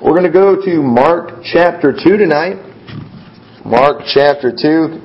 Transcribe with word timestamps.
We're 0.00 0.16
going 0.16 0.24
to 0.24 0.32
go 0.32 0.56
to 0.56 0.80
Mark 0.80 1.44
chapter 1.44 1.92
2 1.92 2.16
tonight. 2.16 2.56
Mark 3.68 4.08
chapter 4.08 4.48
2. 4.48 4.96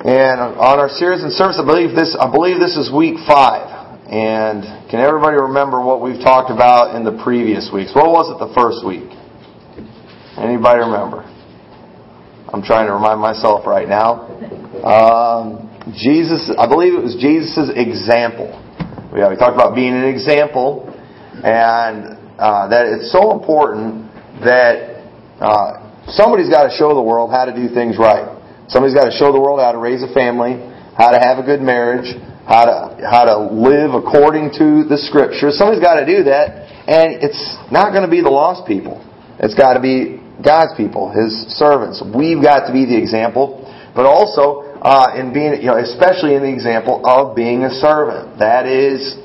And 0.00 0.40
on 0.40 0.80
our 0.80 0.88
series 0.88 1.22
in 1.22 1.28
service, 1.28 1.60
I 1.60 1.66
believe 1.66 1.94
this, 1.94 2.16
I 2.18 2.32
believe 2.32 2.56
this 2.56 2.80
is 2.80 2.88
week 2.88 3.20
5. 3.28 4.08
And 4.08 4.88
can 4.88 5.04
everybody 5.04 5.36
remember 5.36 5.84
what 5.84 6.00
we've 6.00 6.24
talked 6.24 6.48
about 6.48 6.96
in 6.96 7.04
the 7.04 7.20
previous 7.20 7.68
weeks? 7.68 7.92
What 7.92 8.08
was 8.08 8.32
it 8.32 8.40
the 8.40 8.48
first 8.56 8.80
week? 8.80 9.12
Anybody 10.40 10.80
remember? 10.80 11.28
I'm 12.48 12.64
trying 12.64 12.88
to 12.88 12.96
remind 12.96 13.20
myself 13.20 13.68
right 13.68 13.86
now. 13.86 14.24
Um, 14.80 15.68
Jesus, 15.92 16.48
I 16.56 16.64
believe 16.64 16.96
it 16.96 17.04
was 17.04 17.20
Jesus' 17.20 17.68
example. 17.76 18.56
We, 19.12 19.20
we 19.20 19.36
talked 19.36 19.52
about 19.52 19.76
being 19.76 19.92
an 19.92 20.08
example 20.08 20.88
and 21.44 22.23
uh, 22.44 22.68
that 22.68 22.84
it's 22.84 23.08
so 23.08 23.32
important 23.32 24.04
that 24.44 25.00
uh, 25.40 25.80
somebody's 26.12 26.52
got 26.52 26.68
to 26.68 26.72
show 26.76 26.92
the 26.92 27.00
world 27.00 27.32
how 27.32 27.48
to 27.48 27.56
do 27.56 27.72
things 27.72 27.96
right. 27.96 28.28
Somebody's 28.68 28.92
got 28.92 29.08
to 29.08 29.16
show 29.16 29.32
the 29.32 29.40
world 29.40 29.64
how 29.64 29.72
to 29.72 29.80
raise 29.80 30.04
a 30.04 30.12
family, 30.12 30.60
how 30.92 31.08
to 31.08 31.16
have 31.16 31.40
a 31.40 31.44
good 31.44 31.64
marriage, 31.64 32.12
how 32.44 32.68
to 32.68 32.76
how 33.00 33.24
to 33.24 33.48
live 33.48 33.96
according 33.96 34.52
to 34.60 34.84
the 34.84 35.00
scriptures. 35.00 35.56
Somebody's 35.56 35.80
got 35.80 36.04
to 36.04 36.04
do 36.04 36.28
that, 36.28 36.68
and 36.84 37.24
it's 37.24 37.40
not 37.72 37.96
going 37.96 38.04
to 38.04 38.12
be 38.12 38.20
the 38.20 38.28
lost 38.28 38.68
people. 38.68 39.00
It's 39.40 39.56
got 39.56 39.80
to 39.80 39.80
be 39.80 40.20
God's 40.44 40.76
people, 40.76 41.08
His 41.08 41.32
servants. 41.56 42.04
We've 42.04 42.44
got 42.44 42.68
to 42.68 42.76
be 42.76 42.84
the 42.84 43.00
example, 43.00 43.64
but 43.96 44.04
also 44.04 44.76
uh, 44.84 45.16
in 45.16 45.32
being, 45.32 45.64
you 45.64 45.72
know, 45.72 45.80
especially 45.80 46.36
in 46.36 46.44
the 46.44 46.52
example 46.52 47.00
of 47.08 47.32
being 47.32 47.64
a 47.64 47.72
servant. 47.80 48.36
That 48.36 48.68
is 48.68 49.16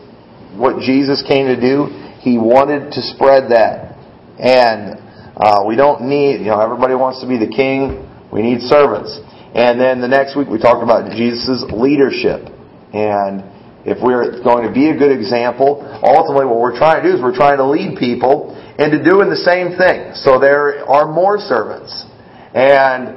what 0.56 0.80
Jesus 0.80 1.20
came 1.20 1.52
to 1.52 1.60
do. 1.60 2.09
He 2.20 2.38
wanted 2.38 2.92
to 2.92 3.02
spread 3.02 3.52
that. 3.52 3.96
And 4.40 5.00
uh, 5.36 5.64
we 5.68 5.76
don't 5.76 6.08
need, 6.08 6.40
you 6.40 6.52
know, 6.52 6.60
everybody 6.60 6.96
wants 6.96 7.22
to 7.22 7.28
be 7.28 7.40
the 7.40 7.52
king. 7.52 8.04
We 8.32 8.42
need 8.42 8.62
servants. 8.68 9.16
And 9.56 9.80
then 9.80 10.02
the 10.02 10.08
next 10.08 10.36
week 10.36 10.48
we 10.48 10.60
talked 10.60 10.84
about 10.84 11.12
Jesus' 11.16 11.64
leadership. 11.72 12.52
And 12.94 13.44
if 13.88 13.98
we're 14.04 14.44
going 14.44 14.68
to 14.68 14.74
be 14.74 14.92
a 14.92 14.98
good 14.98 15.16
example, 15.16 15.82
ultimately 16.04 16.46
what 16.46 16.60
we're 16.60 16.78
trying 16.78 17.02
to 17.02 17.10
do 17.10 17.16
is 17.16 17.22
we're 17.22 17.36
trying 17.36 17.58
to 17.58 17.66
lead 17.66 17.98
people 17.98 18.54
into 18.78 19.04
doing 19.04 19.30
the 19.30 19.40
same 19.40 19.80
thing. 19.80 20.14
So 20.16 20.40
there 20.40 20.84
are 20.86 21.08
more 21.08 21.40
servants. 21.40 22.06
And 22.54 23.16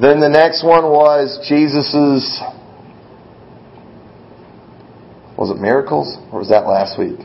then 0.00 0.20
the 0.20 0.28
next 0.28 0.64
one 0.64 0.84
was 0.84 1.40
Jesus' 1.48 1.92
was 5.36 5.50
it 5.50 5.60
miracles 5.60 6.18
or 6.30 6.38
was 6.38 6.50
that 6.50 6.66
last 6.68 6.98
week? 6.98 7.18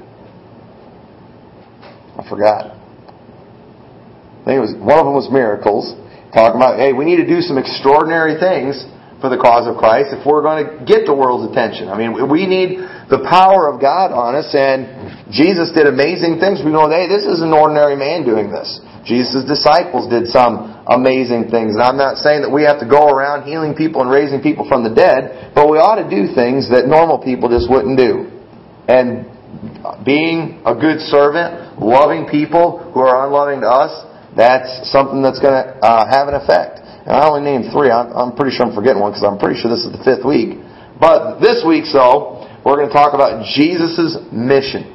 Forgot. 2.30 2.72
I 2.72 4.44
think 4.46 4.58
it 4.60 4.64
was 4.64 4.76
one 4.80 5.00
of 5.00 5.04
them 5.04 5.16
was 5.16 5.28
miracles, 5.32 5.92
talking 6.32 6.56
about 6.56 6.80
hey, 6.80 6.94
we 6.94 7.04
need 7.04 7.20
to 7.20 7.28
do 7.28 7.42
some 7.42 7.58
extraordinary 7.58 8.40
things 8.40 8.80
for 9.20 9.34
the 9.34 9.38
cause 9.38 9.66
of 9.66 9.82
Christ 9.82 10.14
if 10.14 10.22
we're 10.26 10.46
going 10.46 10.62
to 10.62 10.70
get 10.86 11.10
the 11.10 11.16
world's 11.16 11.50
attention. 11.50 11.90
I 11.90 11.98
mean, 11.98 12.14
we 12.30 12.46
need 12.46 12.78
the 13.10 13.26
power 13.26 13.66
of 13.66 13.82
God 13.82 14.14
on 14.14 14.38
us, 14.38 14.54
and 14.54 15.34
Jesus 15.34 15.74
did 15.74 15.90
amazing 15.90 16.38
things. 16.38 16.62
We 16.62 16.70
know, 16.70 16.86
hey, 16.86 17.10
this 17.10 17.26
is 17.26 17.42
an 17.42 17.50
ordinary 17.50 17.98
man 17.98 18.24
doing 18.24 18.54
this. 18.54 18.80
Jesus' 19.08 19.48
disciples 19.48 20.06
did 20.12 20.28
some 20.30 20.84
amazing 20.86 21.50
things. 21.50 21.74
And 21.74 21.82
I'm 21.82 21.98
not 21.98 22.20
saying 22.20 22.44
that 22.44 22.52
we 22.52 22.68
have 22.68 22.80
to 22.84 22.88
go 22.88 23.08
around 23.08 23.48
healing 23.48 23.74
people 23.74 24.04
and 24.04 24.12
raising 24.12 24.44
people 24.44 24.68
from 24.68 24.84
the 24.84 24.94
dead, 24.94 25.56
but 25.56 25.72
we 25.72 25.80
ought 25.80 25.98
to 25.98 26.08
do 26.08 26.36
things 26.36 26.70
that 26.70 26.86
normal 26.86 27.18
people 27.18 27.50
just 27.50 27.72
wouldn't 27.72 27.98
do. 27.98 28.28
And 28.86 29.26
being 30.06 30.62
a 30.66 30.76
good 30.76 31.00
servant, 31.08 31.80
loving 31.80 32.28
people 32.30 32.92
who 32.94 33.00
are 33.00 33.26
unloving 33.26 33.62
to 33.62 33.70
us, 33.70 33.92
that's 34.36 34.92
something 34.92 35.22
that's 35.22 35.40
going 35.40 35.58
to 35.58 35.68
uh, 35.82 36.06
have 36.06 36.28
an 36.28 36.36
effect. 36.36 36.80
And 37.08 37.16
I 37.16 37.26
only 37.26 37.42
named 37.42 37.74
three. 37.74 37.90
I'm, 37.90 38.14
I'm 38.14 38.36
pretty 38.36 38.56
sure 38.56 38.66
I'm 38.66 38.76
forgetting 38.76 39.02
one 39.02 39.12
because 39.12 39.26
I'm 39.26 39.40
pretty 39.40 39.60
sure 39.60 39.72
this 39.72 39.86
is 39.86 39.92
the 39.92 40.04
fifth 40.06 40.26
week. 40.26 40.62
But 41.00 41.40
this 41.40 41.66
week, 41.66 41.86
so, 41.86 42.46
we're 42.66 42.78
going 42.78 42.90
to 42.90 42.94
talk 42.94 43.14
about 43.14 43.46
Jesus' 43.56 44.18
mission. 44.30 44.94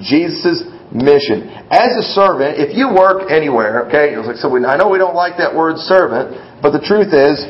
Jesus' 0.00 0.64
mission. 0.92 1.48
As 1.68 1.92
a 1.96 2.04
servant, 2.16 2.60
if 2.60 2.76
you 2.76 2.92
work 2.92 3.28
anywhere, 3.30 3.88
okay, 3.88 4.16
so 4.40 4.48
we, 4.48 4.64
I 4.64 4.76
know 4.76 4.88
we 4.88 4.98
don't 4.98 5.16
like 5.16 5.36
that 5.36 5.52
word 5.54 5.76
servant, 5.78 6.62
but 6.62 6.72
the 6.72 6.80
truth 6.80 7.12
is, 7.12 7.44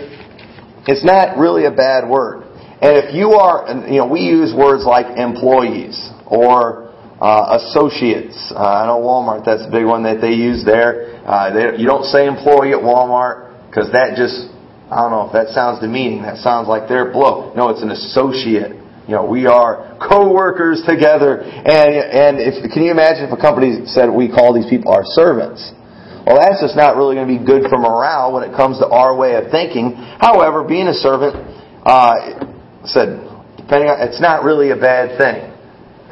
it's 0.86 1.04
not 1.04 1.38
really 1.38 1.66
a 1.66 1.70
bad 1.70 2.09
word. 2.09 2.42
And 2.82 2.98
if 2.98 3.14
you 3.14 3.38
are, 3.38 3.69
you 3.86 4.03
know, 4.03 4.09
we 4.10 4.26
use 4.26 4.50
words 4.50 4.82
like 4.82 5.19
employees 5.19 6.11
or 6.32 6.88
uh, 7.20 7.60
associates. 7.60 8.50
Uh, 8.50 8.59
I 8.59 8.88
know 8.88 8.98
Walmart, 8.98 9.44
that's 9.44 9.62
a 9.62 9.70
big 9.70 9.84
one 9.84 10.03
that 10.09 10.19
they 10.19 10.32
use 10.32 10.65
there. 10.65 11.22
Uh, 11.22 11.53
they, 11.53 11.78
you 11.78 11.87
don't 11.87 12.09
say 12.09 12.26
employee 12.26 12.72
at 12.72 12.82
Walmart 12.82 13.69
because 13.69 13.93
that 13.93 14.19
just, 14.19 14.50
I 14.91 15.04
don't 15.04 15.12
know 15.12 15.28
if 15.28 15.32
that 15.37 15.54
sounds 15.54 15.78
demeaning. 15.78 16.25
That 16.25 16.42
sounds 16.42 16.66
like 16.66 16.88
they're 16.88 17.12
below. 17.12 17.54
No, 17.54 17.69
it's 17.69 17.84
an 17.84 17.94
associate. 17.94 18.75
You 19.06 19.15
know, 19.15 19.26
we 19.26 19.47
are 19.47 19.98
co-workers 20.03 20.82
together. 20.82 21.42
And, 21.47 21.94
and 21.94 22.32
if, 22.42 22.59
can 22.72 22.82
you 22.82 22.91
imagine 22.91 23.28
if 23.28 23.32
a 23.32 23.41
company 23.41 23.87
said 23.87 24.10
we 24.10 24.26
call 24.26 24.50
these 24.56 24.66
people 24.66 24.91
our 24.91 25.04
servants? 25.04 25.62
Well, 26.26 26.38
that's 26.38 26.62
just 26.62 26.75
not 26.75 26.97
really 26.97 27.15
going 27.15 27.26
to 27.26 27.34
be 27.38 27.42
good 27.42 27.69
for 27.69 27.78
morale 27.78 28.32
when 28.32 28.42
it 28.42 28.54
comes 28.54 28.78
to 28.78 28.87
our 28.87 29.15
way 29.15 29.34
of 29.34 29.50
thinking. 29.50 29.94
However, 30.19 30.62
being 30.62 30.87
a 30.87 30.94
servant, 30.94 31.34
uh, 31.82 32.47
said, 32.87 33.22
depending 33.59 33.91
on, 33.91 34.03
it's 34.06 34.21
not 34.21 34.42
really 34.42 34.71
a 34.71 34.78
bad 34.78 35.19
thing. 35.19 35.51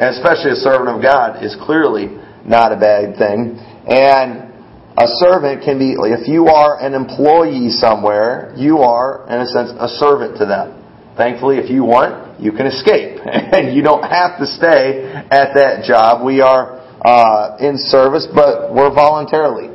And 0.01 0.17
especially 0.17 0.57
a 0.57 0.61
servant 0.65 0.89
of 0.89 1.03
God 1.03 1.45
is 1.45 1.55
clearly 1.61 2.09
not 2.49 2.73
a 2.73 2.81
bad 2.81 3.21
thing. 3.21 3.61
And 3.85 4.49
a 4.97 5.09
servant 5.21 5.61
can 5.61 5.79
be, 5.79 5.93
if 5.93 6.27
you 6.27 6.49
are 6.49 6.81
an 6.81 6.95
employee 6.95 7.69
somewhere, 7.69 8.55
you 8.57 8.79
are, 8.79 9.29
in 9.29 9.45
a 9.45 9.47
sense, 9.47 9.77
a 9.77 9.89
servant 10.01 10.39
to 10.39 10.47
them. 10.47 10.81
Thankfully, 11.19 11.59
if 11.59 11.69
you 11.69 11.85
want, 11.85 12.41
you 12.41 12.51
can 12.53 12.65
escape. 12.65 13.21
and 13.25 13.77
you 13.77 13.83
don't 13.83 14.03
have 14.03 14.41
to 14.41 14.47
stay 14.47 15.05
at 15.05 15.53
that 15.53 15.85
job. 15.85 16.25
We 16.25 16.41
are 16.41 16.81
uh, 17.05 17.61
in 17.61 17.77
service, 17.77 18.27
but 18.35 18.73
we're 18.73 18.95
voluntarily 18.95 19.69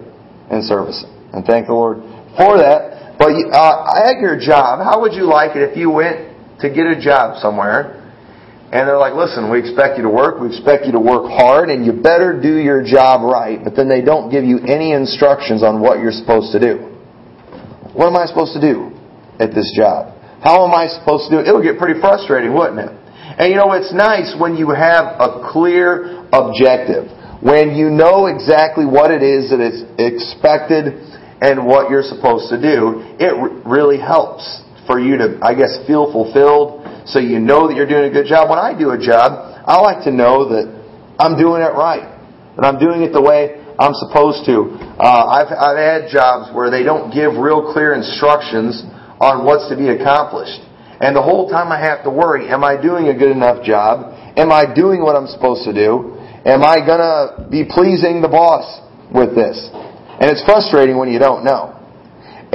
in 0.49 0.63
service. 0.63 1.05
And 1.33 1.45
thank 1.45 1.67
the 1.67 1.73
Lord 1.73 1.97
for 2.33 2.57
that. 2.57 3.13
But 3.19 3.29
uh, 3.29 4.09
at 4.09 4.17
your 4.19 4.39
job, 4.41 4.81
how 4.81 5.01
would 5.01 5.13
you 5.13 5.29
like 5.29 5.55
it 5.55 5.69
if 5.69 5.77
you 5.77 5.91
went 5.91 6.33
to 6.61 6.69
get 6.73 6.87
a 6.87 6.99
job 6.99 7.37
somewhere 7.37 8.01
and 8.71 8.87
they're 8.89 8.97
like, 8.97 9.13
listen, 9.13 9.51
we 9.51 9.59
expect 9.59 9.97
you 9.97 10.03
to 10.03 10.09
work, 10.09 10.41
we 10.41 10.47
expect 10.47 10.85
you 10.85 10.91
to 10.93 10.99
work 10.99 11.29
hard, 11.29 11.69
and 11.69 11.85
you 11.85 11.93
better 11.93 12.33
do 12.33 12.57
your 12.57 12.81
job 12.83 13.21
right, 13.21 13.61
but 13.63 13.75
then 13.75 13.87
they 13.87 14.01
don't 14.01 14.31
give 14.31 14.43
you 14.43 14.57
any 14.65 14.91
instructions 14.91 15.61
on 15.61 15.79
what 15.79 15.99
you're 15.99 16.15
supposed 16.15 16.51
to 16.51 16.59
do. 16.59 16.89
What 17.93 18.07
am 18.09 18.17
I 18.17 18.25
supposed 18.25 18.53
to 18.57 18.61
do 18.61 18.91
at 19.39 19.53
this 19.53 19.71
job? 19.77 20.17
How 20.41 20.65
am 20.65 20.73
I 20.73 20.87
supposed 20.87 21.29
to 21.29 21.37
do 21.37 21.39
it? 21.39 21.47
It'll 21.47 21.63
get 21.63 21.77
pretty 21.77 22.01
frustrating, 22.01 22.53
wouldn't 22.53 22.81
it? 22.81 22.91
And 23.37 23.51
you 23.51 23.57
know, 23.57 23.71
it's 23.73 23.93
nice 23.93 24.33
when 24.37 24.55
you 24.57 24.71
have 24.71 25.19
a 25.19 25.49
clear 25.51 26.25
objective, 26.33 27.09
when 27.41 27.75
you 27.75 27.89
know 27.89 28.27
exactly 28.27 28.85
what 28.85 29.11
it 29.11 29.21
is 29.21 29.51
that 29.51 29.61
is 29.61 29.85
expected 30.01 30.99
and 31.41 31.65
what 31.65 31.89
you're 31.89 32.05
supposed 32.05 32.49
to 32.49 32.57
do. 32.57 33.03
It 33.19 33.33
really 33.65 33.99
helps 33.99 34.63
for 34.87 34.99
you 34.99 35.17
to, 35.17 35.39
I 35.41 35.53
guess, 35.53 35.77
feel 35.85 36.11
fulfilled 36.11 36.83
so 37.05 37.19
you 37.19 37.39
know 37.39 37.67
that 37.67 37.75
you're 37.75 37.87
doing 37.87 38.09
a 38.09 38.13
good 38.13 38.27
job. 38.27 38.49
When 38.49 38.59
I 38.59 38.77
do 38.77 38.91
a 38.91 38.99
job, 38.99 39.63
I 39.65 39.79
like 39.81 40.03
to 40.05 40.11
know 40.11 40.49
that 40.49 40.65
I'm 41.19 41.37
doing 41.37 41.61
it 41.61 41.73
right, 41.73 42.05
that 42.57 42.65
I'm 42.65 42.79
doing 42.79 43.01
it 43.01 43.13
the 43.13 43.21
way 43.21 43.61
I'm 43.77 43.93
supposed 43.93 44.45
to. 44.47 44.73
Uh, 44.97 45.25
I've, 45.27 45.51
I've 45.51 45.77
had 45.77 46.09
jobs 46.09 46.53
where 46.55 46.71
they 46.71 46.83
don't 46.83 47.13
give 47.13 47.35
real 47.35 47.73
clear 47.73 47.93
instructions 47.93 48.83
on 49.19 49.45
what's 49.45 49.69
to 49.69 49.77
be 49.77 49.89
accomplished. 49.89 50.63
And 50.99 51.15
the 51.15 51.21
whole 51.21 51.49
time 51.49 51.71
I 51.71 51.79
have 51.79 52.03
to 52.03 52.09
worry, 52.09 52.47
am 52.47 52.63
I 52.63 52.79
doing 52.79 53.07
a 53.09 53.15
good 53.17 53.31
enough 53.31 53.63
job? 53.63 54.15
Am 54.37 54.51
I 54.51 54.63
doing 54.73 55.03
what 55.03 55.15
I'm 55.15 55.27
supposed 55.27 55.63
to 55.67 55.73
do? 55.73 56.15
Am 56.45 56.63
I 56.63 56.79
going 56.85 57.03
to 57.03 57.47
be 57.51 57.65
pleasing 57.67 58.21
the 58.21 58.31
boss 58.31 58.63
with 59.11 59.35
this? 59.35 59.69
And 59.73 60.31
it's 60.31 60.43
frustrating 60.45 60.97
when 60.97 61.11
you 61.11 61.19
don't 61.19 61.43
know. 61.43 61.75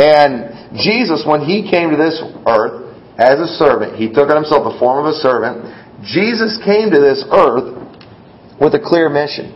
And 0.01 0.73
Jesus, 0.81 1.25
when 1.27 1.45
He 1.45 1.69
came 1.69 1.91
to 1.91 1.97
this 2.01 2.17
earth, 2.49 2.90
as 3.21 3.37
a 3.39 3.47
servant. 3.61 4.01
He 4.01 4.09
took 4.09 4.33
on 4.33 4.41
himself 4.41 4.65
the 4.65 4.81
form 4.81 5.05
of 5.05 5.13
a 5.13 5.17
servant. 5.21 5.69
Jesus 6.01 6.57
came 6.65 6.89
to 6.89 6.99
this 6.99 7.21
earth 7.29 7.77
with 8.57 8.73
a 8.73 8.81
clear 8.81 9.13
mission. 9.13 9.53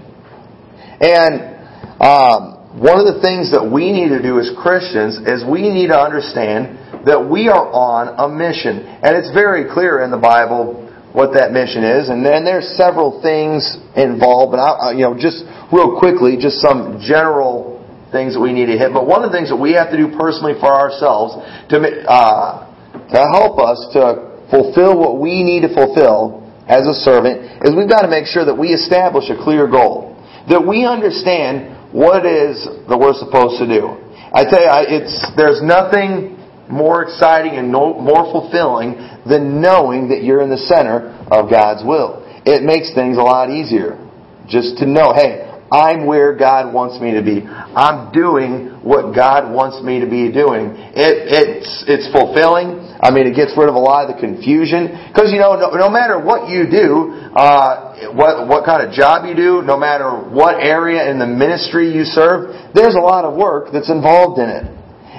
And 1.00 1.56
um, 1.96 2.76
one 2.76 3.00
of 3.00 3.08
the 3.08 3.25
things 3.25 3.56
that 3.56 3.64
we 3.64 3.88
need 3.88 4.12
to 4.12 4.20
do 4.20 4.37
as 4.37 4.52
Christians 4.61 5.16
is 5.25 5.40
we 5.49 5.72
need 5.72 5.88
to 5.88 5.99
understand 5.99 7.08
that 7.08 7.16
we 7.16 7.49
are 7.49 7.64
on 7.72 8.12
a 8.20 8.28
mission. 8.28 8.84
And 8.84 9.16
it's 9.16 9.32
very 9.32 9.64
clear 9.72 10.05
in 10.05 10.12
the 10.12 10.20
Bible 10.20 10.84
what 11.17 11.32
that 11.32 11.52
mission 11.52 11.84
is. 11.84 12.12
And 12.12 12.20
then 12.20 12.44
there's 12.44 12.69
several 12.76 13.25
things 13.25 13.81
involved. 13.96 14.52
But 14.52 14.60
I, 14.60 14.93
you 14.93 15.08
know, 15.08 15.17
just 15.17 15.40
real 15.72 15.96
quickly, 15.96 16.37
just 16.37 16.60
some 16.60 17.00
general 17.00 17.81
things 18.12 18.34
that 18.37 18.40
we 18.44 18.52
need 18.52 18.67
to 18.67 18.76
hit. 18.76 18.93
But 18.93 19.08
one 19.08 19.25
of 19.25 19.32
the 19.32 19.37
things 19.37 19.49
that 19.49 19.56
we 19.56 19.72
have 19.72 19.88
to 19.88 19.96
do 19.96 20.12
personally 20.12 20.52
for 20.60 20.69
ourselves 20.69 21.40
to 21.72 21.81
uh, 21.81 22.74
to 23.11 23.21
help 23.33 23.59
us 23.59 23.79
to 23.93 24.47
fulfill 24.51 24.99
what 24.99 25.21
we 25.21 25.43
need 25.43 25.62
to 25.67 25.73
fulfill 25.75 26.45
as 26.69 26.87
a 26.87 26.95
servant 26.95 27.61
is 27.65 27.77
we've 27.77 27.89
got 27.89 28.03
to 28.03 28.09
make 28.09 28.25
sure 28.27 28.45
that 28.45 28.56
we 28.56 28.73
establish 28.73 29.29
a 29.29 29.37
clear 29.37 29.69
goal. 29.69 30.17
That 30.49 30.61
we 30.61 30.85
understand 30.85 31.93
what 31.93 32.25
is 32.27 32.65
that 32.89 32.97
we're 32.97 33.17
supposed 33.17 33.61
to 33.61 33.67
do. 33.69 34.01
I 34.33 34.45
tell 34.45 34.61
you, 34.61 34.99
it's, 34.99 35.15
there's 35.37 35.62
nothing 35.62 36.37
more 36.69 37.05
exciting 37.05 37.55
and 37.55 37.71
no, 37.71 37.95
more 38.01 38.27
fulfilling 38.33 38.97
than 39.29 39.61
knowing 39.61 40.09
that 40.09 40.25
you're 40.25 40.43
in 40.43 40.51
the 40.51 40.61
center 40.69 41.12
of 41.31 41.49
God's 41.51 41.85
will. 41.85 42.25
It 42.45 42.65
makes 42.65 42.93
things 42.93 43.17
a 43.17 43.25
lot 43.25 43.49
easier 43.49 44.01
just 44.49 44.77
to 44.79 44.87
know, 44.87 45.12
hey, 45.15 45.54
I'm 45.75 46.06
where 46.06 46.38
God 46.38 46.71
wants 46.71 47.03
me 47.03 47.19
to 47.19 47.23
be. 47.23 47.43
I'm 47.43 48.15
doing 48.15 48.79
what 48.87 49.11
God 49.11 49.50
wants 49.50 49.82
me 49.82 49.99
to 49.99 50.06
be 50.06 50.31
doing. 50.31 50.71
It, 50.94 51.26
it's, 51.26 51.82
it's 51.91 52.06
fulfilling. 52.15 52.79
I 53.03 53.11
mean, 53.11 53.26
it 53.26 53.35
gets 53.35 53.59
rid 53.59 53.67
of 53.67 53.75
a 53.75 53.82
lot 53.82 54.06
of 54.06 54.15
the 54.15 54.23
confusion. 54.23 54.94
Because, 55.11 55.35
you 55.35 55.43
know, 55.43 55.59
no, 55.59 55.75
no, 55.75 55.91
matter 55.91 56.23
what 56.23 56.47
you 56.47 56.71
do, 56.71 57.11
uh, 57.35 58.15
what, 58.15 58.47
what 58.47 58.62
kind 58.62 58.87
of 58.87 58.94
job 58.94 59.26
you 59.26 59.35
do, 59.35 59.67
no 59.67 59.75
matter 59.75 60.15
what 60.15 60.62
area 60.62 61.11
in 61.11 61.19
the 61.19 61.26
ministry 61.26 61.91
you 61.91 62.06
serve, 62.06 62.55
there's 62.70 62.94
a 62.94 63.03
lot 63.03 63.27
of 63.27 63.35
work 63.35 63.75
that's 63.75 63.91
involved 63.91 64.38
in 64.38 64.47
it. 64.47 64.70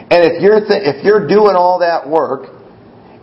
And 0.08 0.24
if 0.24 0.40
you're, 0.40 0.64
th- 0.64 0.88
if 0.88 1.04
you're 1.04 1.28
doing 1.28 1.60
all 1.60 1.84
that 1.84 2.08
work, 2.08 2.48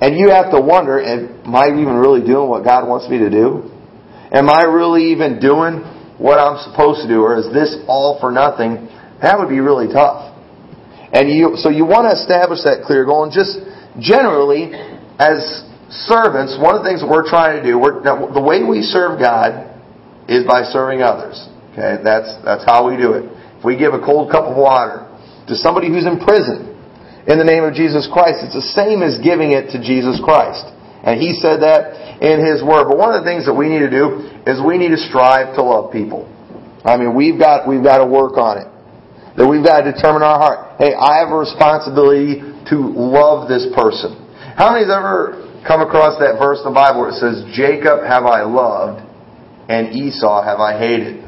and 0.05 0.19
you 0.19 0.28
have 0.28 0.50
to 0.50 0.61
wonder, 0.61 1.00
am 1.00 1.55
I 1.55 1.73
even 1.73 1.96
really 1.96 2.20
doing 2.20 2.50
what 2.50 2.61
God 2.61 2.85
wants 2.85 3.08
me 3.08 3.25
to 3.25 3.31
do? 3.31 3.70
Am 4.37 4.50
I 4.50 4.69
really 4.69 5.12
even 5.12 5.40
doing 5.40 5.81
what 6.22 6.38
I'm 6.38 6.62
supposed 6.62 7.02
to 7.02 7.08
do, 7.10 7.26
or 7.26 7.36
is 7.36 7.50
this 7.50 7.74
all 7.90 8.22
for 8.22 8.30
nothing? 8.30 8.86
That 9.20 9.38
would 9.38 9.50
be 9.50 9.58
really 9.58 9.90
tough. 9.90 10.30
And 11.12 11.28
you, 11.28 11.58
so 11.58 11.69
you 11.69 11.84
want 11.84 12.06
to 12.06 12.14
establish 12.14 12.62
that 12.62 12.86
clear 12.86 13.04
goal. 13.04 13.26
And 13.26 13.32
just 13.34 13.58
generally, 13.98 14.70
as 15.19 15.66
servants, 15.90 16.56
one 16.56 16.78
of 16.78 16.80
the 16.80 16.88
things 16.88 17.04
that 17.04 17.10
we're 17.10 17.28
trying 17.28 17.60
to 17.60 17.62
do, 17.66 17.76
now, 18.00 18.30
the 18.32 18.40
way 18.40 18.62
we 18.62 18.80
serve 18.80 19.19
God 19.20 19.69
is 20.30 20.46
by 20.46 20.62
serving 20.62 21.02
others. 21.02 21.36
Okay, 21.72 22.00
that's 22.04 22.38
that's 22.44 22.64
how 22.64 22.88
we 22.88 22.96
do 22.96 23.12
it. 23.18 23.28
If 23.58 23.64
we 23.64 23.76
give 23.76 23.92
a 23.92 24.00
cold 24.00 24.30
cup 24.30 24.44
of 24.44 24.56
water 24.56 25.08
to 25.48 25.54
somebody 25.56 25.88
who's 25.88 26.06
in 26.06 26.20
prison 26.20 26.70
in 27.26 27.36
the 27.36 27.48
name 27.48 27.64
of 27.64 27.75
Jesus 27.75 28.08
Christ, 28.12 28.44
it's 28.44 28.56
the 28.56 28.72
same 28.76 29.02
as 29.02 29.18
giving 29.18 29.52
it 29.52 29.72
to 29.72 29.80
Jesus 29.80 30.20
Christ. 30.22 30.68
And 31.02 31.20
He 31.20 31.34
said 31.34 31.60
that 31.62 32.22
in 32.22 32.38
His 32.38 32.62
Word. 32.62 32.87
But 32.88 32.99
one 32.99 33.14
of 33.14 33.22
the 33.22 33.28
things 33.28 33.46
that 33.46 33.54
we 33.54 33.69
need 33.69 33.82
to 33.82 33.90
do 33.90 34.31
is 34.46 34.62
we 34.62 34.78
need 34.78 34.94
to 34.94 35.02
strive 35.10 35.54
to 35.58 35.62
love 35.62 35.93
people. 35.93 36.31
I 36.84 36.96
mean, 36.96 37.14
we've 37.14 37.38
got, 37.38 37.66
we've 37.66 37.82
got 37.82 37.99
to 37.99 38.06
work 38.06 38.38
on 38.38 38.58
it. 38.58 38.69
That 39.38 39.49
we've 39.49 39.64
got 39.64 39.82
to 39.82 39.93
determine 39.93 40.22
our 40.22 40.38
heart. 40.38 40.78
Hey, 40.78 40.93
I 40.93 41.25
have 41.25 41.31
a 41.32 41.38
responsibility 41.38 42.43
to 42.69 42.76
love 42.76 43.49
this 43.49 43.66
person. 43.75 44.19
How 44.58 44.75
many 44.75 44.84
have 44.84 44.93
ever 44.93 45.62
come 45.66 45.81
across 45.81 46.19
that 46.20 46.37
verse 46.37 46.60
in 46.60 46.69
the 46.69 46.76
Bible 46.76 47.06
where 47.06 47.14
it 47.14 47.19
says, 47.22 47.46
Jacob 47.56 48.04
have 48.04 48.28
I 48.28 48.43
loved 48.44 49.00
and 49.70 49.94
Esau 49.94 50.43
have 50.44 50.60
I 50.60 50.76
hated? 50.76 51.25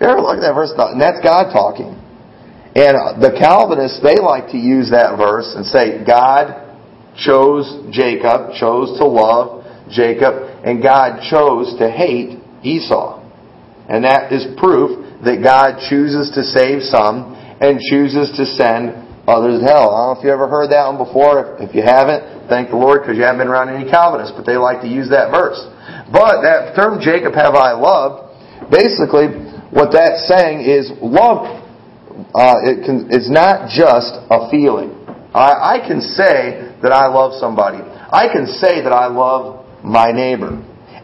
You 0.00 0.10
ever 0.10 0.20
look 0.20 0.42
at 0.42 0.44
that 0.44 0.58
verse? 0.58 0.74
And 0.74 0.98
that's 0.98 1.22
God 1.22 1.54
talking. 1.54 1.94
And 2.74 3.22
the 3.22 3.30
Calvinists, 3.38 4.02
they 4.02 4.18
like 4.18 4.50
to 4.50 4.58
use 4.58 4.90
that 4.90 5.14
verse 5.14 5.54
and 5.54 5.62
say, 5.62 6.02
God 6.02 6.63
chose 7.16 7.66
Jacob, 7.90 8.54
chose 8.58 8.98
to 8.98 9.06
love 9.06 9.64
Jacob, 9.90 10.34
and 10.64 10.82
God 10.82 11.20
chose 11.30 11.76
to 11.78 11.90
hate 11.90 12.38
Esau. 12.62 13.20
And 13.88 14.04
that 14.04 14.32
is 14.32 14.46
proof 14.56 15.00
that 15.24 15.42
God 15.42 15.78
chooses 15.88 16.32
to 16.34 16.42
save 16.42 16.82
some 16.82 17.36
and 17.60 17.80
chooses 17.80 18.32
to 18.36 18.44
send 18.44 18.96
others 19.28 19.60
to 19.60 19.66
hell. 19.66 19.92
I 19.92 19.96
don't 19.96 20.08
know 20.14 20.16
if 20.20 20.24
you 20.24 20.32
ever 20.32 20.48
heard 20.48 20.72
that 20.72 20.84
one 20.88 21.00
before. 21.00 21.56
If 21.60 21.74
you 21.74 21.82
haven't, 21.82 22.48
thank 22.48 22.70
the 22.70 22.76
Lord 22.76 23.02
because 23.02 23.16
you 23.16 23.24
haven't 23.24 23.44
been 23.44 23.52
around 23.52 23.72
any 23.72 23.88
Calvinists, 23.88 24.32
but 24.36 24.44
they 24.44 24.56
like 24.56 24.80
to 24.82 24.88
use 24.88 25.08
that 25.10 25.32
verse. 25.32 25.60
But 26.12 26.44
that 26.44 26.76
term, 26.76 27.00
Jacob 27.00 27.34
have 27.34 27.54
I 27.54 27.72
loved, 27.72 28.72
basically 28.72 29.32
what 29.72 29.92
that's 29.92 30.28
saying 30.28 30.64
is 30.64 30.92
love 31.00 31.64
uh, 32.34 32.62
it 32.62 32.86
can, 32.86 33.08
it's 33.10 33.30
not 33.30 33.68
just 33.70 34.14
a 34.30 34.50
feeling. 34.50 34.94
I, 35.34 35.78
I 35.78 35.86
can 35.86 36.00
say 36.00 36.73
that 36.84 36.92
I 36.92 37.08
love 37.08 37.32
somebody. 37.40 37.80
I 37.80 38.28
can 38.28 38.46
say 38.46 38.84
that 38.84 38.92
I 38.92 39.08
love 39.08 39.64
my 39.82 40.12
neighbor. 40.12 40.52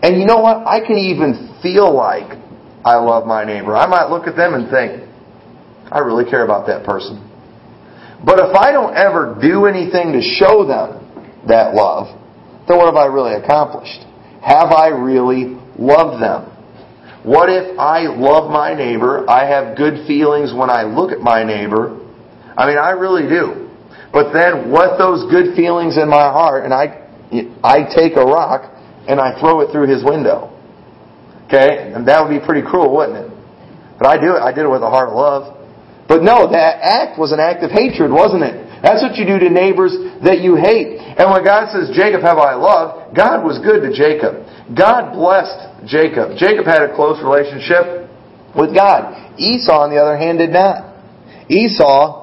And 0.03 0.21
you 0.21 0.27
know 0.27 0.39
what? 0.45 0.67
I 0.69 0.81
can 0.85 0.97
even 0.97 1.57
feel 1.63 1.89
like 1.93 2.37
I 2.85 2.97
love 2.97 3.27
my 3.27 3.45
neighbor. 3.45 3.75
I 3.75 3.87
might 3.87 4.09
look 4.13 4.27
at 4.29 4.37
them 4.37 4.53
and 4.53 4.69
think, 4.69 5.09
I 5.91 6.01
really 6.01 6.29
care 6.29 6.45
about 6.45 6.67
that 6.69 6.85
person. 6.85 7.17
But 8.25 8.39
if 8.39 8.55
I 8.55 8.73
don't 8.73 8.95
ever 8.95 9.37
do 9.41 9.65
anything 9.65 10.13
to 10.13 10.21
show 10.21 10.69
them 10.69 11.01
that 11.49 11.75
love, 11.75 12.13
then 12.69 12.77
what 12.77 12.87
have 12.87 12.97
I 12.97 13.07
really 13.07 13.33
accomplished? 13.33 14.05
Have 14.45 14.73
I 14.73 14.89
really 14.89 15.57
loved 15.79 16.23
them? 16.23 16.45
What 17.25 17.49
if 17.49 17.79
I 17.79 18.05
love 18.05 18.51
my 18.51 18.75
neighbor? 18.75 19.29
I 19.29 19.49
have 19.49 19.77
good 19.77 20.07
feelings 20.07 20.53
when 20.53 20.69
I 20.69 20.83
look 20.83 21.11
at 21.11 21.21
my 21.21 21.45
neighbor. 21.45 21.97
I 22.57 22.67
mean, 22.67 22.79
I 22.79 22.91
really 22.91 23.29
do. 23.29 23.60
But 24.13 24.33
then 24.33 24.71
what 24.71 24.99
those 24.99 25.31
good 25.31 25.55
feelings 25.55 25.97
in 25.97 26.09
my 26.09 26.31
heart 26.35 26.65
and 26.65 26.75
I 26.75 27.07
I 27.63 27.87
take 27.87 28.17
a 28.17 28.25
rock 28.27 28.67
and 29.07 29.21
I 29.21 29.39
throw 29.39 29.61
it 29.61 29.71
through 29.71 29.87
his 29.87 30.03
window. 30.03 30.51
Okay? 31.47 31.93
And 31.95 32.07
that 32.09 32.23
would 32.23 32.31
be 32.31 32.45
pretty 32.45 32.63
cruel, 32.63 32.95
wouldn't 32.95 33.19
it? 33.19 33.31
But 33.99 34.09
I 34.09 34.17
do 34.19 34.35
it. 34.35 34.41
I 34.43 34.53
did 34.53 34.65
it 34.65 34.71
with 34.71 34.83
a 34.83 34.91
heart 34.91 35.11
of 35.11 35.17
love. 35.17 35.57
But 36.09 36.23
no, 36.23 36.51
that 36.51 36.83
act 36.83 37.19
was 37.19 37.31
an 37.31 37.39
act 37.39 37.63
of 37.63 37.71
hatred, 37.71 38.11
wasn't 38.11 38.43
it? 38.43 38.83
That's 38.83 39.03
what 39.03 39.15
you 39.15 39.27
do 39.27 39.39
to 39.39 39.51
neighbors 39.51 39.95
that 40.25 40.41
you 40.41 40.57
hate. 40.57 40.99
And 40.99 41.31
when 41.31 41.45
God 41.45 41.71
says, 41.71 41.95
Jacob 41.95 42.23
have 42.23 42.39
I 42.39 42.55
loved, 42.55 43.15
God 43.15 43.45
was 43.45 43.63
good 43.63 43.87
to 43.87 43.95
Jacob. 43.95 44.43
God 44.75 45.13
blessed 45.15 45.87
Jacob. 45.87 46.35
Jacob 46.35 46.67
had 46.67 46.83
a 46.83 46.95
close 46.97 47.23
relationship 47.23 48.11
with 48.57 48.75
God. 48.75 49.39
Esau, 49.39 49.87
on 49.87 49.91
the 49.91 50.01
other 50.01 50.17
hand, 50.17 50.39
did 50.39 50.51
not. 50.51 50.99
Esau, 51.47 52.20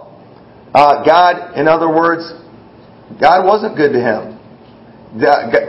uh, 0.77 1.01
God, 1.01 1.57
in 1.57 1.67
other 1.67 1.89
words, 1.89 2.21
God 3.17 3.41
wasn't 3.49 3.73
good 3.75 3.97
to 3.97 4.01
him. 4.01 4.37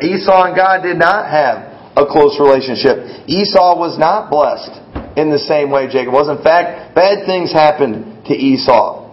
Esau 0.04 0.44
and 0.44 0.54
God 0.54 0.84
did 0.84 0.98
not 1.00 1.32
have 1.32 1.96
a 1.96 2.04
close 2.04 2.36
relationship. 2.36 3.24
Esau 3.24 3.72
was 3.80 3.96
not 3.96 4.28
blessed 4.28 4.76
in 5.16 5.30
the 5.30 5.38
same 5.38 5.70
way 5.70 5.88
Jacob 5.88 6.12
was. 6.12 6.28
In 6.28 6.44
fact, 6.44 6.94
bad 6.94 7.24
things 7.24 7.52
happened 7.52 8.26
to 8.26 8.34
Esau. 8.36 9.08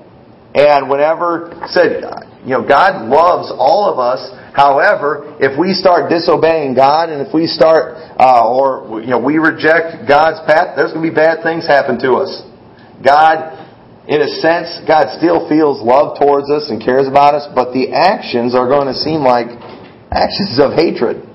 And 0.54 0.90
whenever 0.90 1.56
said, 1.72 2.04
you 2.44 2.52
know, 2.52 2.68
God 2.68 3.08
loves 3.08 3.48
all 3.56 3.88
of 3.88 3.98
us. 3.98 4.20
However, 4.52 5.36
if 5.40 5.58
we 5.58 5.72
start 5.74 6.12
disobeying 6.12 6.76
God 6.76 7.10
and 7.10 7.26
if 7.26 7.34
we 7.34 7.48
start, 7.48 7.96
uh, 8.20 8.44
or 8.44 9.00
you 9.00 9.08
know, 9.08 9.20
we 9.20 9.38
reject 9.40 10.08
God's 10.08 10.44
path, 10.46 10.76
there's 10.76 10.92
going 10.92 11.08
to 11.08 11.10
be 11.10 11.16
bad 11.16 11.42
things 11.42 11.66
happen 11.66 12.00
to 12.04 12.20
us. 12.20 12.44
God, 13.04 13.65
in 14.08 14.22
a 14.22 14.30
sense, 14.38 14.86
God 14.86 15.18
still 15.18 15.50
feels 15.50 15.82
love 15.82 16.20
towards 16.20 16.50
us 16.52 16.70
and 16.70 16.78
cares 16.78 17.08
about 17.08 17.34
us, 17.34 17.50
but 17.56 17.74
the 17.74 17.90
actions 17.90 18.54
are 18.54 18.70
going 18.70 18.86
to 18.86 18.94
seem 18.94 19.26
like 19.26 19.50
actions 20.14 20.62
of 20.62 20.78
hatred. 20.78 21.26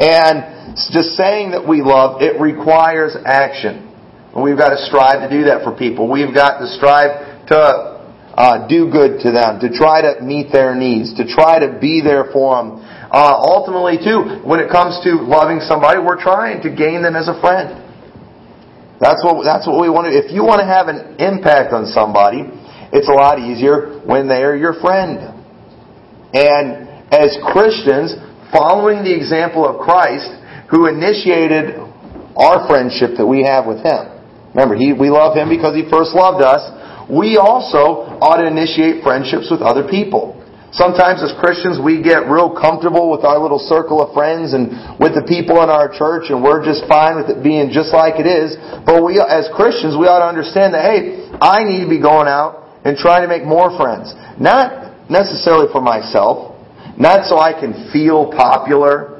And 0.00 0.72
just 0.88 1.20
saying 1.20 1.52
that 1.52 1.68
we 1.68 1.82
love, 1.82 2.22
it 2.22 2.40
requires 2.40 3.12
action. 3.26 3.92
And 4.32 4.40
we've 4.40 4.56
got 4.56 4.70
to 4.70 4.80
strive 4.88 5.28
to 5.28 5.28
do 5.28 5.44
that 5.52 5.64
for 5.64 5.76
people. 5.76 6.08
We've 6.08 6.32
got 6.32 6.60
to 6.60 6.66
strive 6.80 7.44
to 7.48 7.98
uh, 8.38 8.68
do 8.68 8.88
good 8.88 9.20
to 9.26 9.32
them, 9.32 9.60
to 9.60 9.68
try 9.68 10.00
to 10.00 10.22
meet 10.22 10.52
their 10.52 10.74
needs, 10.74 11.12
to 11.18 11.26
try 11.26 11.58
to 11.58 11.76
be 11.80 12.00
there 12.00 12.30
for 12.32 12.62
them. 12.62 12.78
Uh, 13.10 13.36
ultimately, 13.36 13.98
too, 13.98 14.40
when 14.46 14.60
it 14.60 14.70
comes 14.70 14.96
to 15.02 15.20
loving 15.20 15.60
somebody, 15.60 15.98
we're 15.98 16.20
trying 16.20 16.62
to 16.62 16.70
gain 16.70 17.02
them 17.02 17.16
as 17.16 17.28
a 17.28 17.36
friend. 17.40 17.87
That's 19.00 19.22
what, 19.22 19.44
that's 19.44 19.66
what 19.66 19.80
we 19.80 19.88
want 19.88 20.06
to 20.06 20.12
do. 20.12 20.18
If 20.18 20.34
you 20.34 20.42
want 20.42 20.58
to 20.58 20.66
have 20.66 20.90
an 20.90 21.22
impact 21.22 21.72
on 21.72 21.86
somebody, 21.86 22.42
it's 22.90 23.08
a 23.08 23.14
lot 23.14 23.38
easier 23.38 24.02
when 24.02 24.26
they 24.26 24.42
are 24.42 24.56
your 24.56 24.74
friend. 24.80 25.22
And 26.34 26.88
as 27.14 27.38
Christians, 27.52 28.16
following 28.50 29.04
the 29.04 29.14
example 29.14 29.62
of 29.62 29.80
Christ, 29.80 30.28
who 30.70 30.86
initiated 30.86 31.78
our 32.36 32.66
friendship 32.66 33.16
that 33.16 33.26
we 33.26 33.42
have 33.42 33.66
with 33.66 33.82
Him. 33.82 34.08
Remember, 34.54 34.74
he, 34.74 34.92
we 34.92 35.10
love 35.10 35.36
Him 35.36 35.48
because 35.48 35.74
He 35.74 35.84
first 35.90 36.14
loved 36.14 36.42
us. 36.42 36.62
We 37.10 37.36
also 37.36 38.18
ought 38.20 38.38
to 38.38 38.46
initiate 38.46 39.02
friendships 39.02 39.48
with 39.50 39.60
other 39.60 39.86
people. 39.88 40.37
Sometimes 40.72 41.24
as 41.24 41.32
Christians 41.40 41.80
we 41.80 42.04
get 42.04 42.28
real 42.28 42.52
comfortable 42.52 43.08
with 43.08 43.24
our 43.24 43.40
little 43.40 43.58
circle 43.58 44.04
of 44.04 44.12
friends 44.12 44.52
and 44.52 45.00
with 45.00 45.16
the 45.16 45.24
people 45.24 45.64
in 45.64 45.72
our 45.72 45.88
church 45.88 46.28
and 46.28 46.44
we're 46.44 46.60
just 46.60 46.84
fine 46.84 47.16
with 47.16 47.32
it 47.32 47.40
being 47.40 47.72
just 47.72 47.96
like 47.96 48.20
it 48.20 48.28
is. 48.28 48.52
But 48.84 49.00
we, 49.00 49.16
as 49.16 49.48
Christians, 49.56 49.96
we 49.96 50.04
ought 50.04 50.20
to 50.20 50.28
understand 50.28 50.76
that, 50.76 50.84
hey, 50.84 51.32
I 51.40 51.64
need 51.64 51.88
to 51.88 51.90
be 51.90 52.00
going 52.00 52.28
out 52.28 52.68
and 52.84 53.00
trying 53.00 53.24
to 53.24 53.30
make 53.32 53.48
more 53.48 53.72
friends. 53.80 54.12
Not 54.36 55.08
necessarily 55.08 55.72
for 55.72 55.80
myself, 55.80 56.52
not 57.00 57.24
so 57.24 57.40
I 57.40 57.56
can 57.56 57.88
feel 57.88 58.28
popular. 58.28 59.16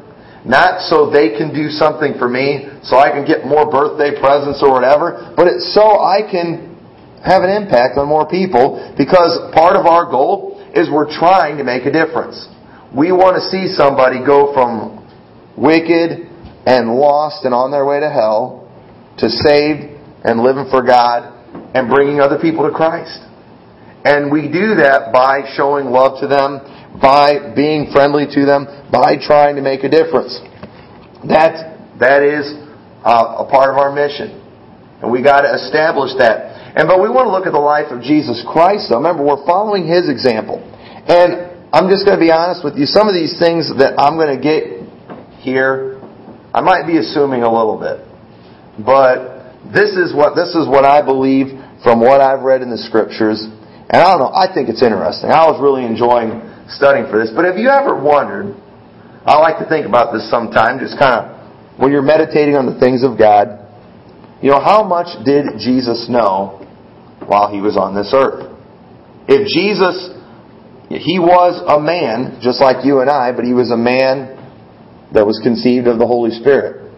Not 0.47 0.87
so 0.87 1.11
they 1.11 1.37
can 1.37 1.53
do 1.53 1.69
something 1.69 2.15
for 2.17 2.31
me, 2.31 2.71
so 2.87 2.97
I 2.97 3.11
can 3.11 3.27
get 3.27 3.45
more 3.45 3.69
birthday 3.69 4.15
presents 4.17 4.63
or 4.63 4.73
whatever, 4.73 5.35
but 5.37 5.51
it's 5.51 5.75
so 5.75 5.99
I 5.99 6.23
can 6.23 6.79
have 7.27 7.43
an 7.43 7.51
impact 7.51 7.99
on 7.99 8.07
more 8.07 8.25
people 8.25 8.79
because 8.97 9.35
part 9.53 9.75
of 9.75 9.85
our 9.85 10.07
goal 10.07 10.58
is 10.75 10.91
we're 10.91 11.11
trying 11.11 11.57
to 11.59 11.65
make 11.65 11.87
a 11.87 11.93
difference. 11.93 12.49
We 12.95 13.13
want 13.13 13.37
to 13.37 13.45
see 13.49 13.73
somebody 13.75 14.25
go 14.25 14.53
from 14.53 15.05
wicked 15.57 16.29
and 16.67 16.95
lost 16.95 17.45
and 17.45 17.55
on 17.55 17.71
their 17.71 17.85
way 17.85 18.01
to 18.01 18.11
hell 18.11 18.69
to 19.19 19.29
saved 19.29 19.99
and 20.25 20.41
living 20.41 20.67
for 20.71 20.83
God 20.83 21.35
and 21.75 21.89
bringing 21.89 22.21
other 22.21 22.39
people 22.39 22.69
to 22.69 22.75
Christ. 22.75 23.19
And 24.05 24.31
we 24.31 24.47
do 24.47 24.79
that 24.79 25.11
by 25.13 25.43
showing 25.57 25.87
love 25.87 26.21
to 26.21 26.29
them, 26.29 26.63
by 27.01 27.53
being 27.55 27.91
friendly 27.93 28.27
to 28.31 28.47
them, 28.47 28.67
by 28.91 29.19
trying 29.21 29.57
to 29.57 29.63
make 29.63 29.83
a 29.85 29.91
difference. 29.91 30.39
That, 31.27 31.99
that 31.99 32.23
is 32.23 32.47
uh, 33.05 33.43
a 33.43 33.47
part 33.51 33.71
of 33.71 33.77
our 33.77 33.93
mission. 33.93 34.39
And 35.03 35.11
we 35.11 35.23
got 35.23 35.43
to 35.43 35.55
establish 35.55 36.15
that. 36.19 36.58
And 36.79 36.87
but 36.87 37.03
we 37.03 37.11
want 37.11 37.27
to 37.27 37.35
look 37.35 37.43
at 37.43 37.51
the 37.51 37.59
life 37.59 37.91
of 37.91 38.07
Jesus 38.07 38.39
Christ 38.47 38.87
though. 38.87 39.03
Remember, 39.03 39.27
we're 39.27 39.43
following 39.43 39.83
his 39.83 40.07
example. 40.07 40.63
And 40.63 41.59
I'm 41.75 41.91
just 41.91 42.07
going 42.07 42.15
to 42.15 42.23
be 42.23 42.31
honest 42.31 42.63
with 42.63 42.79
you. 42.79 42.87
Some 42.87 43.11
of 43.11 43.19
these 43.19 43.35
things 43.35 43.67
that 43.83 43.99
I'm 43.99 44.15
going 44.15 44.31
to 44.31 44.39
get 44.39 44.87
here, 45.43 45.99
I 46.55 46.63
might 46.63 46.87
be 46.87 47.03
assuming 47.03 47.43
a 47.43 47.51
little 47.51 47.75
bit. 47.83 47.99
But 48.79 49.59
this 49.75 49.99
is 49.99 50.15
what 50.15 50.39
this 50.39 50.55
is 50.55 50.71
what 50.71 50.87
I 50.87 51.03
believe 51.03 51.51
from 51.83 51.99
what 51.99 52.23
I've 52.23 52.47
read 52.47 52.63
in 52.63 52.71
the 52.71 52.79
scriptures. 52.79 53.43
And 53.91 53.99
I 53.99 54.15
don't 54.15 54.23
know, 54.23 54.31
I 54.31 54.47
think 54.47 54.71
it's 54.71 54.87
interesting. 54.87 55.35
I 55.35 55.51
was 55.51 55.59
really 55.59 55.83
enjoying 55.83 56.47
studying 56.71 57.11
for 57.11 57.19
this. 57.19 57.35
But 57.35 57.43
have 57.43 57.59
you 57.59 57.75
ever 57.75 57.99
wondered, 57.99 58.55
I 59.27 59.35
like 59.43 59.59
to 59.59 59.67
think 59.67 59.83
about 59.83 60.15
this 60.15 60.31
sometime, 60.31 60.79
just 60.79 60.95
kind 60.95 61.27
of 61.27 61.35
when 61.75 61.91
you're 61.91 62.07
meditating 62.07 62.55
on 62.55 62.71
the 62.71 62.79
things 62.79 63.03
of 63.03 63.19
God, 63.19 63.67
you 64.39 64.55
know, 64.55 64.63
how 64.63 64.87
much 64.87 65.11
did 65.27 65.59
Jesus 65.59 66.07
know 66.07 66.68
while 67.29 67.53
he 67.53 67.61
was 67.61 67.77
on 67.77 67.95
this 67.95 68.11
earth? 68.17 68.49
If 69.29 69.45
Jesus, 69.47 70.09
he 70.89 71.21
was 71.21 71.61
a 71.69 71.79
man, 71.79 72.41
just 72.41 72.61
like 72.61 72.85
you 72.85 73.01
and 73.01 73.11
I, 73.11 73.33
but 73.33 73.45
he 73.45 73.53
was 73.53 73.71
a 73.71 73.77
man 73.77 74.35
that 75.13 75.25
was 75.29 75.39
conceived 75.45 75.87
of 75.87 76.01
the 76.01 76.07
Holy 76.07 76.33
Spirit. 76.33 76.89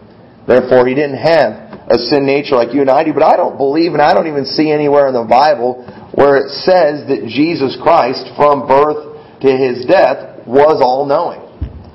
Therefore, 0.47 0.87
he 0.87 0.95
didn't 0.95 1.19
have 1.19 1.71
a 1.91 1.99
sin 1.99 2.25
nature 2.25 2.55
like 2.55 2.73
you 2.73 2.81
and 2.81 2.89
I 2.89 3.03
do. 3.03 3.13
But 3.13 3.23
I 3.23 3.35
don't 3.35 3.57
believe, 3.57 3.91
and 3.91 4.01
I 4.01 4.13
don't 4.13 4.27
even 4.27 4.47
see 4.47 4.71
anywhere 4.71 5.07
in 5.07 5.13
the 5.13 5.27
Bible 5.27 5.83
where 6.15 6.39
it 6.39 6.49
says 6.63 7.07
that 7.11 7.27
Jesus 7.27 7.77
Christ, 7.83 8.31
from 8.35 8.67
birth 8.67 9.19
to 9.43 9.49
his 9.51 9.85
death, 9.85 10.47
was 10.47 10.79
all 10.79 11.05
knowing. 11.05 11.43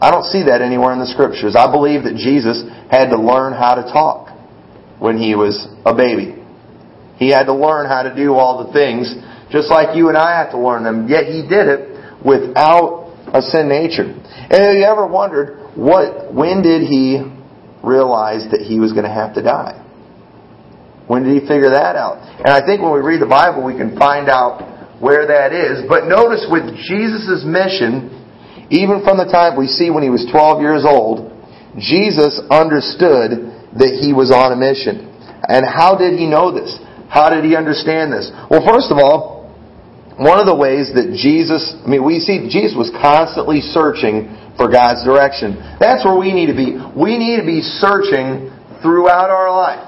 I 0.01 0.13
don't 0.13 0.25
see 0.29 0.45
that 0.45 0.61
anywhere 0.61 0.93
in 0.93 1.01
the 1.01 1.09
scriptures. 1.09 1.57
I 1.57 1.73
believe 1.73 2.05
that 2.05 2.21
Jesus 2.21 2.61
had 2.93 3.09
to 3.09 3.19
learn 3.19 3.57
how 3.57 3.81
to 3.81 3.83
talk 3.89 4.37
when 5.01 5.17
he 5.17 5.35
was 5.35 5.67
a 5.85 5.97
baby. 5.97 6.36
He 7.19 7.31
had 7.31 7.45
to 7.45 7.55
learn 7.55 7.87
how 7.87 8.03
to 8.03 8.15
do 8.15 8.35
all 8.35 8.67
the 8.67 8.73
things 8.73 9.15
just 9.51 9.71
like 9.71 9.97
you 9.97 10.09
and 10.09 10.19
I 10.19 10.39
have 10.43 10.51
to 10.51 10.59
learn 10.59 10.85
them. 10.85 11.09
Yet 11.09 11.27
he 11.27 11.43
did 11.43 11.69
it 11.69 12.25
without 12.25 13.15
a 13.33 13.41
sin 13.41 13.69
nature. 13.69 14.05
And 14.05 14.53
have 14.53 14.75
you 14.75 14.85
ever 14.85 15.07
wondered 15.07 15.77
what 15.77 16.33
when 16.35 16.63
did 16.63 16.83
he 16.83 17.23
realize 17.87 18.43
that 18.51 18.67
he 18.67 18.83
was 18.83 18.91
going 18.91 19.07
to 19.07 19.15
have 19.15 19.39
to 19.39 19.43
die. 19.43 19.79
When 21.07 21.23
did 21.23 21.39
he 21.39 21.47
figure 21.47 21.71
that 21.71 21.95
out? 21.95 22.19
And 22.43 22.51
I 22.51 22.59
think 22.67 22.83
when 22.83 22.91
we 22.91 22.99
read 22.99 23.23
the 23.23 23.31
Bible, 23.31 23.63
we 23.63 23.79
can 23.79 23.95
find 23.95 24.29
out 24.29 24.99
where 24.99 25.31
that 25.31 25.55
is. 25.55 25.87
But 25.87 26.11
notice 26.11 26.51
with 26.51 26.67
Jesus' 26.75 27.47
mission, 27.47 28.11
even 28.75 29.07
from 29.07 29.17
the 29.17 29.31
time 29.31 29.55
we 29.55 29.71
see 29.71 29.95
when 29.95 30.03
he 30.03 30.11
was 30.11 30.27
12 30.27 30.61
years 30.61 30.83
old, 30.83 31.31
Jesus 31.79 32.43
understood 32.51 33.55
that 33.79 33.95
he 34.03 34.11
was 34.11 34.35
on 34.35 34.51
a 34.51 34.59
mission. 34.59 35.07
And 35.47 35.63
how 35.63 35.95
did 35.95 36.19
he 36.19 36.27
know 36.27 36.51
this? 36.51 36.75
How 37.09 37.31
did 37.31 37.45
he 37.45 37.57
understand 37.57 38.13
this? 38.13 38.31
Well, 38.51 38.65
first 38.67 38.91
of 38.91 38.99
all, 38.99 39.37
one 40.17 40.41
of 40.41 40.49
the 40.49 40.57
ways 40.57 40.97
that 40.97 41.13
Jesus, 41.13 41.77
I 41.77 41.87
mean, 41.87 42.01
we 42.01 42.25
see 42.25 42.49
Jesus 42.49 42.73
was 42.73 42.89
constantly 42.97 43.61
searching 43.61 44.33
for 44.57 44.73
God's 44.73 45.05
direction. 45.05 45.61
That's 45.77 46.09
where 46.09 46.17
we 46.17 46.33
need 46.33 46.49
to 46.49 46.57
be. 46.57 46.73
We 46.97 47.21
need 47.21 47.37
to 47.37 47.47
be 47.47 47.61
searching 47.61 48.49
throughout 48.81 49.29
our 49.29 49.53
life. 49.53 49.85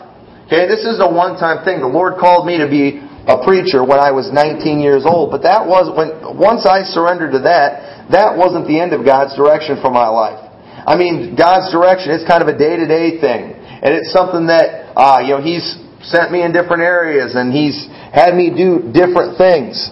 Okay, 0.47 0.69
this 0.69 0.85
is 0.85 1.01
a 1.01 1.09
one-time 1.09 1.65
thing. 1.65 1.81
The 1.81 1.89
Lord 1.89 2.21
called 2.21 2.45
me 2.45 2.61
to 2.61 2.69
be 2.69 3.01
a 3.29 3.41
preacher 3.45 3.85
when 3.85 4.01
I 4.01 4.13
was 4.13 4.33
19 4.33 4.81
years 4.81 5.05
old, 5.05 5.33
but 5.33 5.45
that 5.45 5.65
was 5.65 5.93
when 5.93 6.37
once 6.37 6.65
I 6.65 6.85
surrendered 6.85 7.33
to 7.37 7.45
that, 7.45 8.09
that 8.13 8.37
wasn't 8.37 8.65
the 8.65 8.81
end 8.81 8.97
of 8.97 9.05
God's 9.05 9.37
direction 9.37 9.77
for 9.81 9.93
my 9.93 10.09
life. 10.09 10.41
I 10.89 10.97
mean, 10.97 11.37
God's 11.37 11.69
direction 11.69 12.17
is 12.17 12.25
kind 12.25 12.41
of 12.41 12.49
a 12.49 12.57
day-to-day 12.57 13.21
thing, 13.21 13.53
and 13.53 13.93
it's 13.93 14.09
something 14.13 14.49
that 14.49 14.97
uh, 14.97 15.21
you 15.21 15.37
know 15.37 15.45
He's 15.45 15.77
sent 16.03 16.31
me 16.31 16.43
in 16.43 16.53
different 16.53 16.83
areas, 16.83 17.35
and 17.35 17.53
He's 17.53 17.87
had 18.13 18.35
me 18.35 18.51
do 18.51 18.91
different 18.93 19.39
things. 19.39 19.91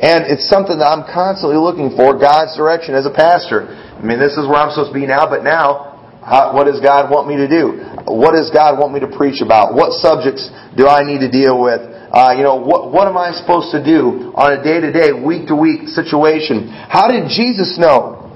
And 0.00 0.24
it's 0.24 0.48
something 0.48 0.80
that 0.80 0.88
I'm 0.88 1.04
constantly 1.04 1.60
looking 1.60 1.92
for, 1.92 2.16
God's 2.16 2.56
direction 2.56 2.96
as 2.96 3.04
a 3.04 3.12
pastor. 3.12 3.68
I 3.68 4.00
mean, 4.00 4.16
this 4.16 4.32
is 4.40 4.48
where 4.48 4.56
I'm 4.56 4.72
supposed 4.72 4.96
to 4.96 4.98
be 4.98 5.04
now, 5.04 5.28
but 5.28 5.44
now, 5.44 5.92
how, 6.24 6.56
what 6.56 6.64
does 6.64 6.80
God 6.80 7.12
want 7.12 7.28
me 7.28 7.36
to 7.36 7.48
do? 7.48 7.84
What 8.08 8.32
does 8.32 8.48
God 8.48 8.80
want 8.80 8.96
me 8.96 9.00
to 9.04 9.12
preach 9.12 9.44
about? 9.44 9.76
What 9.76 9.92
subjects 10.00 10.48
do 10.72 10.88
I 10.88 11.04
need 11.04 11.20
to 11.20 11.28
deal 11.28 11.60
with? 11.60 11.84
Uh, 11.84 12.32
you 12.32 12.42
know, 12.42 12.56
what, 12.56 12.92
what 12.92 13.06
am 13.06 13.20
I 13.20 13.36
supposed 13.36 13.76
to 13.76 13.84
do 13.84 14.32
on 14.32 14.56
a 14.56 14.64
day-to-day, 14.64 15.12
week-to-week 15.20 15.92
situation? 15.92 16.72
How 16.72 17.12
did 17.12 17.28
Jesus 17.28 17.76
know 17.76 18.32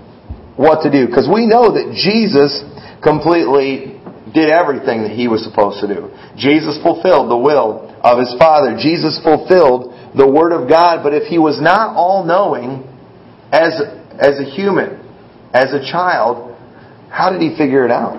what 0.60 0.84
to 0.84 0.92
do? 0.92 1.08
Because 1.08 1.32
we 1.32 1.48
know 1.48 1.72
that 1.72 1.96
Jesus 1.96 2.60
completely 3.00 3.93
did 4.34 4.50
everything 4.50 5.06
that 5.06 5.14
he 5.14 5.28
was 5.28 5.46
supposed 5.46 5.80
to 5.80 5.86
do. 5.86 6.10
Jesus 6.36 6.76
fulfilled 6.82 7.30
the 7.30 7.38
will 7.38 7.86
of 8.02 8.18
his 8.18 8.34
Father. 8.36 8.76
Jesus 8.76 9.22
fulfilled 9.22 9.94
the 10.18 10.26
Word 10.26 10.50
of 10.52 10.68
God, 10.68 11.02
but 11.02 11.14
if 11.14 11.30
he 11.30 11.38
was 11.38 11.62
not 11.62 11.94
all 11.94 12.26
knowing 12.26 12.82
as, 13.54 13.78
as 14.18 14.42
a 14.42 14.44
human, 14.44 14.98
as 15.54 15.72
a 15.72 15.80
child, 15.80 16.58
how 17.10 17.30
did 17.30 17.40
he 17.40 17.56
figure 17.56 17.86
it 17.86 17.90
out? 17.90 18.18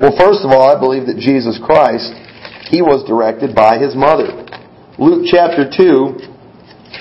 Well, 0.00 0.12
first 0.18 0.42
of 0.42 0.50
all, 0.50 0.66
I 0.68 0.78
believe 0.78 1.06
that 1.06 1.16
Jesus 1.16 1.58
Christ, 1.62 2.10
he 2.68 2.82
was 2.82 3.06
directed 3.06 3.54
by 3.54 3.78
his 3.78 3.94
mother. 3.94 4.44
Luke 4.98 5.24
chapter 5.30 5.70
2 5.70 6.18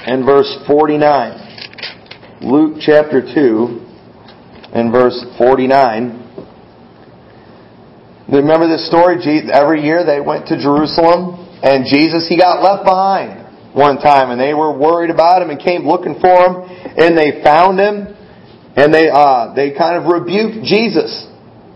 and 0.06 0.24
verse 0.24 0.54
49. 0.68 2.42
Luke 2.42 2.78
chapter 2.80 3.22
2 3.22 3.82
and 4.74 4.92
verse 4.92 5.26
49. 5.38 6.25
Remember 8.32 8.68
this 8.68 8.88
story? 8.88 9.18
Every 9.54 9.84
year 9.84 10.06
they 10.06 10.20
went 10.20 10.48
to 10.48 10.58
Jerusalem 10.58 11.46
and 11.62 11.86
Jesus, 11.86 12.28
he 12.28 12.38
got 12.38 12.62
left 12.62 12.86
behind 12.86 13.46
one 13.76 13.98
time 13.98 14.32
and 14.32 14.40
they 14.40 14.54
were 14.54 14.72
worried 14.72 15.10
about 15.10 15.42
him 15.42 15.50
and 15.50 15.60
came 15.60 15.86
looking 15.86 16.16
for 16.22 16.32
him 16.32 16.64
and 16.96 17.18
they 17.18 17.44
found 17.44 17.78
him 17.78 18.16
and 18.76 18.94
they 18.94 19.10
uh, 19.12 19.54
they 19.54 19.76
kind 19.76 20.00
of 20.00 20.08
rebuked 20.08 20.64
Jesus 20.64 21.28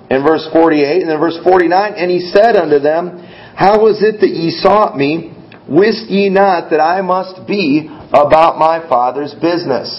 in 0.10 0.24
verse 0.24 0.48
48 0.51 1.01
and 1.01 1.10
then 1.10 1.20
verse 1.20 1.38
49 1.44 1.94
and 1.94 2.10
he 2.10 2.32
said 2.32 2.56
unto 2.56 2.79
them 2.79 3.20
how 3.53 3.84
was 3.84 4.01
it 4.01 4.22
that 4.24 4.32
ye 4.32 4.50
sought 4.50 4.96
me 4.96 5.36
wist 5.68 6.08
ye 6.10 6.29
not 6.29 6.72
that 6.72 6.79
I 6.79 7.01
must 7.01 7.46
be 7.46 7.91
about 8.15 8.58
my 8.58 8.79
father's 8.88 9.36
business 9.36 9.91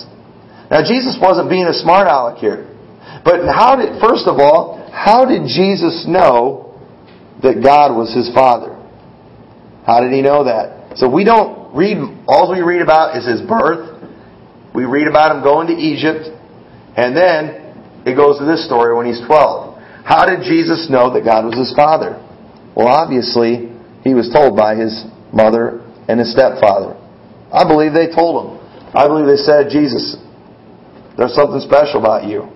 now 0.70 0.80
Jesus 0.80 1.20
wasn't 1.20 1.50
being 1.50 1.68
a 1.68 1.74
smart 1.76 2.08
aleck 2.08 2.38
here 2.38 2.64
but 3.24 3.44
how 3.44 3.76
did 3.76 4.00
first 4.00 4.24
of 4.24 4.40
all 4.40 4.79
how 4.92 5.24
did 5.24 5.46
Jesus 5.46 6.04
know 6.06 6.78
that 7.42 7.62
God 7.62 7.96
was 7.96 8.14
his 8.14 8.32
father 8.34 8.76
how 9.86 10.00
did 10.00 10.12
he 10.12 10.22
know 10.22 10.44
that 10.44 10.80
so 10.96 11.08
we 11.08 11.24
don't 11.24 11.60
read, 11.74 11.98
all 12.26 12.50
we 12.50 12.60
read 12.62 12.82
about 12.82 13.16
is 13.16 13.26
his 13.26 13.40
birth. 13.42 14.02
We 14.74 14.84
read 14.84 15.06
about 15.06 15.36
him 15.36 15.42
going 15.42 15.68
to 15.68 15.74
Egypt. 15.74 16.30
And 16.96 17.16
then 17.16 18.02
it 18.06 18.16
goes 18.16 18.38
to 18.38 18.44
this 18.44 18.66
story 18.66 18.94
when 18.96 19.06
he's 19.06 19.20
12. 19.26 19.78
How 20.04 20.26
did 20.26 20.42
Jesus 20.42 20.88
know 20.90 21.12
that 21.14 21.24
God 21.24 21.44
was 21.44 21.54
his 21.54 21.74
father? 21.74 22.18
Well, 22.74 22.88
obviously, 22.88 23.70
he 24.02 24.14
was 24.14 24.30
told 24.32 24.56
by 24.56 24.74
his 24.74 25.04
mother 25.32 25.80
and 26.08 26.18
his 26.18 26.32
stepfather. 26.32 26.98
I 27.52 27.66
believe 27.66 27.92
they 27.92 28.10
told 28.10 28.42
him. 28.42 28.48
I 28.94 29.06
believe 29.06 29.26
they 29.26 29.38
said, 29.38 29.70
Jesus, 29.70 30.16
there's 31.16 31.34
something 31.34 31.60
special 31.60 32.00
about 32.00 32.26
you. 32.26 32.50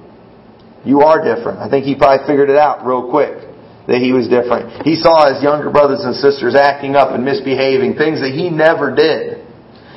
You 0.84 1.00
are 1.00 1.24
different. 1.24 1.58
I 1.58 1.68
think 1.68 1.84
he 1.84 1.94
probably 1.94 2.26
figured 2.26 2.50
it 2.50 2.56
out 2.56 2.84
real 2.84 3.10
quick 3.10 3.40
that 3.88 4.00
he 4.00 4.12
was 4.12 4.28
different. 4.28 4.84
He 4.84 4.96
saw 4.96 5.32
his 5.32 5.42
younger 5.42 5.68
brothers 5.68 6.04
and 6.04 6.16
sisters 6.16 6.54
acting 6.56 6.96
up 6.96 7.12
and 7.12 7.24
misbehaving, 7.24 7.96
things 7.96 8.20
that 8.20 8.32
he 8.32 8.48
never 8.48 8.94
did. 8.94 9.44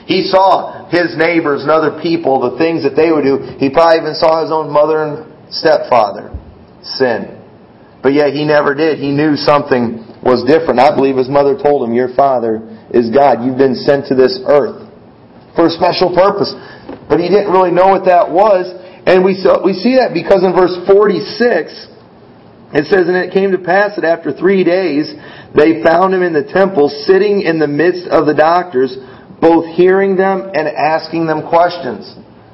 He 0.08 0.28
saw 0.28 0.88
his 0.88 1.16
neighbors 1.20 1.64
and 1.64 1.72
other 1.72 2.00
people, 2.00 2.40
the 2.40 2.56
things 2.60 2.84
that 2.84 2.96
they 2.96 3.12
would 3.12 3.28
do. 3.28 3.44
He 3.60 3.68
probably 3.72 4.00
even 4.04 4.16
saw 4.16 4.44
his 4.44 4.52
own 4.52 4.72
mother 4.72 5.04
and 5.04 5.28
stepfather 5.52 6.32
sin. 6.84 7.36
But 8.04 8.16
yet 8.16 8.32
he 8.32 8.48
never 8.48 8.76
did. 8.76 9.00
He 9.00 9.12
knew 9.12 9.36
something 9.36 10.08
was 10.24 10.48
different. 10.48 10.80
I 10.80 10.96
believe 10.96 11.20
his 11.20 11.28
mother 11.28 11.60
told 11.60 11.84
him, 11.84 11.96
Your 11.96 12.16
father 12.16 12.64
is 12.92 13.12
God. 13.12 13.44
You've 13.44 13.60
been 13.60 13.76
sent 13.76 14.08
to 14.08 14.16
this 14.16 14.40
earth 14.48 14.88
for 15.56 15.68
a 15.68 15.74
special 15.76 16.16
purpose. 16.16 16.56
But 17.12 17.20
he 17.20 17.28
didn't 17.28 17.52
really 17.52 17.72
know 17.72 17.92
what 17.92 18.08
that 18.08 18.32
was. 18.32 18.68
And 19.08 19.24
we, 19.24 19.40
saw, 19.40 19.64
we 19.64 19.72
see 19.72 19.96
that 19.96 20.12
because 20.12 20.44
in 20.44 20.52
verse 20.52 20.76
46, 20.84 21.88
it 22.76 22.86
says, 22.92 23.08
And 23.08 23.16
it 23.16 23.32
came 23.32 23.56
to 23.56 23.58
pass 23.58 23.96
that 23.96 24.04
after 24.04 24.36
three 24.36 24.68
days 24.68 25.08
they 25.56 25.82
found 25.82 26.14
him 26.14 26.22
in 26.22 26.36
the 26.36 26.44
temple, 26.44 26.92
sitting 27.08 27.42
in 27.42 27.58
the 27.58 27.72
midst 27.72 28.12
of 28.12 28.28
the 28.28 28.36
doctors, 28.36 29.00
both 29.40 29.64
hearing 29.80 30.18
them 30.18 30.52
and 30.52 30.68
asking 30.68 31.26
them 31.26 31.48
questions. 31.48 32.04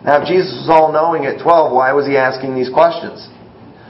Now, 0.06 0.22
if 0.22 0.30
Jesus 0.30 0.54
was 0.54 0.70
all 0.70 0.94
knowing 0.94 1.26
at 1.26 1.42
12, 1.42 1.74
why 1.74 1.90
was 1.94 2.06
he 2.06 2.22
asking 2.22 2.54
these 2.54 2.70
questions? 2.70 3.26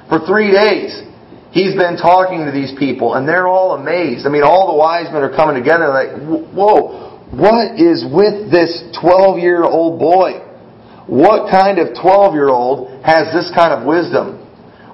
For 0.08 0.24
three 0.24 0.56
days, 0.56 1.04
he's 1.52 1.76
been 1.76 1.98
talking 2.00 2.46
to 2.46 2.52
these 2.56 2.72
people, 2.80 3.16
and 3.16 3.28
they're 3.28 3.48
all 3.48 3.76
amazed. 3.76 4.24
I 4.26 4.30
mean, 4.30 4.44
all 4.44 4.72
the 4.72 4.80
wise 4.80 5.12
men 5.12 5.20
are 5.20 5.36
coming 5.36 5.60
together 5.60 5.92
like, 5.92 6.16
whoa, 6.56 7.28
what 7.34 7.76
is 7.76 8.06
with 8.08 8.48
this 8.54 8.88
12 9.02 9.40
year 9.44 9.66
old 9.66 10.00
boy? 10.00 10.43
What 11.08 11.52
kind 11.52 11.80
of 11.80 11.96
12 12.00 12.34
year 12.34 12.50
old 12.50 13.04
has 13.04 13.34
this 13.34 13.52
kind 13.56 13.74
of 13.74 13.86
wisdom? 13.86 14.40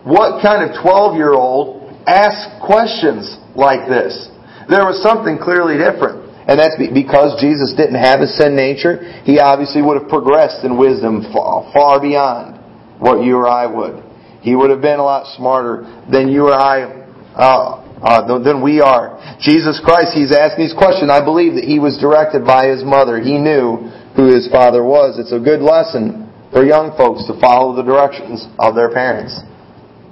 What 0.03 0.41
kind 0.41 0.65
of 0.65 0.81
12 0.81 1.15
year 1.15 1.33
old 1.33 1.93
asks 2.07 2.49
questions 2.65 3.37
like 3.55 3.87
this? 3.87 4.29
There 4.69 4.85
was 4.85 5.01
something 5.01 5.37
clearly 5.37 5.77
different. 5.77 6.29
And 6.49 6.57
that's 6.57 6.73
because 6.81 7.37
Jesus 7.37 7.77
didn't 7.77 8.01
have 8.01 8.21
a 8.21 8.27
sin 8.27 8.55
nature. 8.55 8.97
He 9.21 9.37
obviously 9.37 9.85
would 9.85 10.01
have 10.01 10.09
progressed 10.09 10.65
in 10.65 10.81
wisdom 10.81 11.21
far, 11.29 12.01
beyond 12.01 12.57
what 12.97 13.21
you 13.21 13.37
or 13.37 13.47
I 13.47 13.69
would. 13.69 14.01
He 14.41 14.55
would 14.55 14.71
have 14.71 14.81
been 14.81 14.97
a 14.97 15.03
lot 15.03 15.29
smarter 15.37 15.85
than 16.09 16.29
you 16.29 16.49
or 16.49 16.57
I, 16.57 17.05
uh, 17.37 17.85
uh, 18.01 18.41
than 18.41 18.63
we 18.63 18.81
are. 18.81 19.21
Jesus 19.41 19.79
Christ, 19.83 20.17
He's 20.17 20.33
asking 20.33 20.65
these 20.65 20.73
questions. 20.73 21.11
I 21.11 21.21
believe 21.23 21.53
that 21.53 21.65
He 21.65 21.77
was 21.77 22.01
directed 22.01 22.45
by 22.45 22.65
His 22.65 22.81
mother. 22.81 23.21
He 23.21 23.37
knew 23.37 23.85
who 24.19 24.27
His 24.27 24.51
Father 24.51 24.83
was. 24.83 25.15
It's 25.15 25.31
a 25.31 25.39
good 25.39 25.63
lesson 25.63 26.27
for 26.51 26.67
young 26.67 26.91
folks 26.99 27.23
to 27.31 27.39
follow 27.39 27.71
the 27.71 27.87
directions 27.87 28.43
of 28.59 28.75
their 28.75 28.91
parents. 28.91 29.31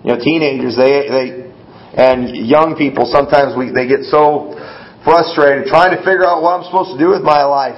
You 0.07 0.15
know, 0.15 0.19
teenagers, 0.23 0.79
they, 0.79 1.11
they, 1.11 1.27
and 1.91 2.31
young 2.31 2.79
people, 2.79 3.03
sometimes 3.11 3.51
we, 3.59 3.75
they 3.75 3.83
get 3.83 4.07
so 4.07 4.55
frustrated 5.03 5.67
trying 5.67 5.91
to 5.91 5.99
figure 6.07 6.23
out 6.23 6.39
what 6.39 6.55
I'm 6.55 6.63
supposed 6.63 6.95
to 6.95 6.99
do 7.01 7.11
with 7.11 7.19
my 7.19 7.43
life. 7.43 7.75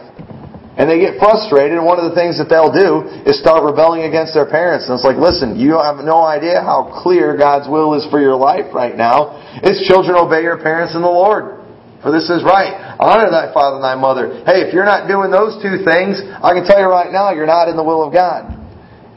And 0.78 0.88
they 0.88 1.02
get 1.02 1.20
frustrated, 1.20 1.76
and 1.76 1.84
one 1.84 2.00
of 2.00 2.08
the 2.08 2.16
things 2.16 2.40
that 2.40 2.48
they'll 2.48 2.72
do 2.72 3.04
is 3.28 3.36
start 3.36 3.68
rebelling 3.68 4.08
against 4.08 4.32
their 4.32 4.48
parents. 4.48 4.88
And 4.88 4.96
it's 4.96 5.04
like, 5.04 5.20
listen, 5.20 5.60
you 5.60 5.76
have 5.76 6.00
no 6.06 6.24
idea 6.24 6.64
how 6.64 6.88
clear 7.04 7.36
God's 7.36 7.68
will 7.68 8.00
is 8.00 8.08
for 8.08 8.22
your 8.22 8.38
life 8.38 8.72
right 8.72 8.96
now. 8.96 9.44
It's 9.60 9.84
children 9.90 10.16
obey 10.16 10.40
your 10.46 10.56
parents 10.56 10.96
in 10.96 11.02
the 11.04 11.12
Lord. 11.12 11.59
For 12.02 12.12
this 12.16 12.32
is 12.32 12.44
right. 12.48 12.96
Honor 13.00 13.28
thy 13.28 13.52
father 13.52 13.76
and 13.76 13.84
thy 13.84 13.96
mother. 13.96 14.44
Hey, 14.48 14.64
if 14.64 14.74
you're 14.74 14.88
not 14.88 15.08
doing 15.12 15.32
those 15.32 15.60
two 15.60 15.84
things, 15.84 16.20
I 16.40 16.56
can 16.56 16.64
tell 16.64 16.80
you 16.80 16.88
right 16.88 17.12
now, 17.12 17.36
you're 17.36 17.50
not 17.50 17.68
in 17.68 17.76
the 17.76 17.84
will 17.84 18.08
of 18.08 18.14
God. 18.14 18.56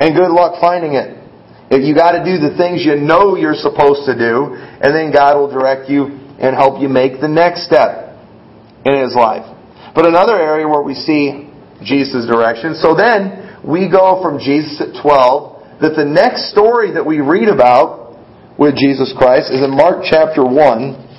And 0.03 0.19
good 0.19 0.35
luck 0.35 0.59
finding 0.61 0.99
it. 0.99 1.23
If 1.71 1.87
you 1.87 1.95
got 1.95 2.19
to 2.19 2.27
do 2.27 2.43
the 2.43 2.59
things 2.59 2.83
you 2.83 2.99
know 2.99 3.39
you're 3.39 3.57
supposed 3.57 4.05
to 4.11 4.19
do, 4.19 4.59
and 4.59 4.91
then 4.91 5.15
God 5.15 5.39
will 5.39 5.49
direct 5.49 5.89
you 5.89 6.11
and 6.43 6.59
help 6.59 6.83
you 6.83 6.91
make 6.91 7.23
the 7.23 7.31
next 7.31 7.65
step 7.65 8.19
in 8.85 8.99
His 8.99 9.15
life. 9.15 9.47
But 9.95 10.05
another 10.05 10.37
area 10.37 10.67
where 10.67 10.83
we 10.83 10.99
see 10.99 11.49
Jesus' 11.87 12.27
direction. 12.27 12.75
So 12.75 12.99
then 12.99 13.63
we 13.63 13.87
go 13.87 14.19
from 14.21 14.43
Jesus 14.43 14.83
at 14.83 15.01
12 15.01 15.81
that 15.81 15.95
the 15.95 16.05
next 16.05 16.51
story 16.51 16.93
that 16.99 17.07
we 17.07 17.21
read 17.23 17.49
about 17.49 18.19
with 18.59 18.75
Jesus 18.77 19.15
Christ 19.17 19.55
is 19.55 19.63
in 19.63 19.71
Mark 19.71 20.03
chapter 20.03 20.45
1 20.45 21.12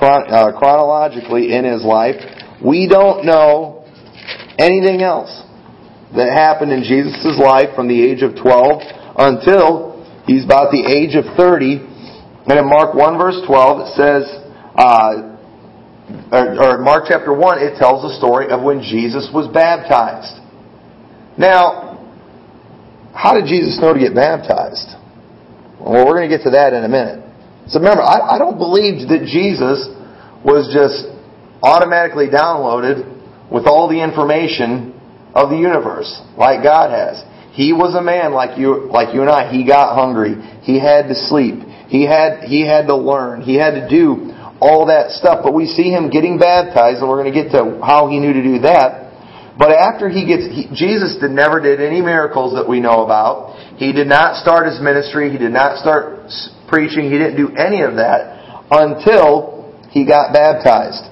uh, 0.00 0.52
chronologically 0.58 1.54
in 1.54 1.64
his 1.64 1.84
life. 1.84 2.16
We 2.64 2.88
don't 2.88 3.24
know 3.24 3.84
anything 4.58 5.02
else 5.02 5.42
that 6.16 6.32
happened 6.32 6.72
in 6.72 6.82
Jesus' 6.82 7.38
life 7.38 7.74
from 7.74 7.88
the 7.88 8.00
age 8.00 8.22
of 8.22 8.34
12 8.36 8.82
until 9.18 10.04
he's 10.26 10.44
about 10.44 10.70
the 10.70 10.84
age 10.86 11.14
of 11.14 11.24
30. 11.36 11.84
And 12.48 12.58
in 12.58 12.66
Mark 12.66 12.94
1 12.94 13.18
verse 13.18 13.40
12 13.46 13.80
it 13.80 13.90
says, 13.94 14.24
uh, 14.74 15.36
or, 16.32 16.44
or 16.56 16.78
Mark 16.78 17.04
chapter 17.08 17.34
1, 17.34 17.58
it 17.60 17.76
tells 17.78 18.02
the 18.02 18.16
story 18.16 18.48
of 18.48 18.62
when 18.62 18.80
Jesus 18.80 19.28
was 19.32 19.46
baptized. 19.52 20.40
Now, 21.36 22.00
how 23.14 23.34
did 23.34 23.46
Jesus 23.46 23.78
know 23.80 23.92
to 23.92 24.00
get 24.00 24.14
baptized? 24.14 24.88
Well, 25.80 26.06
we're 26.06 26.16
going 26.16 26.30
to 26.30 26.34
get 26.34 26.44
to 26.44 26.50
that 26.50 26.72
in 26.72 26.84
a 26.84 26.88
minute. 26.88 27.27
So 27.68 27.78
remember, 27.80 28.02
I, 28.02 28.36
I 28.36 28.38
don't 28.38 28.56
believe 28.56 29.08
that 29.08 29.28
Jesus 29.28 29.88
was 30.44 30.72
just 30.72 31.04
automatically 31.62 32.28
downloaded 32.28 33.04
with 33.50 33.66
all 33.66 33.88
the 33.88 34.02
information 34.02 34.94
of 35.34 35.50
the 35.50 35.56
universe 35.56 36.08
like 36.36 36.62
God 36.62 36.90
has. 36.90 37.22
He 37.52 37.72
was 37.72 37.94
a 37.94 38.02
man 38.02 38.32
like 38.32 38.58
you, 38.58 38.86
like 38.86 39.14
you 39.14 39.20
and 39.20 39.30
I. 39.30 39.50
He 39.50 39.66
got 39.66 39.94
hungry. 39.94 40.38
He 40.62 40.78
had 40.78 41.08
to 41.08 41.14
sleep. 41.14 41.60
He 41.88 42.06
had, 42.06 42.44
he 42.44 42.64
had 42.64 42.86
to 42.86 42.96
learn. 42.96 43.42
He 43.42 43.56
had 43.56 43.74
to 43.74 43.88
do 43.88 44.30
all 44.60 44.86
that 44.86 45.10
stuff. 45.10 45.40
But 45.42 45.54
we 45.54 45.66
see 45.66 45.90
him 45.90 46.08
getting 46.08 46.38
baptized, 46.38 47.00
and 47.00 47.08
we're 47.08 47.20
going 47.20 47.32
to 47.32 47.36
get 47.42 47.50
to 47.52 47.80
how 47.82 48.08
he 48.08 48.20
knew 48.20 48.32
to 48.32 48.42
do 48.42 48.58
that. 48.60 49.08
But 49.58 49.72
after 49.72 50.08
he 50.08 50.24
gets, 50.24 50.46
he, 50.46 50.70
Jesus 50.72 51.18
did, 51.20 51.32
never 51.32 51.58
did 51.58 51.80
any 51.80 52.00
miracles 52.00 52.54
that 52.54 52.68
we 52.68 52.78
know 52.78 53.02
about. 53.02 53.58
He 53.76 53.92
did 53.92 54.06
not 54.06 54.40
start 54.40 54.70
his 54.70 54.80
ministry. 54.80 55.30
He 55.32 55.38
did 55.38 55.50
not 55.50 55.78
start 55.82 56.30
preaching. 56.68 57.10
He 57.10 57.18
didn't 57.18 57.36
do 57.36 57.56
any 57.56 57.82
of 57.82 57.96
that 57.96 58.68
until 58.70 59.74
he 59.90 60.06
got 60.06 60.32
baptized. 60.32 61.08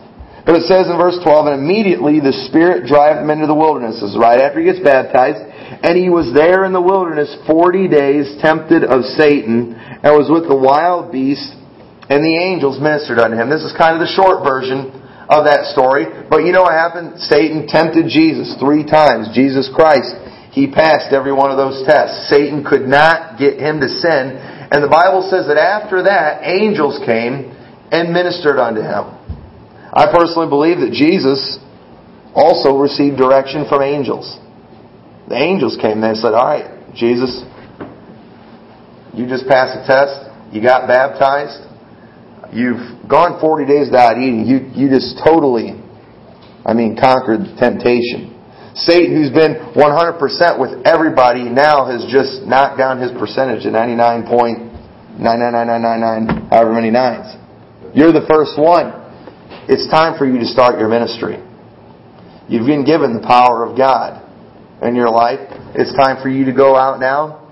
But 0.47 0.63
it 0.63 0.71
says 0.71 0.87
in 0.87 0.95
verse 0.95 1.19
12, 1.27 1.51
and 1.51 1.59
immediately 1.59 2.23
the 2.23 2.47
Spirit 2.47 2.87
drove 2.87 3.19
him 3.19 3.35
into 3.35 3.51
the 3.51 3.59
wilderness. 3.59 3.99
This 3.99 4.15
is 4.15 4.21
right 4.21 4.39
after 4.39 4.63
he 4.63 4.71
gets 4.71 4.79
baptized. 4.79 5.43
And 5.83 5.99
he 5.99 6.07
was 6.07 6.31
there 6.31 6.63
in 6.63 6.71
the 6.71 6.81
wilderness 6.81 7.35
forty 7.51 7.91
days, 7.91 8.39
tempted 8.39 8.87
of 8.87 9.03
Satan, 9.19 9.75
and 9.75 10.15
was 10.15 10.31
with 10.31 10.47
the 10.47 10.55
wild 10.55 11.11
beasts, 11.11 11.51
and 12.07 12.23
the 12.23 12.39
angels 12.39 12.79
ministered 12.79 13.19
unto 13.19 13.35
him. 13.35 13.51
This 13.51 13.67
is 13.67 13.75
kind 13.75 13.99
of 13.99 14.07
the 14.07 14.15
short 14.15 14.47
version 14.47 14.95
of 15.27 15.51
that 15.51 15.75
story. 15.75 16.07
But 16.31 16.47
you 16.47 16.55
know 16.55 16.63
what 16.63 16.79
happened? 16.79 17.19
Satan 17.27 17.67
tempted 17.67 18.07
Jesus 18.07 18.55
three 18.63 18.87
times. 18.87 19.35
Jesus 19.35 19.67
Christ, 19.75 20.15
he 20.55 20.71
passed 20.71 21.11
every 21.11 21.35
one 21.35 21.51
of 21.51 21.59
those 21.59 21.83
tests. 21.83 22.31
Satan 22.31 22.63
could 22.63 22.87
not 22.87 23.35
get 23.43 23.59
him 23.59 23.83
to 23.83 23.91
sin. 23.91 24.39
And 24.71 24.83
the 24.83 24.91
Bible 24.91 25.23
says 25.31 25.47
that 25.47 25.59
after 25.59 26.03
that, 26.05 26.43
angels 26.43 26.99
came 27.07 27.55
and 27.93 28.13
ministered 28.13 28.59
unto 28.59 28.83
him. 28.83 29.15
I 29.95 30.11
personally 30.13 30.49
believe 30.49 30.79
that 30.83 30.91
Jesus 30.93 31.59
also 32.35 32.77
received 32.77 33.17
direction 33.17 33.65
from 33.69 33.83
angels. 33.83 34.27
The 35.29 35.39
angels 35.39 35.79
came 35.81 36.01
there 36.01 36.11
and 36.11 36.19
said, 36.19 36.35
All 36.35 36.45
right, 36.45 36.95
Jesus, 36.95 37.43
you 39.15 39.27
just 39.27 39.49
passed 39.49 39.81
the 39.81 39.85
test. 39.89 40.29
You 40.53 40.61
got 40.61 40.87
baptized. 40.87 41.65
You've 42.53 43.09
gone 43.09 43.41
40 43.41 43.67
days 43.67 43.87
without 43.89 44.19
eating. 44.19 44.47
You, 44.47 44.69
you 44.77 44.89
just 44.89 45.19
totally, 45.25 45.81
I 46.65 46.75
mean, 46.75 46.97
conquered 47.01 47.57
temptation. 47.59 48.36
Satan, 48.77 49.17
who's 49.17 49.33
been 49.33 49.57
100% 49.73 50.61
with 50.61 50.85
everybody, 50.85 51.49
now 51.49 51.89
has 51.89 52.05
just 52.13 52.45
knocked 52.45 52.77
down 52.77 53.01
his 53.01 53.11
percentage 53.13 53.63
to 53.65 53.71
99.99999, 53.71 56.51
however 56.51 56.75
many 56.75 56.91
nines. 56.91 57.35
You're 57.97 58.13
the 58.13 58.27
first 58.29 58.61
one. 58.61 58.93
It's 59.69 59.89
time 59.89 60.17
for 60.19 60.27
you 60.29 60.39
to 60.39 60.45
start 60.45 60.79
your 60.79 60.89
ministry. 60.89 61.39
You've 62.49 62.67
been 62.67 62.85
given 62.85 63.15
the 63.17 63.27
power 63.27 63.65
of 63.65 63.79
God 63.79 64.23
in 64.83 64.95
your 64.95 65.09
life. 65.09 65.41
It's 65.75 65.97
time 65.97 66.23
for 66.23 66.29
you 66.29 66.45
to 66.45 66.53
go 66.53 66.77
out 66.77 67.01
now 67.01 67.49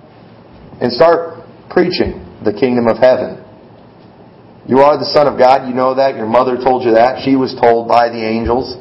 and 0.80 0.92
start 0.92 1.40
preaching 1.70 2.20
the 2.44 2.52
kingdom 2.52 2.86
of 2.86 2.98
heaven. 2.98 3.40
You 4.68 4.80
are 4.80 4.98
the 4.98 5.08
Son 5.08 5.26
of 5.26 5.38
God. 5.38 5.66
You 5.66 5.74
know 5.74 5.94
that. 5.96 6.16
Your 6.16 6.26
mother 6.26 6.56
told 6.56 6.84
you 6.84 6.92
that. 6.92 7.24
She 7.24 7.34
was 7.34 7.56
told 7.60 7.88
by 7.88 8.08
the 8.08 8.20
angels. 8.20 8.76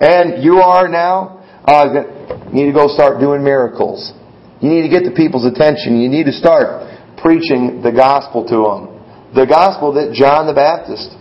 And 0.00 0.42
you 0.42 0.56
are 0.56 0.88
now, 0.88 1.35
uh, 1.66 2.46
you 2.48 2.54
need 2.54 2.66
to 2.66 2.72
go 2.72 2.88
start 2.88 3.18
doing 3.18 3.42
miracles. 3.42 4.12
You 4.60 4.70
need 4.70 4.82
to 4.82 4.92
get 4.92 5.04
the 5.04 5.14
people's 5.14 5.44
attention. 5.44 6.00
You 6.00 6.08
need 6.08 6.24
to 6.24 6.32
start 6.32 6.86
preaching 7.18 7.82
the 7.82 7.92
gospel 7.92 8.46
to 8.46 8.58
them. 8.64 9.34
The 9.34 9.46
gospel 9.46 9.92
that 9.94 10.14
John 10.14 10.46
the 10.46 10.54
Baptist 10.54 11.12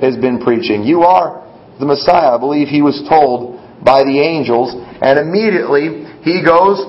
has 0.00 0.16
been 0.16 0.40
preaching. 0.40 0.82
You 0.82 1.02
are 1.02 1.44
the 1.78 1.86
Messiah. 1.86 2.34
I 2.34 2.38
believe 2.38 2.68
he 2.68 2.82
was 2.82 3.04
told 3.08 3.60
by 3.84 4.02
the 4.02 4.18
angels. 4.18 4.72
And 4.74 5.20
immediately 5.20 6.08
he 6.24 6.42
goes 6.42 6.80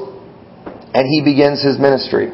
and 0.96 1.08
he 1.08 1.22
begins 1.24 1.64
his 1.64 1.80
ministry. 1.80 2.32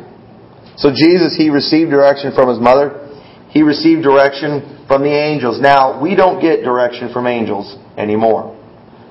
So 0.77 0.89
Jesus, 0.93 1.35
he 1.35 1.49
received 1.49 1.89
direction 1.89 2.33
from 2.33 2.49
his 2.49 2.59
mother. 2.59 3.09
He 3.49 3.63
received 3.63 4.03
direction 4.03 4.85
from 4.87 5.01
the 5.01 5.13
angels. 5.13 5.59
Now, 5.59 6.01
we 6.01 6.15
don't 6.15 6.39
get 6.39 6.63
direction 6.63 7.11
from 7.11 7.25
angels 7.25 7.75
anymore. 7.97 8.57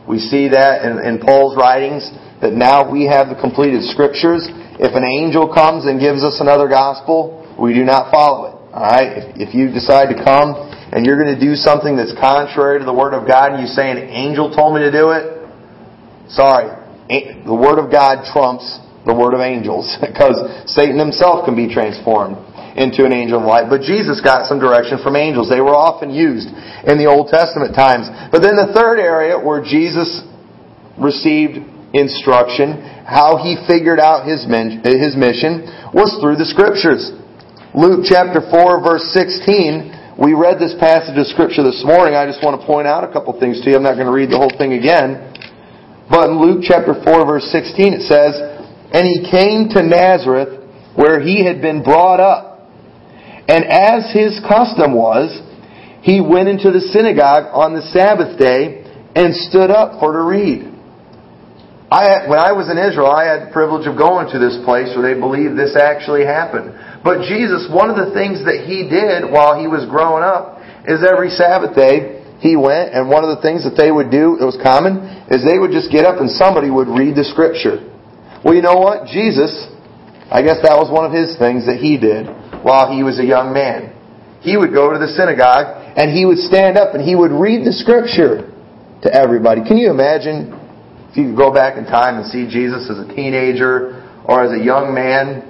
We 0.09 0.19
see 0.19 0.49
that 0.55 0.87
in, 0.87 0.99
in 1.03 1.19
Paul's 1.19 1.57
writings 1.57 2.09
that 2.41 2.53
now 2.53 2.87
we 2.87 3.07
have 3.07 3.29
the 3.29 3.35
completed 3.35 3.83
scriptures. 3.91 4.47
If 4.79 4.95
an 4.95 5.05
angel 5.05 5.51
comes 5.53 5.87
and 5.87 5.99
gives 5.99 6.23
us 6.23 6.39
another 6.41 6.69
gospel, 6.69 7.43
we 7.59 7.75
do 7.75 7.85
not 7.85 8.13
follow 8.13 8.47
it. 8.47 8.55
Alright? 8.71 9.19
If, 9.19 9.49
if 9.49 9.55
you 9.55 9.73
decide 9.73 10.13
to 10.15 10.19
come 10.23 10.55
and 10.93 11.05
you're 11.05 11.19
going 11.19 11.33
to 11.33 11.41
do 11.41 11.57
something 11.57 11.97
that's 11.97 12.15
contrary 12.21 12.79
to 12.79 12.85
the 12.85 12.95
Word 12.95 13.15
of 13.15 13.27
God 13.27 13.53
and 13.53 13.61
you 13.61 13.69
say 13.69 13.91
an 13.91 13.99
angel 13.99 14.55
told 14.55 14.77
me 14.77 14.85
to 14.85 14.93
do 14.93 15.11
it, 15.11 15.49
sorry. 16.29 16.71
The 17.09 17.55
Word 17.55 17.81
of 17.83 17.91
God 17.91 18.29
trumps 18.31 18.67
the 19.07 19.15
Word 19.15 19.33
of 19.33 19.41
angels 19.41 19.87
because 20.03 20.37
Satan 20.67 20.99
himself 20.99 21.47
can 21.47 21.55
be 21.55 21.71
transformed 21.71 22.37
into 22.77 23.09
an 23.09 23.13
angel 23.15 23.41
of 23.41 23.47
light. 23.49 23.73
But 23.73 23.81
Jesus 23.81 24.21
got 24.21 24.45
some 24.45 24.61
direction 24.61 25.01
from 25.01 25.17
angels. 25.17 25.49
They 25.49 25.65
were 25.65 25.75
often 25.75 26.13
used 26.13 26.53
in 26.85 27.01
the 27.01 27.09
Old 27.09 27.33
Testament 27.33 27.73
times. 27.73 28.11
But 28.29 28.45
then 28.45 28.59
the 28.59 28.77
third 28.77 29.01
area 29.01 29.41
where 29.41 29.65
Jesus 29.65 30.21
received 31.01 31.57
instruction, 31.97 32.77
how 33.09 33.41
he 33.41 33.57
figured 33.65 33.97
out 33.97 34.29
his, 34.29 34.45
his 34.45 35.17
mission, 35.17 35.65
was 35.97 36.13
through 36.21 36.37
the 36.37 36.45
Scriptures. 36.45 37.17
Luke 37.73 38.05
chapter 38.05 38.45
4 38.45 38.85
verse 38.85 39.09
16, 39.17 40.21
we 40.21 40.37
read 40.37 40.61
this 40.61 40.77
passage 40.77 41.17
of 41.17 41.25
Scripture 41.29 41.65
this 41.65 41.81
morning. 41.85 42.13
I 42.13 42.29
just 42.29 42.45
want 42.45 42.61
to 42.61 42.65
point 42.65 42.85
out 42.89 43.05
a 43.05 43.13
couple 43.13 43.33
things 43.41 43.61
to 43.65 43.73
you. 43.73 43.77
I'm 43.77 43.85
not 43.85 43.97
going 43.97 44.09
to 44.09 44.17
read 44.17 44.29
the 44.29 44.41
whole 44.41 44.53
thing 44.53 44.77
again. 44.77 45.33
But 46.09 46.29
in 46.29 46.41
Luke 46.41 46.61
chapter 46.65 46.93
4 46.93 47.25
verse 47.25 47.49
16 47.49 48.01
it 48.01 48.05
says, 48.05 48.56
And 48.97 49.05
he 49.05 49.29
came 49.29 49.69
to 49.77 49.85
Nazareth 49.85 50.65
where 50.97 51.21
he 51.21 51.45
had 51.45 51.61
been 51.61 51.85
brought 51.85 52.17
up. 52.17 52.65
And 53.45 53.61
as 53.69 54.09
his 54.17 54.41
custom 54.49 54.97
was, 54.97 55.29
he 56.01 56.25
went 56.25 56.49
into 56.49 56.73
the 56.73 56.81
synagogue 56.81 57.53
on 57.53 57.77
the 57.77 57.85
Sabbath 57.93 58.41
day 58.41 58.89
and 59.13 59.37
stood 59.53 59.69
up 59.69 60.01
for 60.01 60.17
to 60.17 60.25
read. 60.25 60.73
I, 61.93 62.25
when 62.25 62.41
I 62.41 62.57
was 62.57 62.73
in 62.73 62.81
Israel, 62.81 63.13
I 63.13 63.29
had 63.29 63.49
the 63.49 63.53
privilege 63.53 63.85
of 63.85 64.01
going 64.01 64.33
to 64.33 64.41
this 64.41 64.57
place 64.65 64.89
where 64.97 65.05
they 65.05 65.21
believe 65.21 65.61
this 65.61 65.77
actually 65.77 66.25
happened. 66.25 66.73
But 67.05 67.29
Jesus, 67.29 67.69
one 67.69 67.93
of 67.93 68.01
the 68.01 68.17
things 68.17 68.49
that 68.49 68.65
he 68.65 68.89
did 68.89 69.29
while 69.29 69.61
he 69.61 69.69
was 69.69 69.85
growing 69.87 70.25
up 70.25 70.65
is 70.89 71.05
every 71.05 71.31
Sabbath 71.37 71.77
day 71.77 72.25
he 72.41 72.57
went, 72.57 72.97
and 72.97 73.13
one 73.13 73.29
of 73.29 73.31
the 73.37 73.45
things 73.45 73.61
that 73.69 73.77
they 73.77 73.93
would 73.93 74.09
do, 74.09 74.41
it 74.41 74.45
was 74.49 74.57
common, 74.65 75.05
is 75.29 75.45
they 75.45 75.61
would 75.61 75.71
just 75.71 75.93
get 75.93 76.09
up 76.09 76.17
and 76.17 76.33
somebody 76.33 76.73
would 76.73 76.89
read 76.89 77.13
the 77.13 77.29
scripture. 77.29 77.93
Well, 78.47 78.55
you 78.55 78.63
know 78.63 78.79
what? 78.79 79.11
Jesus, 79.11 79.51
I 80.31 80.39
guess 80.39 80.63
that 80.63 80.79
was 80.79 80.87
one 80.87 81.03
of 81.03 81.11
his 81.11 81.35
things 81.35 81.67
that 81.67 81.83
he 81.83 81.99
did 81.99 82.31
while 82.63 82.95
he 82.95 83.03
was 83.03 83.19
a 83.19 83.27
young 83.27 83.51
man. 83.51 83.91
He 84.39 84.55
would 84.55 84.71
go 84.71 84.95
to 84.95 85.03
the 85.03 85.11
synagogue 85.19 85.99
and 85.99 86.15
he 86.15 86.23
would 86.23 86.39
stand 86.39 86.79
up 86.79 86.95
and 86.95 87.03
he 87.03 87.19
would 87.19 87.35
read 87.35 87.67
the 87.67 87.75
scripture 87.75 88.47
to 89.03 89.09
everybody. 89.11 89.67
Can 89.67 89.83
you 89.83 89.91
imagine 89.91 90.55
if 91.11 91.19
you 91.19 91.35
could 91.35 91.37
go 91.37 91.51
back 91.51 91.75
in 91.75 91.91
time 91.91 92.23
and 92.23 92.31
see 92.31 92.47
Jesus 92.47 92.87
as 92.87 93.03
a 93.03 93.11
teenager 93.19 94.07
or 94.23 94.47
as 94.47 94.55
a 94.55 94.63
young 94.63 94.95
man, 94.95 95.43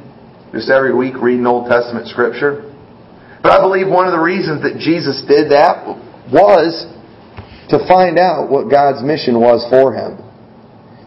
just 0.57 0.73
every 0.73 0.97
week 0.97 1.21
reading 1.21 1.45
Old 1.45 1.69
Testament 1.69 2.09
scripture? 2.09 2.65
But 3.45 3.53
I 3.53 3.61
believe 3.61 3.93
one 3.93 4.09
of 4.09 4.17
the 4.17 4.25
reasons 4.25 4.65
that 4.65 4.81
Jesus 4.81 5.21
did 5.29 5.53
that 5.53 5.85
was 6.33 6.89
to 7.69 7.77
find 7.85 8.17
out 8.17 8.49
what 8.49 8.73
God's 8.73 9.05
mission 9.05 9.37
was 9.37 9.69
for 9.69 9.93
him. 9.93 10.17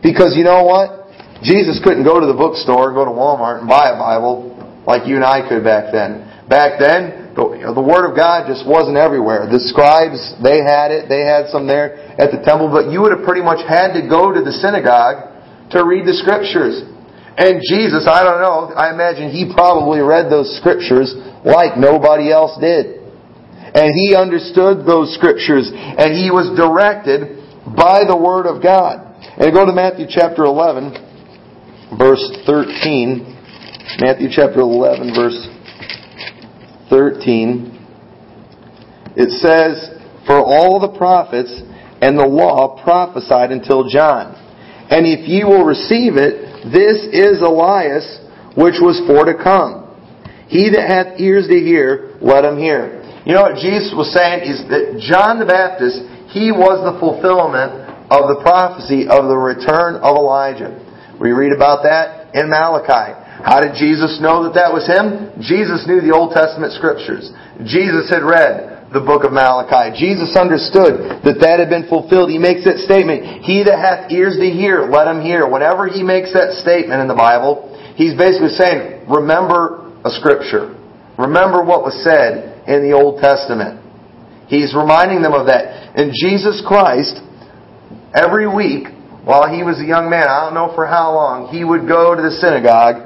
Because 0.06 0.38
you 0.38 0.46
know 0.46 0.70
what? 0.70 0.99
Jesus 1.44 1.80
couldn't 1.84 2.04
go 2.04 2.20
to 2.20 2.28
the 2.28 2.36
bookstore, 2.36 2.92
go 2.92 3.06
to 3.06 3.12
Walmart 3.12 3.64
and 3.64 3.68
buy 3.68 3.90
a 3.92 3.98
Bible 3.98 4.56
like 4.86 5.08
you 5.08 5.16
and 5.16 5.24
I 5.24 5.48
could 5.48 5.64
back 5.64 5.92
then. 5.92 6.28
Back 6.50 6.82
then, 6.82 7.32
the, 7.38 7.72
the 7.72 7.86
Word 7.86 8.10
of 8.10 8.18
God 8.18 8.50
just 8.50 8.66
wasn't 8.66 8.98
everywhere. 8.98 9.46
The 9.48 9.62
scribes, 9.72 10.18
they 10.42 10.60
had 10.66 10.92
it. 10.92 11.08
They 11.08 11.24
had 11.24 11.48
some 11.54 11.70
there 11.70 11.96
at 12.20 12.34
the 12.34 12.42
temple, 12.44 12.68
but 12.68 12.92
you 12.92 13.00
would 13.06 13.14
have 13.16 13.24
pretty 13.24 13.46
much 13.46 13.64
had 13.64 13.96
to 13.96 14.04
go 14.04 14.34
to 14.34 14.42
the 14.42 14.52
synagogue 14.52 15.30
to 15.72 15.86
read 15.86 16.04
the 16.10 16.18
Scriptures. 16.18 16.84
And 17.40 17.64
Jesus, 17.64 18.04
I 18.10 18.26
don't 18.26 18.44
know, 18.44 18.76
I 18.76 18.92
imagine 18.92 19.32
he 19.32 19.48
probably 19.54 20.04
read 20.04 20.28
those 20.28 20.52
Scriptures 20.60 21.16
like 21.48 21.80
nobody 21.80 22.34
else 22.34 22.60
did. 22.60 23.00
And 23.72 23.94
he 23.96 24.18
understood 24.18 24.84
those 24.84 25.14
Scriptures, 25.16 25.70
and 25.72 26.12
he 26.18 26.34
was 26.34 26.52
directed 26.58 27.40
by 27.78 28.04
the 28.04 28.18
Word 28.18 28.50
of 28.50 28.60
God. 28.60 29.06
And 29.38 29.54
go 29.54 29.64
to 29.64 29.72
Matthew 29.72 30.10
chapter 30.10 30.44
11, 30.44 31.09
verse 31.98 32.22
13. 32.46 33.38
Matthew 34.00 34.30
chapter 34.32 34.60
11, 34.62 35.16
verse 35.16 35.48
13, 36.90 37.76
it 39.16 39.30
says, 39.42 39.98
For 40.28 40.38
all 40.38 40.80
the 40.80 40.96
prophets 40.98 41.50
and 42.02 42.18
the 42.18 42.26
law 42.26 42.82
prophesied 42.84 43.52
until 43.52 43.90
John. 43.90 44.36
And 44.90 45.06
if 45.06 45.28
ye 45.28 45.44
will 45.44 45.66
receive 45.66 46.18
it, 46.18 46.70
this 46.72 47.02
is 47.12 47.42
Elias, 47.42 48.06
which 48.56 48.78
was 48.82 49.02
for 49.06 49.26
to 49.26 49.36
come. 49.36 49.90
He 50.48 50.70
that 50.70 50.86
hath 50.88 51.20
ears 51.20 51.48
to 51.48 51.58
hear, 51.60 52.18
let 52.22 52.46
him 52.46 52.58
hear. 52.58 53.02
You 53.26 53.34
know 53.34 53.42
what 53.42 53.62
Jesus 53.62 53.94
was 53.94 54.14
saying 54.14 54.50
is 54.50 54.66
that 54.70 54.98
John 55.02 55.38
the 55.38 55.46
Baptist, 55.46 56.02
he 56.34 56.52
was 56.52 56.82
the 56.82 56.98
fulfillment 56.98 57.90
of 58.10 58.30
the 58.34 58.42
prophecy 58.42 59.06
of 59.06 59.30
the 59.30 59.38
return 59.38 60.02
of 60.02 60.18
Elijah. 60.18 60.74
We 61.20 61.32
read 61.32 61.52
about 61.52 61.84
that 61.84 62.34
in 62.34 62.50
Malachi. 62.50 63.14
How 63.44 63.60
did 63.60 63.76
Jesus 63.76 64.20
know 64.20 64.44
that 64.48 64.56
that 64.56 64.72
was 64.72 64.88
him? 64.88 65.32
Jesus 65.40 65.88
knew 65.88 66.00
the 66.04 66.16
Old 66.16 66.36
Testament 66.36 66.76
scriptures. 66.76 67.32
Jesus 67.64 68.12
had 68.12 68.24
read 68.24 68.92
the 68.92 69.00
book 69.00 69.24
of 69.24 69.32
Malachi. 69.32 69.96
Jesus 69.96 70.36
understood 70.36 71.24
that 71.24 71.40
that 71.40 71.60
had 71.62 71.70
been 71.70 71.88
fulfilled. 71.88 72.32
He 72.34 72.42
makes 72.42 72.66
that 72.66 72.82
statement, 72.84 73.46
He 73.46 73.64
that 73.64 73.78
hath 73.78 74.12
ears 74.12 74.36
to 74.42 74.50
hear, 74.50 74.88
let 74.90 75.08
him 75.08 75.22
hear. 75.22 75.48
Whenever 75.48 75.88
he 75.88 76.04
makes 76.04 76.34
that 76.34 76.58
statement 76.60 77.00
in 77.00 77.08
the 77.08 77.16
Bible, 77.16 77.70
he's 77.96 78.18
basically 78.18 78.52
saying, 78.56 79.08
remember 79.08 79.88
a 80.04 80.12
scripture. 80.12 80.76
Remember 81.20 81.64
what 81.64 81.84
was 81.84 81.96
said 82.04 82.64
in 82.68 82.84
the 82.84 82.96
Old 82.96 83.22
Testament. 83.22 83.80
He's 84.48 84.74
reminding 84.74 85.22
them 85.22 85.34
of 85.34 85.48
that. 85.48 85.96
And 85.96 86.12
Jesus 86.12 86.64
Christ, 86.66 87.22
every 88.16 88.50
week, 88.50 88.90
while 89.30 89.46
he 89.46 89.62
was 89.62 89.78
a 89.78 89.86
young 89.86 90.10
man, 90.10 90.26
I 90.26 90.42
don't 90.50 90.58
know 90.58 90.74
for 90.74 90.90
how 90.90 91.14
long, 91.14 91.54
he 91.54 91.62
would 91.62 91.86
go 91.86 92.18
to 92.18 92.22
the 92.26 92.34
synagogue 92.42 92.98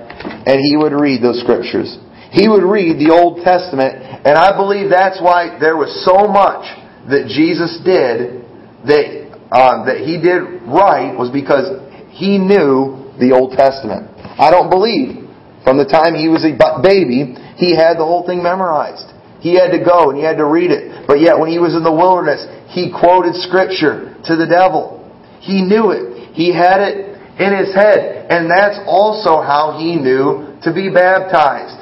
and 0.48 0.56
he 0.64 0.80
would 0.80 0.96
read 0.96 1.20
those 1.20 1.44
scriptures. 1.44 2.00
He 2.32 2.48
would 2.48 2.64
read 2.64 2.96
the 2.96 3.12
Old 3.12 3.44
Testament, 3.44 4.00
and 4.24 4.40
I 4.40 4.56
believe 4.56 4.88
that's 4.88 5.20
why 5.20 5.60
there 5.60 5.76
was 5.76 5.92
so 6.08 6.32
much 6.32 6.64
that 7.12 7.28
Jesus 7.28 7.76
did 7.84 8.40
that 8.88 9.06
uh, 9.52 9.84
that 9.84 10.00
he 10.00 10.16
did 10.16 10.64
right 10.64 11.12
was 11.12 11.28
because 11.28 11.68
he 12.16 12.40
knew 12.40 13.12
the 13.20 13.36
Old 13.36 13.60
Testament. 13.60 14.08
I 14.40 14.48
don't 14.48 14.72
believe 14.72 15.28
from 15.68 15.76
the 15.76 15.86
time 15.86 16.16
he 16.16 16.32
was 16.32 16.48
a 16.48 16.56
baby 16.80 17.36
he 17.60 17.76
had 17.76 18.00
the 18.00 18.08
whole 18.08 18.24
thing 18.24 18.42
memorized. 18.42 19.12
He 19.44 19.60
had 19.60 19.76
to 19.76 19.84
go 19.84 20.08
and 20.08 20.18
he 20.18 20.24
had 20.24 20.40
to 20.40 20.48
read 20.48 20.72
it. 20.72 21.04
But 21.04 21.20
yet 21.20 21.36
when 21.36 21.52
he 21.52 21.60
was 21.60 21.76
in 21.76 21.84
the 21.84 21.92
wilderness, 21.92 22.48
he 22.72 22.96
quoted 22.96 23.36
scripture 23.44 24.16
to 24.24 24.40
the 24.40 24.48
devil. 24.48 25.04
He 25.44 25.60
knew 25.62 25.92
it. 25.92 26.13
He 26.34 26.54
had 26.54 26.82
it 26.82 27.14
in 27.40 27.52
his 27.54 27.74
head. 27.74 28.30
And 28.30 28.50
that's 28.50 28.80
also 28.86 29.42
how 29.42 29.78
he 29.78 29.96
knew 29.96 30.58
to 30.62 30.74
be 30.74 30.90
baptized. 30.90 31.82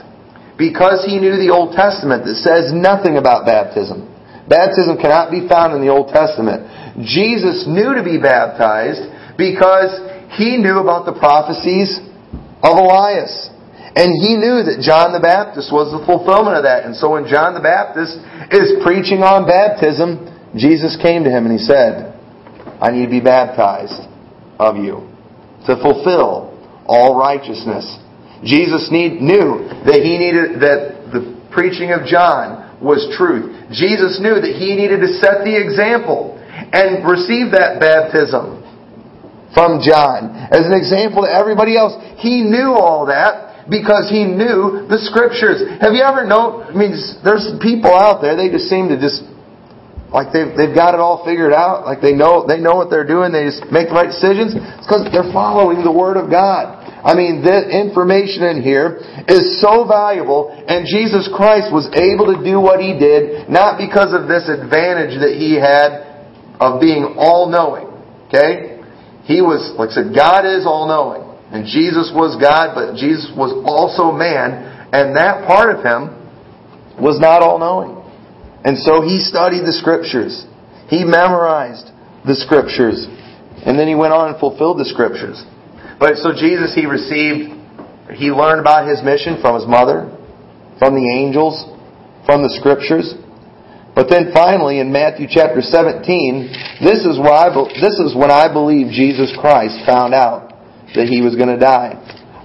Because 0.57 1.03
he 1.07 1.17
knew 1.17 1.39
the 1.39 1.51
Old 1.51 1.73
Testament 1.73 2.23
that 2.25 2.37
says 2.37 2.69
nothing 2.71 3.17
about 3.17 3.45
baptism. 3.45 4.07
Baptism 4.47 4.99
cannot 4.99 5.31
be 5.31 5.47
found 5.47 5.73
in 5.73 5.81
the 5.81 5.89
Old 5.89 6.13
Testament. 6.13 6.67
Jesus 7.01 7.65
knew 7.65 7.95
to 7.95 8.03
be 8.03 8.19
baptized 8.19 9.01
because 9.39 9.95
he 10.37 10.59
knew 10.59 10.77
about 10.77 11.07
the 11.07 11.15
prophecies 11.17 11.97
of 12.61 12.77
Elias. 12.77 13.49
And 13.95 14.15
he 14.23 14.37
knew 14.39 14.63
that 14.63 14.79
John 14.79 15.11
the 15.11 15.23
Baptist 15.23 15.71
was 15.71 15.91
the 15.91 16.03
fulfillment 16.05 16.55
of 16.55 16.63
that. 16.63 16.85
And 16.85 16.95
so 16.95 17.15
when 17.15 17.27
John 17.27 17.55
the 17.55 17.63
Baptist 17.63 18.19
is 18.53 18.79
preaching 18.83 19.23
on 19.23 19.47
baptism, 19.47 20.29
Jesus 20.55 20.95
came 20.99 21.23
to 21.23 21.31
him 21.31 21.47
and 21.47 21.53
he 21.55 21.63
said, 21.63 22.11
I 22.79 22.91
need 22.91 23.07
to 23.07 23.11
be 23.11 23.23
baptized 23.23 24.10
of 24.61 24.77
you 24.77 25.09
to 25.65 25.73
fulfill 25.81 26.53
all 26.85 27.17
righteousness. 27.17 27.85
Jesus 28.45 28.89
need, 28.93 29.21
knew 29.21 29.65
that 29.85 30.01
he 30.05 30.21
needed 30.21 30.61
that 30.61 31.09
the 31.09 31.33
preaching 31.49 31.91
of 31.91 32.05
John 32.05 32.77
was 32.81 33.09
truth. 33.17 33.49
Jesus 33.73 34.21
knew 34.21 34.37
that 34.37 34.53
he 34.57 34.77
needed 34.77 35.01
to 35.01 35.09
set 35.17 35.41
the 35.45 35.53
example 35.53 36.37
and 36.37 37.05
receive 37.05 37.53
that 37.53 37.81
baptism 37.81 38.61
from 39.53 39.81
John 39.81 40.33
as 40.49 40.65
an 40.65 40.73
example 40.73 41.25
to 41.25 41.29
everybody 41.29 41.77
else. 41.77 41.93
He 42.17 42.41
knew 42.41 42.73
all 42.73 43.05
that 43.07 43.69
because 43.69 44.09
he 44.09 44.25
knew 44.25 44.89
the 44.89 44.97
scriptures. 44.97 45.61
Have 45.81 45.93
you 45.93 46.01
ever 46.01 46.25
known? 46.25 46.65
I 46.65 46.73
mean, 46.73 46.97
there's 47.21 47.45
people 47.61 47.93
out 47.93 48.21
there. 48.21 48.33
They 48.33 48.49
just 48.49 48.65
seem 48.65 48.89
to 48.89 48.97
just 48.97 49.21
like 50.11 50.35
they've, 50.35 50.51
they've 50.59 50.75
got 50.75 50.91
it 50.93 50.99
all 50.99 51.23
figured 51.23 51.55
out, 51.55 51.87
like 51.87 52.03
they 52.03 52.11
know, 52.11 52.43
they 52.43 52.59
know 52.59 52.75
what 52.75 52.91
they're 52.91 53.07
doing, 53.07 53.31
they 53.31 53.47
just 53.47 53.63
make 53.71 53.87
the 53.87 53.95
right 53.95 54.11
decisions, 54.11 54.51
it's 54.55 54.83
because 54.83 55.07
they're 55.07 55.31
following 55.31 55.87
the 55.87 55.91
Word 55.91 56.19
of 56.19 56.27
God. 56.27 56.83
I 57.01 57.15
mean, 57.15 57.41
the 57.41 57.65
information 57.71 58.43
in 58.43 58.61
here 58.61 58.99
is 59.25 59.63
so 59.63 59.87
valuable, 59.87 60.51
and 60.51 60.83
Jesus 60.85 61.31
Christ 61.31 61.71
was 61.71 61.87
able 61.95 62.29
to 62.29 62.43
do 62.43 62.59
what 62.59 62.83
He 62.83 62.93
did, 62.93 63.47
not 63.47 63.79
because 63.79 64.11
of 64.11 64.27
this 64.27 64.51
advantage 64.51 65.15
that 65.23 65.33
He 65.39 65.55
had 65.55 66.11
of 66.59 66.83
being 66.83 67.15
all-knowing. 67.17 67.87
Okay? 68.27 68.83
He 69.25 69.41
was, 69.41 69.73
like 69.79 69.95
I 69.95 70.03
said, 70.03 70.13
God 70.13 70.43
is 70.45 70.67
all-knowing. 70.67 71.23
And 71.55 71.65
Jesus 71.65 72.11
was 72.13 72.35
God, 72.39 72.75
but 72.75 72.95
Jesus 72.95 73.31
was 73.35 73.51
also 73.63 74.11
man, 74.11 74.59
and 74.91 75.15
that 75.15 75.47
part 75.47 75.71
of 75.71 75.83
Him 75.83 76.15
was 77.01 77.19
not 77.19 77.41
all-knowing. 77.41 78.00
And 78.63 78.77
so 78.77 79.01
he 79.01 79.19
studied 79.19 79.65
the 79.65 79.73
scriptures. 79.73 80.45
He 80.87 81.03
memorized 81.03 81.89
the 82.25 82.35
scriptures. 82.35 83.07
And 83.65 83.77
then 83.77 83.87
he 83.87 83.95
went 83.95 84.13
on 84.13 84.29
and 84.29 84.39
fulfilled 84.39 84.77
the 84.77 84.85
scriptures. 84.85 85.41
But 85.99 86.17
so 86.17 86.33
Jesus, 86.33 86.73
he 86.73 86.85
received, 86.85 87.53
he 88.13 88.29
learned 88.29 88.61
about 88.61 88.89
his 88.89 89.01
mission 89.01 89.41
from 89.41 89.55
his 89.55 89.65
mother, 89.69 90.09
from 90.77 90.93
the 90.93 91.05
angels, 91.05 91.61
from 92.25 92.41
the 92.41 92.53
scriptures. 92.57 93.13
But 93.93 94.09
then 94.09 94.31
finally 94.33 94.79
in 94.79 94.91
Matthew 94.91 95.27
chapter 95.29 95.61
17, 95.61 96.81
this 96.81 97.05
is, 97.05 97.19
why, 97.19 97.49
this 97.77 97.97
is 97.99 98.15
when 98.15 98.31
I 98.31 98.51
believe 98.51 98.93
Jesus 98.93 99.33
Christ 99.37 99.77
found 99.85 100.13
out 100.13 100.53
that 100.95 101.07
he 101.07 101.21
was 101.21 101.35
going 101.35 101.49
to 101.49 101.59
die. 101.59 101.97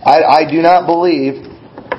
I, 0.05 0.45
I 0.45 0.51
do 0.51 0.61
not 0.63 0.87
believe 0.87 1.45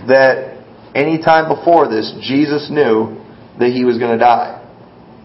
that 0.07 0.63
any 0.95 1.21
time 1.21 1.49
before 1.49 1.89
this, 1.89 2.13
Jesus 2.21 2.69
knew 2.69 3.19
that 3.59 3.71
he 3.71 3.83
was 3.83 3.97
going 3.97 4.17
to 4.17 4.21
die. 4.21 4.63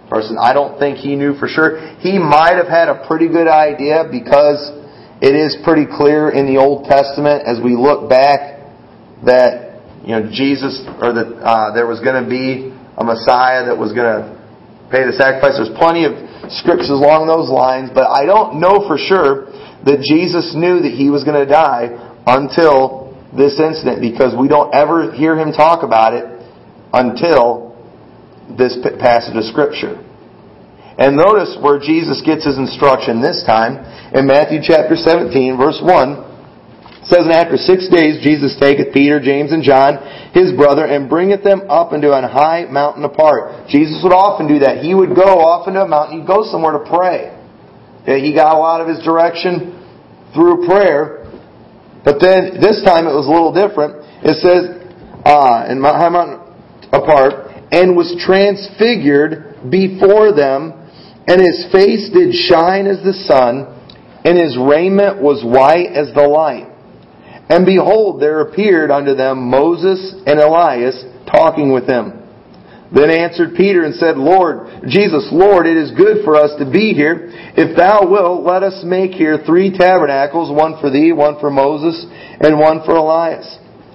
Person, 0.08 0.36
I 0.40 0.52
don't 0.52 0.78
think 0.78 0.98
he 0.98 1.16
knew 1.16 1.34
for 1.38 1.48
sure. 1.48 1.80
He 2.00 2.18
might 2.18 2.56
have 2.56 2.68
had 2.68 2.88
a 2.88 3.06
pretty 3.06 3.28
good 3.28 3.48
idea 3.48 4.04
because 4.10 4.60
it 5.24 5.32
is 5.32 5.56
pretty 5.64 5.86
clear 5.88 6.28
in 6.28 6.44
the 6.44 6.60
Old 6.60 6.84
Testament 6.84 7.48
as 7.48 7.62
we 7.62 7.76
look 7.76 8.10
back 8.10 8.60
that 9.24 9.80
you 10.04 10.12
know 10.12 10.28
Jesus 10.28 10.84
or 11.00 11.14
that 11.16 11.28
uh, 11.40 11.72
there 11.72 11.86
was 11.86 12.00
going 12.00 12.18
to 12.18 12.28
be 12.28 12.74
a 12.98 13.04
Messiah 13.04 13.64
that 13.70 13.78
was 13.78 13.96
going 13.96 14.04
to 14.10 14.22
pay 14.90 15.06
the 15.08 15.16
sacrifice. 15.16 15.56
There's 15.56 15.72
plenty 15.80 16.04
of 16.04 16.12
scriptures 16.52 16.92
along 16.92 17.24
those 17.24 17.48
lines, 17.48 17.88
but 17.94 18.04
I 18.04 18.26
don't 18.28 18.60
know 18.60 18.84
for 18.84 19.00
sure 19.00 19.48
that 19.88 20.04
Jesus 20.04 20.52
knew 20.52 20.84
that 20.84 20.92
he 20.92 21.08
was 21.08 21.24
going 21.24 21.40
to 21.40 21.48
die 21.48 21.96
until 22.28 23.16
this 23.32 23.56
incident 23.56 24.04
because 24.04 24.36
we 24.36 24.46
don't 24.46 24.74
ever 24.74 25.10
hear 25.12 25.38
him 25.38 25.56
talk 25.56 25.82
about 25.82 26.12
it 26.12 26.28
until 26.92 27.71
this 28.56 28.78
passage 29.00 29.36
of 29.36 29.44
Scripture. 29.44 30.00
And 30.98 31.16
notice 31.16 31.56
where 31.60 31.80
Jesus 31.80 32.20
gets 32.20 32.44
his 32.44 32.58
instruction 32.58 33.20
this 33.20 33.42
time 33.46 33.80
in 34.12 34.26
Matthew 34.26 34.60
chapter 34.60 34.94
17, 34.94 35.56
verse 35.56 35.80
1. 35.80 36.32
It 37.02 37.08
says, 37.08 37.24
And 37.24 37.32
after 37.32 37.56
six 37.56 37.88
days 37.88 38.22
Jesus 38.22 38.54
taketh 38.60 38.92
Peter, 38.92 39.18
James, 39.18 39.52
and 39.52 39.64
John, 39.64 39.98
his 40.36 40.52
brother, 40.52 40.84
and 40.84 41.08
bringeth 41.08 41.42
them 41.42 41.64
up 41.68 41.92
into 41.92 42.12
an 42.12 42.24
high 42.24 42.66
mountain 42.70 43.04
apart. 43.04 43.68
Jesus 43.68 44.00
would 44.04 44.12
often 44.12 44.46
do 44.46 44.60
that. 44.60 44.84
He 44.84 44.94
would 44.94 45.16
go 45.16 45.40
off 45.40 45.66
into 45.66 45.80
a 45.80 45.88
mountain. 45.88 46.20
He'd 46.20 46.28
go 46.28 46.44
somewhere 46.44 46.76
to 46.78 46.84
pray. 46.84 47.34
He 48.04 48.34
got 48.34 48.54
a 48.54 48.58
lot 48.58 48.80
of 48.80 48.88
his 48.88 49.02
direction 49.02 49.80
through 50.34 50.66
prayer. 50.66 51.26
But 52.04 52.20
then 52.20 52.60
this 52.60 52.82
time 52.84 53.06
it 53.06 53.14
was 53.14 53.26
a 53.26 53.32
little 53.32 53.54
different. 53.54 54.02
It 54.22 54.36
says, 54.42 54.82
uh, 55.24 55.66
in 55.70 55.82
high 55.82 56.08
mountain 56.08 56.42
apart, 56.92 57.51
and 57.72 57.96
was 57.96 58.14
transfigured 58.20 59.70
before 59.70 60.32
them, 60.32 60.76
and 61.26 61.40
his 61.40 61.66
face 61.72 62.10
did 62.12 62.34
shine 62.34 62.86
as 62.86 63.02
the 63.02 63.16
sun, 63.24 63.66
and 64.24 64.38
his 64.38 64.56
raiment 64.60 65.20
was 65.20 65.42
white 65.42 65.88
as 65.88 66.12
the 66.14 66.22
light. 66.22 66.68
And 67.48 67.66
behold, 67.66 68.20
there 68.20 68.40
appeared 68.40 68.90
unto 68.90 69.14
them 69.14 69.50
Moses 69.50 70.14
and 70.26 70.38
Elias 70.38 71.02
talking 71.26 71.72
with 71.72 71.88
him. 71.88 72.20
Then 72.94 73.08
answered 73.10 73.56
Peter 73.56 73.84
and 73.84 73.94
said, 73.94 74.18
Lord, 74.18 74.84
Jesus, 74.86 75.28
Lord, 75.32 75.66
it 75.66 75.78
is 75.78 75.96
good 75.96 76.24
for 76.24 76.36
us 76.36 76.52
to 76.58 76.70
be 76.70 76.92
here. 76.92 77.32
If 77.56 77.74
thou 77.74 78.04
wilt, 78.04 78.44
let 78.44 78.62
us 78.62 78.84
make 78.84 79.12
here 79.12 79.42
three 79.46 79.72
tabernacles, 79.72 80.52
one 80.52 80.78
for 80.78 80.90
thee, 80.90 81.12
one 81.12 81.40
for 81.40 81.50
Moses, 81.50 82.04
and 82.40 82.60
one 82.60 82.84
for 82.84 82.96
Elias. 82.96 83.48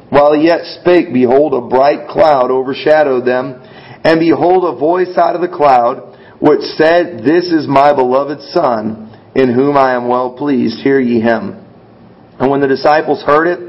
While 0.10 0.34
he 0.34 0.48
yet 0.48 0.62
spake, 0.80 1.14
behold, 1.14 1.54
a 1.54 1.68
bright 1.68 2.08
cloud 2.08 2.50
overshadowed 2.50 3.26
them, 3.26 3.62
and 4.04 4.20
behold, 4.20 4.64
a 4.64 4.80
voice 4.80 5.18
out 5.18 5.36
of 5.36 5.42
the 5.42 5.56
cloud, 5.56 6.18
which 6.40 6.62
said, 6.78 7.24
This 7.26 7.52
is 7.52 7.68
my 7.68 7.94
beloved 7.94 8.40
Son, 8.54 9.32
in 9.36 9.54
whom 9.54 9.76
I 9.76 9.96
am 9.96 10.08
well 10.08 10.38
pleased. 10.38 10.80
Hear 10.80 11.00
ye 11.00 11.20
him. 11.20 11.64
And 12.40 12.50
when 12.50 12.62
the 12.62 12.68
disciples 12.68 13.24
heard 13.24 13.48
it, 13.48 13.60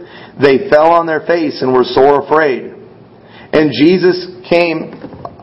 they 0.40 0.68
fell 0.70 0.92
on 0.92 1.07
their 1.07 1.27
face 1.27 1.62
and 1.62 1.72
were 1.72 1.85
sore 1.85 2.24
afraid. 2.24 2.74
And 3.53 3.72
Jesus 3.72 4.29
came 4.48 4.92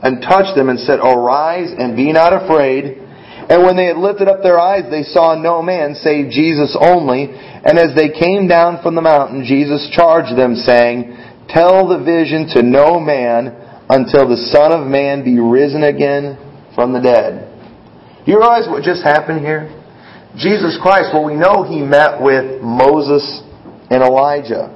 and 0.01 0.21
touched 0.21 0.55
them 0.55 0.69
and 0.69 0.79
said, 0.79 0.99
Arise 0.99 1.73
and 1.77 1.97
be 1.97 2.13
not 2.13 2.31
afraid. 2.31 3.01
And 3.49 3.63
when 3.63 3.77
they 3.77 3.86
had 3.86 3.97
lifted 3.97 4.27
up 4.27 4.41
their 4.41 4.60
eyes, 4.60 4.89
they 4.89 5.03
saw 5.03 5.36
no 5.36 5.62
man 5.62 5.93
save 5.93 6.31
Jesus 6.31 6.75
only. 6.79 7.29
And 7.29 7.77
as 7.77 7.95
they 7.95 8.10
came 8.10 8.47
down 8.47 8.81
from 8.81 8.95
the 8.95 9.01
mountain, 9.05 9.45
Jesus 9.45 9.89
charged 9.93 10.38
them, 10.38 10.55
saying, 10.55 11.15
Tell 11.49 11.88
the 11.88 12.03
vision 12.03 12.49
to 12.58 12.63
no 12.63 12.99
man 12.99 13.53
until 13.89 14.27
the 14.27 14.49
Son 14.49 14.71
of 14.71 14.88
Man 14.88 15.23
be 15.23 15.39
risen 15.39 15.84
again 15.84 16.38
from 16.73 16.91
the 16.91 16.99
dead. 16.99 17.53
Do 18.25 18.31
you 18.31 18.39
realize 18.39 18.67
what 18.67 18.84
just 18.84 19.03
happened 19.03 19.41
here? 19.41 19.69
Jesus 20.38 20.77
Christ, 20.81 21.13
well, 21.13 21.23
we 21.23 21.36
know 21.36 21.63
he 21.63 21.79
met 21.79 22.19
with 22.19 22.62
Moses 22.62 23.23
and 23.91 24.01
Elijah. 24.01 24.75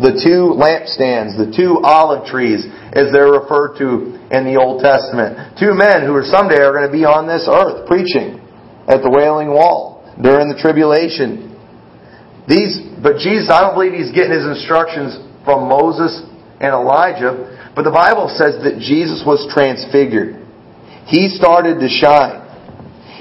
The 0.00 0.16
two 0.16 0.56
lampstands, 0.56 1.36
the 1.36 1.52
two 1.52 1.84
olive 1.84 2.24
trees, 2.24 2.64
as 2.96 3.12
they're 3.12 3.36
referred 3.36 3.76
to 3.76 4.16
in 4.32 4.48
the 4.48 4.56
Old 4.56 4.80
Testament. 4.80 5.60
Two 5.60 5.76
men 5.76 6.08
who 6.08 6.16
are 6.16 6.24
someday 6.24 6.64
are 6.64 6.72
going 6.72 6.88
to 6.88 6.94
be 6.94 7.04
on 7.04 7.28
this 7.28 7.44
earth 7.44 7.84
preaching 7.84 8.40
at 8.88 9.04
the 9.04 9.12
Wailing 9.12 9.52
Wall 9.52 10.00
during 10.16 10.48
the 10.48 10.56
tribulation. 10.56 11.52
These, 12.48 12.80
but 13.04 13.20
Jesus, 13.20 13.52
I 13.52 13.60
don't 13.60 13.76
believe 13.76 13.92
he's 13.92 14.16
getting 14.16 14.32
his 14.32 14.48
instructions 14.48 15.20
from 15.44 15.68
Moses 15.68 16.24
and 16.58 16.72
Elijah, 16.72 17.72
but 17.76 17.84
the 17.84 17.92
Bible 17.92 18.32
says 18.32 18.64
that 18.64 18.80
Jesus 18.80 19.22
was 19.28 19.44
transfigured. 19.52 20.40
He 21.04 21.28
started 21.28 21.84
to 21.84 21.88
shine. 21.92 22.40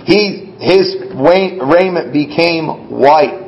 He, 0.05 0.55
his 0.61 0.95
raiment 1.19 2.15
became 2.15 2.89
white. 2.89 3.40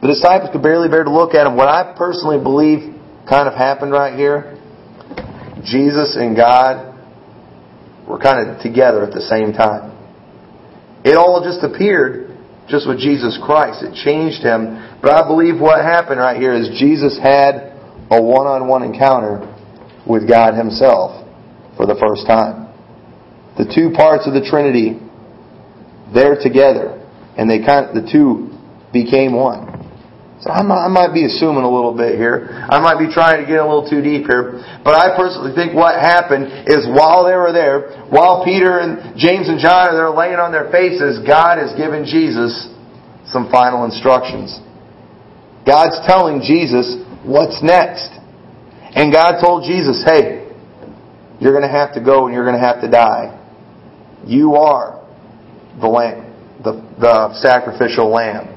The 0.00 0.08
disciples 0.08 0.50
could 0.52 0.62
barely 0.62 0.88
bear 0.88 1.04
to 1.04 1.12
look 1.12 1.34
at 1.34 1.46
him. 1.46 1.56
What 1.56 1.68
I 1.68 1.94
personally 1.96 2.42
believe 2.42 2.96
kind 3.28 3.46
of 3.46 3.54
happened 3.54 3.92
right 3.92 4.16
here 4.16 4.56
Jesus 5.64 6.16
and 6.16 6.36
God 6.36 6.96
were 8.08 8.18
kind 8.18 8.48
of 8.48 8.62
together 8.62 9.04
at 9.04 9.12
the 9.12 9.20
same 9.20 9.52
time. 9.52 9.92
It 11.04 11.16
all 11.16 11.42
just 11.44 11.62
appeared 11.62 12.36
just 12.68 12.88
with 12.88 12.98
Jesus 12.98 13.38
Christ. 13.42 13.82
It 13.82 13.94
changed 14.04 14.42
him. 14.42 14.98
But 15.02 15.12
I 15.12 15.26
believe 15.26 15.60
what 15.60 15.82
happened 15.82 16.20
right 16.20 16.36
here 16.36 16.54
is 16.54 16.68
Jesus 16.78 17.18
had 17.18 17.76
a 18.10 18.20
one 18.20 18.46
on 18.46 18.68
one 18.68 18.82
encounter 18.82 19.46
with 20.06 20.28
God 20.28 20.54
Himself 20.54 21.26
for 21.76 21.86
the 21.86 21.96
first 22.00 22.26
time. 22.26 22.68
The 23.56 23.70
two 23.72 23.92
parts 23.94 24.26
of 24.26 24.34
the 24.34 24.42
Trinity, 24.42 24.98
they're 26.14 26.40
together. 26.40 26.96
And 27.36 27.48
they 27.48 27.64
kind 27.64 27.86
of, 27.86 27.94
the 27.94 28.10
two 28.10 28.50
became 28.92 29.34
one. 29.34 29.69
So 30.40 30.48
I 30.48 30.64
might, 30.64 30.88
I 30.88 30.88
might 30.88 31.12
be 31.12 31.28
assuming 31.28 31.64
a 31.64 31.70
little 31.70 31.92
bit 31.92 32.16
here. 32.16 32.48
I 32.48 32.80
might 32.80 32.96
be 32.96 33.12
trying 33.12 33.44
to 33.44 33.46
get 33.46 33.60
a 33.60 33.66
little 33.68 33.84
too 33.84 34.00
deep 34.00 34.24
here. 34.24 34.64
But 34.80 34.96
I 34.96 35.12
personally 35.12 35.52
think 35.52 35.76
what 35.76 36.00
happened 36.00 36.64
is 36.64 36.88
while 36.88 37.28
they 37.28 37.36
were 37.36 37.52
there, 37.52 38.08
while 38.08 38.40
Peter 38.40 38.80
and 38.80 39.20
James 39.20 39.52
and 39.52 39.60
John 39.60 39.92
are 39.92 39.96
there 39.96 40.08
laying 40.08 40.40
on 40.40 40.48
their 40.48 40.72
faces, 40.72 41.20
God 41.28 41.60
has 41.60 41.76
given 41.76 42.08
Jesus 42.08 42.72
some 43.28 43.52
final 43.52 43.84
instructions. 43.84 44.56
God's 45.68 46.00
telling 46.08 46.40
Jesus 46.40 46.96
what's 47.20 47.60
next. 47.60 48.08
And 48.96 49.12
God 49.12 49.44
told 49.44 49.68
Jesus, 49.68 50.02
hey, 50.08 50.48
you're 51.38 51.52
going 51.52 51.68
to 51.68 51.72
have 51.72 51.92
to 51.94 52.00
go 52.00 52.24
and 52.26 52.34
you're 52.34 52.48
going 52.48 52.56
to 52.56 52.64
have 52.64 52.80
to 52.80 52.88
die. 52.88 53.36
You 54.24 54.56
are 54.56 55.04
the 55.80 55.86
lamb, 55.86 56.32
the, 56.64 56.80
the 56.96 57.36
sacrificial 57.40 58.08
lamb. 58.08 58.56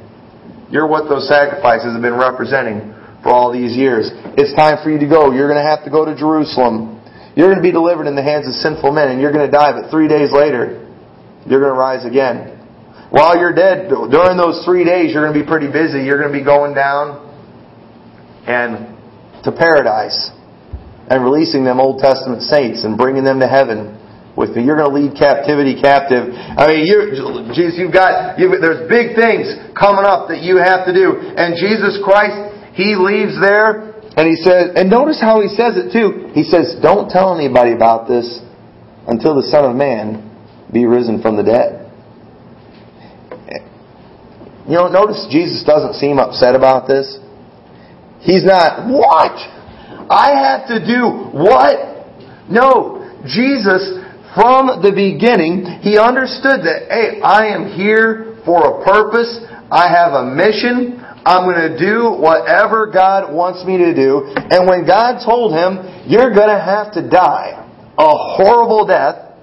You're 0.74 0.90
what 0.90 1.06
those 1.06 1.30
sacrifices 1.30 1.94
have 1.94 2.02
been 2.02 2.18
representing 2.18 2.98
for 3.22 3.30
all 3.30 3.54
these 3.54 3.78
years. 3.78 4.10
It's 4.34 4.58
time 4.58 4.82
for 4.82 4.90
you 4.90 4.98
to 4.98 5.06
go. 5.06 5.30
You're 5.30 5.46
going 5.46 5.62
to 5.62 5.70
have 5.70 5.86
to 5.86 5.94
go 5.94 6.02
to 6.02 6.18
Jerusalem. 6.18 6.98
You're 7.38 7.54
going 7.54 7.62
to 7.62 7.64
be 7.64 7.72
delivered 7.72 8.10
in 8.10 8.18
the 8.18 8.26
hands 8.26 8.50
of 8.50 8.58
sinful 8.58 8.90
men 8.90 9.14
and 9.14 9.22
you're 9.22 9.32
going 9.32 9.46
to 9.46 9.54
die, 9.54 9.70
but 9.70 9.94
three 9.94 10.10
days 10.10 10.34
later, 10.34 10.82
you're 11.46 11.62
going 11.62 11.78
to 11.78 11.78
rise 11.78 12.10
again. 12.10 12.58
While 13.14 13.38
you're 13.38 13.54
dead, 13.54 13.94
during 13.94 14.34
those 14.34 14.66
three 14.66 14.82
days, 14.82 15.14
you're 15.14 15.22
going 15.22 15.38
to 15.38 15.40
be 15.40 15.46
pretty 15.46 15.70
busy. 15.70 16.02
You're 16.02 16.18
going 16.18 16.34
to 16.34 16.40
be 16.42 16.44
going 16.44 16.74
down 16.74 17.22
and 18.50 18.98
to 19.46 19.54
paradise 19.54 20.34
and 21.06 21.22
releasing 21.22 21.64
them 21.64 21.80
Old 21.80 22.02
Testament 22.02 22.42
saints 22.42 22.82
and 22.82 22.98
bringing 22.98 23.24
them 23.24 23.40
to 23.46 23.48
heaven 23.48 23.94
with 24.36 24.58
me. 24.58 24.66
You're 24.66 24.78
going 24.78 24.90
to 24.90 24.98
lead 24.98 25.14
captivity 25.18 25.78
captive. 25.80 26.34
I 26.34 26.68
mean, 26.68 26.86
you, 26.86 27.14
Jesus, 27.54 27.78
you've 27.78 27.94
got, 27.94 28.40
you've, 28.40 28.58
there's 28.62 28.90
big 28.90 29.16
things 29.16 29.54
coming 29.78 30.06
up 30.06 30.30
that 30.30 30.42
you 30.42 30.58
have 30.58 30.86
to 30.90 30.94
do. 30.94 31.18
And 31.38 31.54
Jesus 31.58 32.02
Christ, 32.02 32.74
He 32.74 32.98
leaves 32.98 33.38
there 33.38 33.94
and 34.18 34.26
He 34.26 34.38
says, 34.42 34.74
and 34.76 34.90
notice 34.90 35.22
how 35.22 35.42
He 35.42 35.50
says 35.50 35.78
it 35.78 35.94
too. 35.94 36.34
He 36.34 36.44
says, 36.44 36.78
don't 36.82 37.10
tell 37.10 37.38
anybody 37.38 37.74
about 37.74 38.08
this 38.08 38.42
until 39.08 39.36
the 39.36 39.46
Son 39.50 39.70
of 39.70 39.76
Man 39.76 40.30
be 40.72 40.86
risen 40.86 41.22
from 41.22 41.38
the 41.38 41.44
dead. 41.44 41.80
You 44.66 44.80
know, 44.80 44.88
notice 44.88 45.28
Jesus 45.30 45.64
doesn't 45.68 45.96
seem 45.96 46.20
upset 46.20 46.56
about 46.56 46.88
this. 46.88 47.20
He's 48.22 48.46
not, 48.46 48.88
what? 48.88 49.36
I 50.10 50.32
have 50.40 50.68
to 50.70 50.80
do 50.80 51.04
what? 51.36 52.08
No, 52.50 53.04
Jesus 53.28 54.03
from 54.34 54.82
the 54.82 54.92
beginning, 54.92 55.66
he 55.82 55.98
understood 55.98 56.66
that, 56.66 56.90
hey, 56.90 57.22
I 57.22 57.54
am 57.54 57.72
here 57.72 58.38
for 58.46 58.82
a 58.82 58.84
purpose. 58.84 59.46
I 59.70 59.90
have 59.90 60.14
a 60.14 60.26
mission. 60.26 61.00
I'm 61.26 61.46
going 61.46 61.72
to 61.72 61.78
do 61.78 62.12
whatever 62.12 62.92
God 62.92 63.34
wants 63.34 63.64
me 63.64 63.78
to 63.78 63.94
do. 63.96 64.34
And 64.36 64.68
when 64.68 64.86
God 64.86 65.24
told 65.24 65.54
him, 65.54 66.10
you're 66.10 66.34
going 66.34 66.50
to 66.50 66.60
have 66.60 66.94
to 66.94 67.08
die 67.08 67.64
a 67.98 68.10
horrible 68.10 68.86
death, 68.88 69.38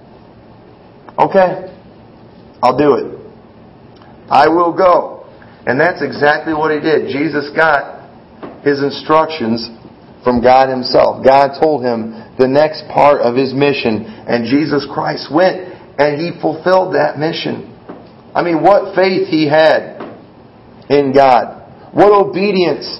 okay, 1.17 1.73
I'll 2.61 2.77
do 2.77 2.95
it. 2.95 3.17
I 4.29 4.47
will 4.47 4.75
go. 4.75 5.29
And 5.65 5.79
that's 5.79 6.01
exactly 6.01 6.53
what 6.53 6.71
he 6.71 6.79
did. 6.79 7.07
Jesus 7.07 7.49
got 7.55 8.09
his 8.63 8.83
instructions 8.83 9.69
from 10.23 10.41
God 10.41 10.69
Himself. 10.69 11.25
God 11.25 11.59
told 11.59 11.83
him 11.83 12.13
the 12.37 12.47
next 12.47 12.85
part 12.93 13.21
of 13.21 13.35
His 13.35 13.53
mission, 13.53 14.05
and 14.05 14.45
Jesus 14.45 14.85
Christ 14.91 15.29
went 15.33 15.71
and 15.97 16.17
He 16.17 16.33
fulfilled 16.41 16.95
that 16.95 17.17
mission. 17.17 17.69
I 18.33 18.43
mean, 18.43 18.63
what 18.63 18.95
faith 18.95 19.27
He 19.27 19.47
had 19.47 20.01
in 20.89 21.13
God. 21.13 21.93
What 21.93 22.11
obedience 22.11 22.99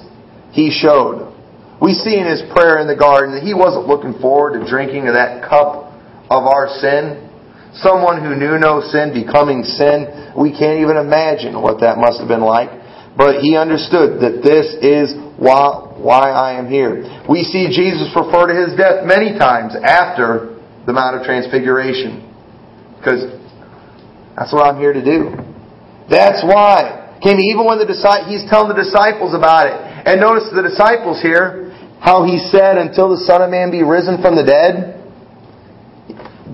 He 0.52 0.70
showed. 0.70 1.32
We 1.80 1.94
see 1.94 2.14
in 2.14 2.26
His 2.26 2.42
prayer 2.54 2.78
in 2.78 2.86
the 2.86 2.98
garden 2.98 3.34
that 3.34 3.42
He 3.42 3.54
wasn't 3.54 3.88
looking 3.88 4.14
forward 4.20 4.58
to 4.58 4.68
drinking 4.68 5.08
of 5.08 5.14
that 5.14 5.42
cup 5.42 5.90
of 6.30 6.46
our 6.46 6.68
sin. 6.78 7.28
Someone 7.74 8.20
who 8.20 8.36
knew 8.36 8.60
no 8.60 8.84
sin 8.84 9.10
becoming 9.16 9.64
sin. 9.64 10.32
We 10.36 10.52
can't 10.52 10.78
even 10.84 10.96
imagine 11.00 11.56
what 11.56 11.80
that 11.80 11.96
must 11.96 12.20
have 12.20 12.28
been 12.28 12.44
like. 12.44 12.70
But 13.16 13.40
He 13.40 13.56
understood 13.56 14.20
that 14.20 14.44
this 14.44 14.76
is 14.78 15.16
why 15.40 15.91
why 16.02 16.30
I 16.30 16.58
am 16.58 16.66
here. 16.68 17.06
We 17.30 17.46
see 17.46 17.70
Jesus 17.70 18.10
refer 18.14 18.50
to 18.50 18.54
his 18.54 18.76
death 18.76 19.06
many 19.06 19.38
times 19.38 19.78
after 19.78 20.58
the 20.84 20.92
Mount 20.92 21.16
of 21.16 21.22
Transfiguration. 21.22 22.26
Because 22.98 23.30
that's 24.36 24.52
what 24.52 24.66
I'm 24.66 24.78
here 24.78 24.92
to 24.92 25.04
do. 25.04 25.30
That's 26.10 26.42
why. 26.42 26.98
Even 27.22 27.64
when 27.64 27.78
the 27.78 27.86
he's 28.26 28.42
telling 28.50 28.68
the 28.68 28.78
disciples 28.78 29.34
about 29.34 29.70
it. 29.70 29.78
And 30.02 30.18
notice 30.18 30.50
the 30.50 30.66
disciples 30.66 31.22
here, 31.22 31.70
how 32.02 32.26
he 32.26 32.42
said, 32.50 32.76
until 32.78 33.14
the 33.14 33.22
Son 33.22 33.42
of 33.42 33.50
Man 33.50 33.70
be 33.70 33.86
risen 33.86 34.18
from 34.18 34.34
the 34.34 34.42
dead. 34.42 34.98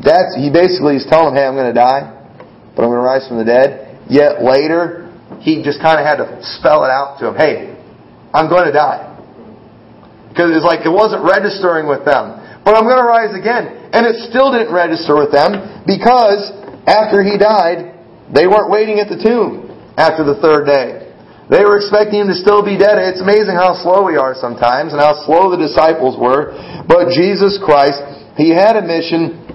That's, 0.04 0.36
he 0.36 0.52
basically 0.52 1.00
is 1.00 1.08
telling 1.08 1.32
them, 1.32 1.40
hey, 1.40 1.48
I'm 1.48 1.56
going 1.56 1.72
to 1.72 1.80
die, 1.80 2.04
but 2.76 2.84
I'm 2.84 2.92
going 2.92 3.00
to 3.00 3.08
rise 3.08 3.26
from 3.26 3.40
the 3.40 3.48
dead. 3.48 4.04
Yet 4.12 4.44
later, 4.44 5.08
he 5.40 5.64
just 5.64 5.80
kind 5.80 5.98
of 5.98 6.04
had 6.04 6.20
to 6.20 6.38
spell 6.60 6.84
it 6.84 6.92
out 6.92 7.16
to 7.20 7.32
them. 7.32 7.36
Hey, 7.36 7.72
I'm 8.32 8.48
going 8.52 8.68
to 8.68 8.72
die. 8.72 9.07
Because 10.28 10.54
it's 10.54 10.66
like 10.66 10.84
it 10.84 10.92
wasn't 10.92 11.24
registering 11.24 11.88
with 11.88 12.04
them. 12.04 12.38
But 12.68 12.76
I'm 12.76 12.84
going 12.84 13.00
to 13.00 13.08
rise 13.08 13.32
again. 13.32 13.90
And 13.96 14.04
it 14.04 14.28
still 14.28 14.52
didn't 14.52 14.72
register 14.72 15.16
with 15.16 15.32
them 15.32 15.82
because 15.88 16.52
after 16.84 17.24
he 17.24 17.40
died, 17.40 17.96
they 18.28 18.44
weren't 18.44 18.68
waiting 18.68 19.00
at 19.00 19.08
the 19.08 19.16
tomb 19.16 19.72
after 19.96 20.20
the 20.20 20.36
third 20.44 20.68
day. 20.68 21.08
They 21.48 21.64
were 21.64 21.80
expecting 21.80 22.20
him 22.20 22.28
to 22.28 22.36
still 22.36 22.60
be 22.60 22.76
dead. 22.76 23.00
It's 23.00 23.24
amazing 23.24 23.56
how 23.56 23.72
slow 23.80 24.04
we 24.04 24.20
are 24.20 24.36
sometimes 24.36 24.92
and 24.92 25.00
how 25.00 25.24
slow 25.24 25.48
the 25.48 25.56
disciples 25.56 26.20
were. 26.20 26.52
But 26.84 27.16
Jesus 27.16 27.56
Christ, 27.64 28.04
He 28.36 28.52
had 28.52 28.76
a 28.76 28.84
mission 28.84 29.48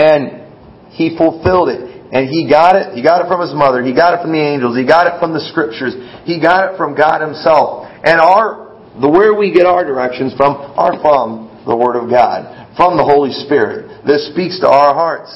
and 0.00 0.48
He 0.96 1.12
fulfilled 1.20 1.68
it. 1.68 2.08
And 2.08 2.24
He 2.24 2.48
got 2.48 2.72
it. 2.72 2.96
He 2.96 3.04
got 3.04 3.20
it 3.20 3.28
from 3.28 3.44
His 3.44 3.52
mother. 3.52 3.84
He 3.84 3.92
got 3.92 4.16
it 4.16 4.24
from 4.24 4.32
the 4.32 4.40
angels. 4.40 4.80
He 4.80 4.88
got 4.88 5.12
it 5.12 5.20
from 5.20 5.36
the 5.36 5.44
scriptures. 5.52 5.92
He 6.24 6.40
got 6.40 6.72
it 6.72 6.76
from 6.80 6.96
God 6.96 7.20
Himself. 7.20 7.84
And 8.00 8.16
our 8.16 8.69
the 8.98 9.08
where 9.08 9.34
we 9.34 9.52
get 9.52 9.66
our 9.66 9.84
directions 9.84 10.34
from 10.34 10.56
are 10.74 10.98
from 10.98 11.62
the 11.66 11.76
Word 11.76 11.94
of 11.94 12.10
God, 12.10 12.74
from 12.74 12.96
the 12.96 13.04
Holy 13.04 13.30
Spirit 13.30 14.02
that 14.06 14.18
speaks 14.32 14.58
to 14.60 14.68
our 14.68 14.94
hearts. 14.94 15.30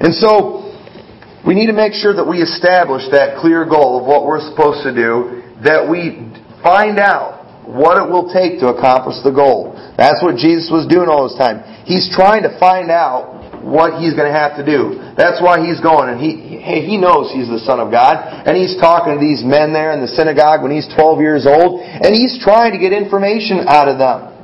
And 0.00 0.14
so, 0.14 0.72
we 1.46 1.54
need 1.54 1.66
to 1.66 1.76
make 1.76 1.92
sure 1.92 2.14
that 2.14 2.26
we 2.26 2.42
establish 2.42 3.06
that 3.12 3.38
clear 3.38 3.62
goal 3.62 4.00
of 4.00 4.04
what 4.06 4.26
we're 4.26 4.42
supposed 4.42 4.82
to 4.82 4.90
do, 4.90 5.46
that 5.62 5.86
we 5.86 6.26
find 6.62 6.98
out 6.98 7.46
what 7.66 8.02
it 8.02 8.06
will 8.10 8.30
take 8.34 8.58
to 8.62 8.74
accomplish 8.74 9.22
the 9.22 9.30
goal. 9.30 9.74
That's 9.98 10.22
what 10.22 10.38
Jesus 10.38 10.70
was 10.70 10.86
doing 10.90 11.06
all 11.06 11.30
this 11.30 11.38
time. 11.38 11.62
He's 11.86 12.10
trying 12.10 12.42
to 12.42 12.54
find 12.58 12.90
out 12.90 13.45
what 13.66 13.98
he's 13.98 14.14
going 14.14 14.30
to 14.30 14.38
have 14.38 14.54
to 14.56 14.64
do. 14.64 14.94
That's 15.18 15.42
why 15.42 15.58
he's 15.58 15.82
going, 15.82 16.14
and 16.14 16.18
he 16.22 16.62
he 16.86 16.96
knows 16.96 17.34
he's 17.34 17.50
the 17.50 17.58
Son 17.66 17.82
of 17.82 17.90
God, 17.90 18.22
and 18.22 18.54
he's 18.54 18.78
talking 18.78 19.18
to 19.18 19.20
these 19.20 19.42
men 19.42 19.74
there 19.74 19.90
in 19.90 19.98
the 19.98 20.10
synagogue 20.10 20.62
when 20.62 20.70
he's 20.70 20.86
12 20.94 21.18
years 21.18 21.44
old, 21.50 21.82
and 21.82 22.14
he's 22.14 22.38
trying 22.38 22.72
to 22.72 22.78
get 22.78 22.94
information 22.94 23.66
out 23.66 23.90
of 23.90 23.98
them. 23.98 24.36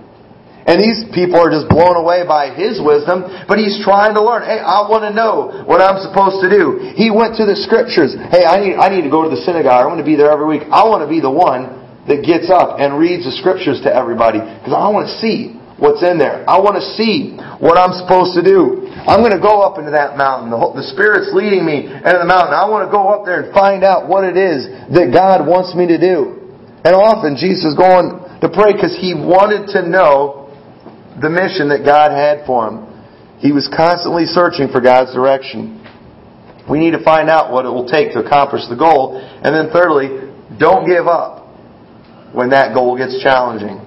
And 0.62 0.78
these 0.78 1.02
people 1.10 1.42
are 1.42 1.50
just 1.50 1.66
blown 1.66 1.98
away 1.98 2.22
by 2.22 2.54
his 2.54 2.78
wisdom, 2.78 3.26
but 3.50 3.58
he's 3.58 3.82
trying 3.82 4.14
to 4.14 4.22
learn. 4.22 4.46
Hey, 4.46 4.62
I 4.62 4.86
want 4.86 5.02
to 5.02 5.10
know 5.10 5.66
what 5.66 5.82
I'm 5.82 5.98
supposed 5.98 6.38
to 6.38 6.48
do. 6.50 6.94
He 6.94 7.10
went 7.10 7.34
to 7.42 7.44
the 7.46 7.58
scriptures. 7.58 8.14
Hey, 8.30 8.46
I 8.46 8.62
need, 8.62 8.78
I 8.78 8.86
need 8.86 9.02
to 9.02 9.10
go 9.10 9.26
to 9.26 9.30
the 9.30 9.42
synagogue. 9.42 9.82
I 9.82 9.86
want 9.90 9.98
to 9.98 10.06
be 10.06 10.14
there 10.14 10.30
every 10.30 10.46
week. 10.46 10.62
I 10.70 10.86
want 10.86 11.02
to 11.02 11.10
be 11.10 11.18
the 11.18 11.32
one 11.34 11.82
that 12.06 12.22
gets 12.22 12.46
up 12.46 12.78
and 12.78 12.94
reads 12.94 13.26
the 13.26 13.34
scriptures 13.34 13.82
to 13.82 13.90
everybody 13.90 14.38
because 14.38 14.74
I 14.74 14.86
want 14.86 15.10
to 15.10 15.14
see 15.18 15.58
what's 15.82 16.02
in 16.06 16.14
there. 16.14 16.46
I 16.46 16.62
want 16.62 16.78
to 16.78 16.86
see 16.94 17.34
what 17.58 17.74
I'm 17.74 17.90
supposed 17.98 18.38
to 18.38 18.42
do. 18.46 18.81
I'm 19.02 19.18
going 19.18 19.34
to 19.34 19.42
go 19.42 19.66
up 19.66 19.82
into 19.82 19.90
that 19.90 20.14
mountain. 20.14 20.54
The, 20.54 20.86
Spirit's 20.94 21.34
leading 21.34 21.66
me 21.66 21.90
into 21.90 22.18
the 22.22 22.28
mountain. 22.28 22.54
I 22.54 22.70
want 22.70 22.86
to 22.86 22.92
go 22.92 23.10
up 23.10 23.26
there 23.26 23.42
and 23.42 23.50
find 23.50 23.82
out 23.82 24.06
what 24.06 24.22
it 24.22 24.38
is 24.38 24.70
that 24.94 25.10
God 25.10 25.42
wants 25.42 25.74
me 25.74 25.90
to 25.90 25.98
do. 25.98 26.38
And 26.86 26.94
often 26.94 27.34
Jesus 27.34 27.74
is 27.74 27.76
going 27.78 28.22
to 28.38 28.46
pray 28.46 28.78
because 28.78 28.94
he 28.94 29.14
wanted 29.14 29.74
to 29.74 29.82
know 29.82 30.54
the 31.18 31.30
mission 31.30 31.66
that 31.74 31.82
God 31.82 32.14
had 32.14 32.46
for 32.46 32.70
him. 32.70 32.86
He 33.42 33.50
was 33.50 33.66
constantly 33.74 34.26
searching 34.26 34.70
for 34.70 34.78
God's 34.78 35.10
direction. 35.10 35.82
We 36.70 36.78
need 36.78 36.94
to 36.94 37.02
find 37.02 37.26
out 37.26 37.50
what 37.50 37.66
it 37.66 37.74
will 37.74 37.90
take 37.90 38.14
to 38.14 38.22
accomplish 38.22 38.62
the 38.70 38.78
goal. 38.78 39.18
And 39.18 39.50
then 39.50 39.74
thirdly, 39.74 40.30
don't 40.62 40.86
give 40.86 41.10
up 41.10 41.42
when 42.30 42.54
that 42.54 42.70
goal 42.70 42.94
gets 42.94 43.18
challenging. 43.18 43.82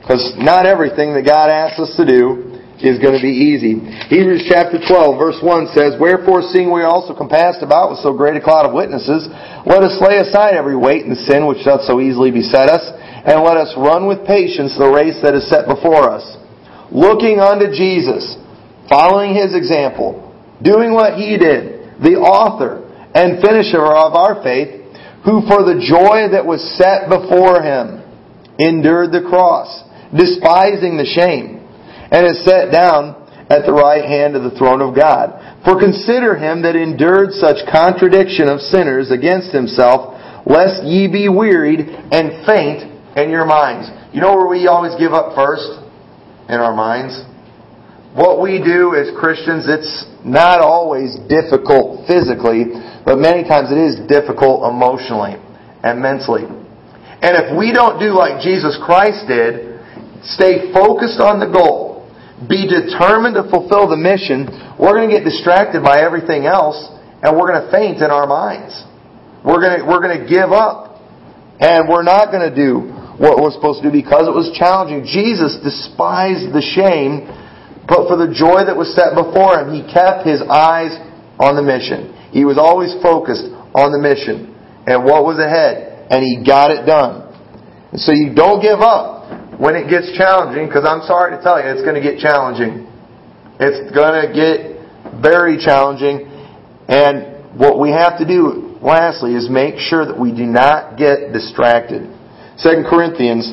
Because 0.00 0.32
not 0.40 0.64
everything 0.64 1.12
that 1.12 1.28
God 1.28 1.52
asks 1.52 1.76
us 1.76 1.92
to 2.00 2.08
do 2.08 2.53
is 2.82 2.98
going 2.98 3.14
to 3.14 3.22
be 3.22 3.30
easy. 3.30 3.78
Hebrews 4.10 4.50
chapter 4.50 4.82
12 4.82 5.18
verse 5.18 5.38
1 5.38 5.74
says, 5.76 5.94
Wherefore 6.00 6.42
seeing 6.42 6.72
we 6.72 6.82
are 6.82 6.90
also 6.90 7.14
compassed 7.14 7.62
about 7.62 7.90
with 7.90 8.02
so 8.02 8.16
great 8.16 8.34
a 8.34 8.42
cloud 8.42 8.66
of 8.66 8.74
witnesses, 8.74 9.30
let 9.66 9.86
us 9.86 9.94
lay 10.02 10.18
aside 10.18 10.58
every 10.58 10.74
weight 10.74 11.06
and 11.06 11.16
sin 11.16 11.46
which 11.46 11.62
doth 11.62 11.86
so 11.86 12.00
easily 12.00 12.34
beset 12.34 12.66
us, 12.66 12.82
and 13.24 13.46
let 13.46 13.56
us 13.56 13.72
run 13.78 14.06
with 14.10 14.26
patience 14.26 14.74
the 14.76 14.90
race 14.90 15.16
that 15.22 15.38
is 15.38 15.46
set 15.48 15.70
before 15.70 16.10
us. 16.10 16.24
Looking 16.90 17.38
unto 17.38 17.70
Jesus, 17.70 18.36
following 18.88 19.34
His 19.34 19.54
example, 19.54 20.34
doing 20.62 20.92
what 20.92 21.14
He 21.14 21.38
did, 21.38 22.02
the 22.02 22.18
author 22.18 22.82
and 23.14 23.40
finisher 23.40 23.86
of 23.86 24.18
our 24.18 24.42
faith, 24.42 24.82
who 25.24 25.46
for 25.48 25.64
the 25.64 25.80
joy 25.80 26.28
that 26.34 26.44
was 26.44 26.60
set 26.76 27.08
before 27.08 27.62
Him 27.62 28.02
endured 28.58 29.10
the 29.10 29.24
cross, 29.24 29.70
despising 30.12 30.98
the 30.98 31.08
shame, 31.08 31.53
and 32.14 32.30
is 32.30 32.46
set 32.46 32.70
down 32.70 33.18
at 33.50 33.66
the 33.66 33.74
right 33.74 34.06
hand 34.06 34.38
of 34.38 34.46
the 34.46 34.54
throne 34.54 34.78
of 34.78 34.94
God. 34.94 35.34
For 35.66 35.74
consider 35.74 36.38
him 36.38 36.62
that 36.62 36.78
endured 36.78 37.34
such 37.34 37.66
contradiction 37.66 38.46
of 38.46 38.62
sinners 38.62 39.10
against 39.10 39.50
himself, 39.50 40.14
lest 40.46 40.86
ye 40.86 41.10
be 41.10 41.26
wearied 41.26 41.90
and 42.14 42.46
faint 42.46 42.86
in 43.18 43.34
your 43.34 43.44
minds. 43.44 43.90
You 44.14 44.22
know 44.22 44.30
where 44.38 44.46
we 44.46 44.70
always 44.70 44.94
give 44.94 45.10
up 45.10 45.34
first? 45.34 45.66
In 46.46 46.62
our 46.62 46.76
minds. 46.76 47.18
What 48.14 48.38
we 48.38 48.62
do 48.62 48.94
as 48.94 49.10
Christians, 49.18 49.66
it's 49.66 50.06
not 50.22 50.60
always 50.60 51.18
difficult 51.26 52.06
physically, 52.06 52.70
but 53.02 53.18
many 53.18 53.42
times 53.42 53.74
it 53.74 53.80
is 53.80 53.98
difficult 54.06 54.70
emotionally 54.70 55.34
and 55.82 55.98
mentally. 55.98 56.46
And 56.46 57.34
if 57.34 57.58
we 57.58 57.72
don't 57.72 57.98
do 57.98 58.14
like 58.14 58.38
Jesus 58.38 58.78
Christ 58.86 59.26
did, 59.26 59.74
Stay 60.24 60.72
focused 60.72 61.20
on 61.20 61.36
the 61.36 61.50
goal. 61.52 61.73
Be 62.48 62.66
determined 62.66 63.34
to 63.36 63.48
fulfill 63.48 63.88
the 63.88 63.96
mission. 63.96 64.48
We're 64.78 64.98
going 64.98 65.08
to 65.10 65.14
get 65.14 65.24
distracted 65.24 65.82
by 65.82 66.00
everything 66.00 66.46
else 66.46 66.76
and 67.24 67.32
we're 67.40 67.48
going 67.48 67.64
to 67.64 67.72
faint 67.72 68.04
in 68.04 68.12
our 68.12 68.28
minds. 68.28 68.76
We're 69.40 69.64
going 69.64 69.80
to, 69.80 69.82
we're 69.88 70.04
going 70.04 70.20
to 70.20 70.28
give 70.28 70.52
up. 70.52 71.00
And 71.56 71.88
we're 71.88 72.04
not 72.04 72.28
going 72.28 72.44
to 72.44 72.52
do 72.52 72.90
what 73.16 73.40
we're 73.40 73.54
supposed 73.54 73.80
to 73.80 73.88
do 73.88 73.94
because 73.94 74.26
it 74.26 74.34
was 74.34 74.52
challenging. 74.58 75.06
Jesus 75.06 75.56
despised 75.62 76.50
the 76.50 76.60
shame, 76.60 77.30
but 77.86 78.10
for 78.10 78.18
the 78.18 78.28
joy 78.28 78.66
that 78.66 78.74
was 78.74 78.90
set 78.92 79.14
before 79.14 79.56
him, 79.62 79.70
he 79.70 79.86
kept 79.86 80.26
his 80.26 80.42
eyes 80.42 80.92
on 81.38 81.54
the 81.54 81.62
mission. 81.62 82.10
He 82.34 82.44
was 82.44 82.58
always 82.58 82.90
focused 83.00 83.46
on 83.72 83.94
the 83.94 84.02
mission 84.02 84.50
and 84.84 85.06
what 85.06 85.22
was 85.22 85.38
ahead, 85.38 86.10
and 86.10 86.20
he 86.20 86.42
got 86.42 86.74
it 86.74 86.84
done. 86.84 87.30
And 87.94 88.00
so 88.02 88.10
you 88.10 88.34
don't 88.34 88.60
give 88.60 88.82
up 88.82 89.13
when 89.58 89.76
it 89.76 89.88
gets 89.88 90.10
challenging, 90.16 90.66
because 90.66 90.84
I'm 90.86 91.02
sorry 91.06 91.36
to 91.36 91.42
tell 91.42 91.62
you, 91.62 91.68
it's 91.70 91.82
going 91.82 91.94
to 91.94 92.02
get 92.02 92.18
challenging. 92.18 92.86
It's 93.60 93.94
going 93.94 94.18
to 94.18 94.28
get 94.34 95.22
very 95.22 95.58
challenging. 95.58 96.26
And 96.88 97.58
what 97.58 97.78
we 97.78 97.90
have 97.90 98.18
to 98.18 98.26
do, 98.26 98.76
lastly, 98.82 99.34
is 99.34 99.48
make 99.48 99.78
sure 99.78 100.04
that 100.06 100.18
we 100.18 100.34
do 100.34 100.44
not 100.44 100.98
get 100.98 101.32
distracted. 101.32 102.02
2 102.62 102.84
Corinthians 102.90 103.50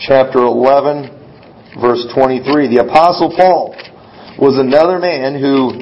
chapter 0.00 0.40
11, 0.40 1.80
verse 1.80 2.06
23. 2.14 2.74
The 2.74 2.84
Apostle 2.88 3.32
Paul 3.36 3.76
was 4.38 4.58
another 4.58 4.98
man 4.98 5.40
who, 5.40 5.76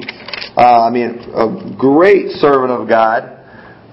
uh, 0.55 0.87
I 0.87 0.89
mean, 0.91 1.23
a 1.35 1.75
great 1.77 2.31
servant 2.31 2.71
of 2.71 2.87
God, 2.87 3.31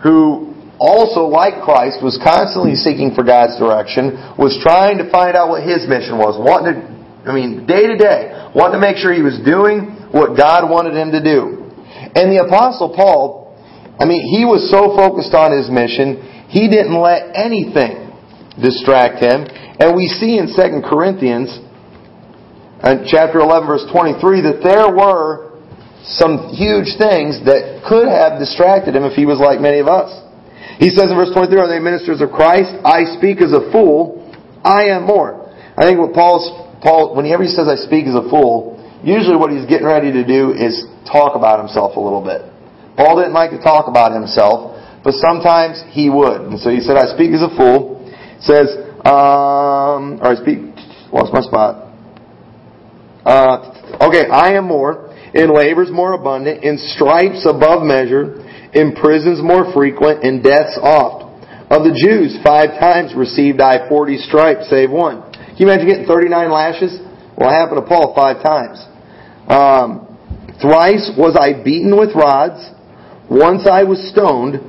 who 0.03 0.52
also, 0.83 1.31
like 1.31 1.63
Christ, 1.63 2.03
was 2.03 2.19
constantly 2.19 2.75
seeking 2.75 3.15
for 3.15 3.23
God's 3.23 3.55
direction, 3.55 4.19
was 4.35 4.59
trying 4.59 4.99
to 4.99 5.07
find 5.15 5.39
out 5.39 5.47
what 5.47 5.63
his 5.63 5.87
mission 5.87 6.19
was, 6.19 6.35
wanting 6.35 6.75
to, 6.75 6.83
I 7.23 7.31
mean, 7.31 7.63
day 7.71 7.87
to 7.87 7.95
day, 7.95 8.51
wanting 8.51 8.83
to 8.83 8.83
make 8.83 8.99
sure 8.99 9.15
he 9.15 9.23
was 9.23 9.39
doing 9.47 9.95
what 10.11 10.35
God 10.35 10.67
wanted 10.67 10.99
him 10.99 11.15
to 11.15 11.23
do. 11.23 11.71
And 12.19 12.35
the 12.35 12.43
Apostle 12.43 12.91
Paul, 12.91 13.55
I 14.03 14.05
mean, 14.05 14.27
he 14.27 14.43
was 14.43 14.67
so 14.75 14.99
focused 14.99 15.33
on 15.39 15.55
his 15.55 15.71
mission, 15.71 16.51
he 16.51 16.67
didn't 16.67 16.99
let 16.99 17.31
anything 17.39 18.11
distract 18.61 19.23
him, 19.23 19.47
And 19.81 19.97
we 19.97 20.09
see 20.09 20.37
in 20.37 20.51
2 20.51 20.83
Corinthians, 20.85 21.49
uh, 22.83 23.07
chapter 23.07 23.41
11, 23.41 23.67
verse 23.67 23.87
23, 23.91 24.43
that 24.43 24.61
there 24.61 24.91
were 24.93 25.53
some 26.05 26.51
huge 26.53 26.99
things 26.99 27.41
that 27.47 27.87
could 27.89 28.11
have 28.11 28.39
distracted 28.39 28.95
him 28.95 29.05
if 29.05 29.15
he 29.15 29.25
was 29.25 29.39
like 29.39 29.61
many 29.61 29.79
of 29.79 29.87
us. 29.87 30.11
He 30.83 30.91
says 30.91 31.15
in 31.15 31.15
verse 31.15 31.31
23, 31.31 31.63
Are 31.63 31.71
they 31.71 31.79
ministers 31.79 32.19
of 32.19 32.35
Christ? 32.35 32.75
I 32.83 33.07
speak 33.15 33.39
as 33.39 33.55
a 33.55 33.71
fool. 33.71 34.19
I 34.67 34.91
am 34.91 35.07
more. 35.07 35.47
I 35.79 35.87
think 35.87 36.03
what 36.03 36.11
Paul's, 36.11 36.51
Paul, 36.83 37.15
whenever 37.15 37.47
he 37.47 37.55
says 37.55 37.71
I 37.71 37.79
speak 37.87 38.11
as 38.11 38.19
a 38.19 38.27
fool, 38.27 38.83
usually 39.07 39.39
what 39.39 39.55
he's 39.55 39.63
getting 39.71 39.87
ready 39.87 40.11
to 40.11 40.27
do 40.27 40.51
is 40.51 40.75
talk 41.07 41.39
about 41.39 41.63
himself 41.63 41.95
a 41.95 42.03
little 42.03 42.19
bit. 42.19 42.43
Paul 42.99 43.15
didn't 43.15 43.33
like 43.33 43.55
to 43.55 43.63
talk 43.63 43.87
about 43.87 44.11
himself, 44.11 44.75
but 45.07 45.15
sometimes 45.23 45.79
he 45.95 46.11
would. 46.11 46.51
And 46.51 46.59
so 46.59 46.75
he 46.75 46.83
said, 46.83 46.99
I 46.99 47.15
speak 47.15 47.31
as 47.31 47.47
a 47.47 47.55
fool. 47.55 48.03
Says, 48.43 48.75
um, 49.07 50.19
or 50.19 50.35
I 50.35 50.43
speak, 50.43 50.67
lost 51.15 51.31
my 51.31 51.47
spot. 51.47 51.95
Uh, 53.23 54.03
okay, 54.11 54.27
I 54.27 54.59
am 54.59 54.67
more, 54.67 55.15
in 55.31 55.55
labors 55.55 55.95
more 55.95 56.15
abundant, 56.15 56.65
in 56.65 56.75
stripes 56.77 57.47
above 57.47 57.87
measure, 57.87 58.43
in 58.73 58.95
prisons 58.97 59.43
more 59.43 59.73
frequent, 59.73 60.25
in 60.25 60.43
deaths 60.43 60.79
oft. 60.81 61.29
Of 61.73 61.85
the 61.89 61.97
Jews, 61.97 62.37
five 62.45 62.77
times 62.81 63.15
received 63.17 63.61
I 63.61 63.89
forty 63.89 64.17
stripes, 64.17 64.69
save 64.69 64.91
one. 64.91 65.33
Can 65.33 65.57
you 65.57 65.67
imagine 65.69 65.89
getting 65.89 66.07
39 66.07 66.51
lashes? 66.51 67.01
Well, 67.37 67.49
it 67.49 67.57
happened 67.57 67.81
to 67.81 67.89
Paul 67.89 68.13
five 68.17 68.45
times. 68.45 68.77
Um, 69.49 70.09
thrice 70.61 71.13
was 71.17 71.37
I 71.37 71.63
beaten 71.65 71.97
with 71.97 72.17
rods. 72.17 72.61
Once 73.29 73.69
I 73.69 73.85
was 73.85 74.01
stoned. 74.13 74.61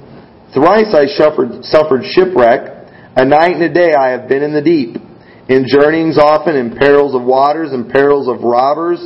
Thrice 0.55 0.95
I 0.95 1.07
suffered, 1.07 1.63
suffered 1.65 2.03
shipwreck. 2.03 2.87
A 3.15 3.25
night 3.25 3.55
and 3.59 3.63
a 3.63 3.73
day 3.73 3.91
I 3.93 4.09
have 4.09 4.29
been 4.29 4.43
in 4.43 4.53
the 4.53 4.61
deep. 4.61 4.95
In 5.49 5.65
journeyings 5.67 6.17
often, 6.17 6.55
in 6.55 6.75
perils 6.77 7.15
of 7.15 7.23
waters, 7.23 7.73
in 7.73 7.89
perils 7.89 8.27
of 8.27 8.43
robbers, 8.43 8.99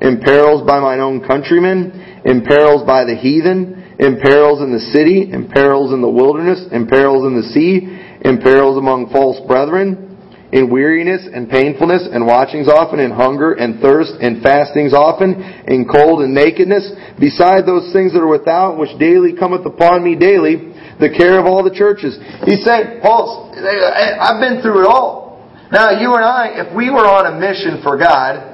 in 0.00 0.20
perils 0.20 0.66
by 0.66 0.80
mine 0.80 1.00
own 1.00 1.20
countrymen, 1.20 2.22
in 2.24 2.44
perils 2.44 2.82
by 2.86 3.04
the 3.04 3.14
heathen, 3.14 3.81
in 4.02 4.18
perils 4.18 4.58
in 4.58 4.74
the 4.74 4.82
city, 4.90 5.30
in 5.30 5.46
perils 5.46 5.94
in 5.94 6.02
the 6.02 6.10
wilderness, 6.10 6.66
in 6.74 6.90
perils 6.90 7.22
in 7.22 7.38
the 7.38 7.46
sea, 7.54 7.86
in 8.26 8.42
perils 8.42 8.74
among 8.74 9.14
false 9.14 9.38
brethren, 9.46 10.18
in 10.50 10.66
weariness 10.68 11.22
and 11.30 11.48
painfulness, 11.48 12.10
and 12.10 12.26
watchings 12.26 12.66
often, 12.66 12.98
in 12.98 13.14
hunger 13.14 13.54
and 13.54 13.78
thirst, 13.78 14.10
and 14.18 14.42
fastings 14.42 14.92
often, 14.92 15.38
in 15.70 15.86
cold 15.86 16.26
and 16.26 16.34
nakedness, 16.34 16.90
beside 17.22 17.62
those 17.62 17.94
things 17.94 18.10
that 18.12 18.18
are 18.18 18.26
without, 18.26 18.74
which 18.74 18.90
daily 18.98 19.38
cometh 19.38 19.62
upon 19.64 20.02
me 20.02 20.18
daily, 20.18 20.74
the 20.98 21.14
care 21.14 21.38
of 21.38 21.46
all 21.46 21.62
the 21.62 21.72
churches. 21.72 22.18
He 22.42 22.58
said, 22.58 22.98
Paul, 23.06 23.54
I've 23.54 24.42
been 24.42 24.60
through 24.66 24.82
it 24.82 24.88
all. 24.90 25.46
Now, 25.70 25.94
you 25.94 26.10
and 26.18 26.26
I, 26.26 26.66
if 26.66 26.74
we 26.74 26.90
were 26.90 27.06
on 27.06 27.30
a 27.30 27.38
mission 27.38 27.80
for 27.86 27.96
God, 27.96 28.50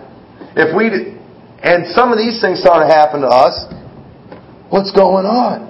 if 0.54 0.76
we, 0.76 0.92
and 1.64 1.88
some 1.96 2.12
of 2.12 2.20
these 2.20 2.36
things 2.38 2.60
started 2.60 2.86
to 2.86 2.92
happen 2.92 3.24
to 3.24 3.32
us, 3.32 3.77
what's 4.70 4.92
going 4.92 5.26
on? 5.26 5.68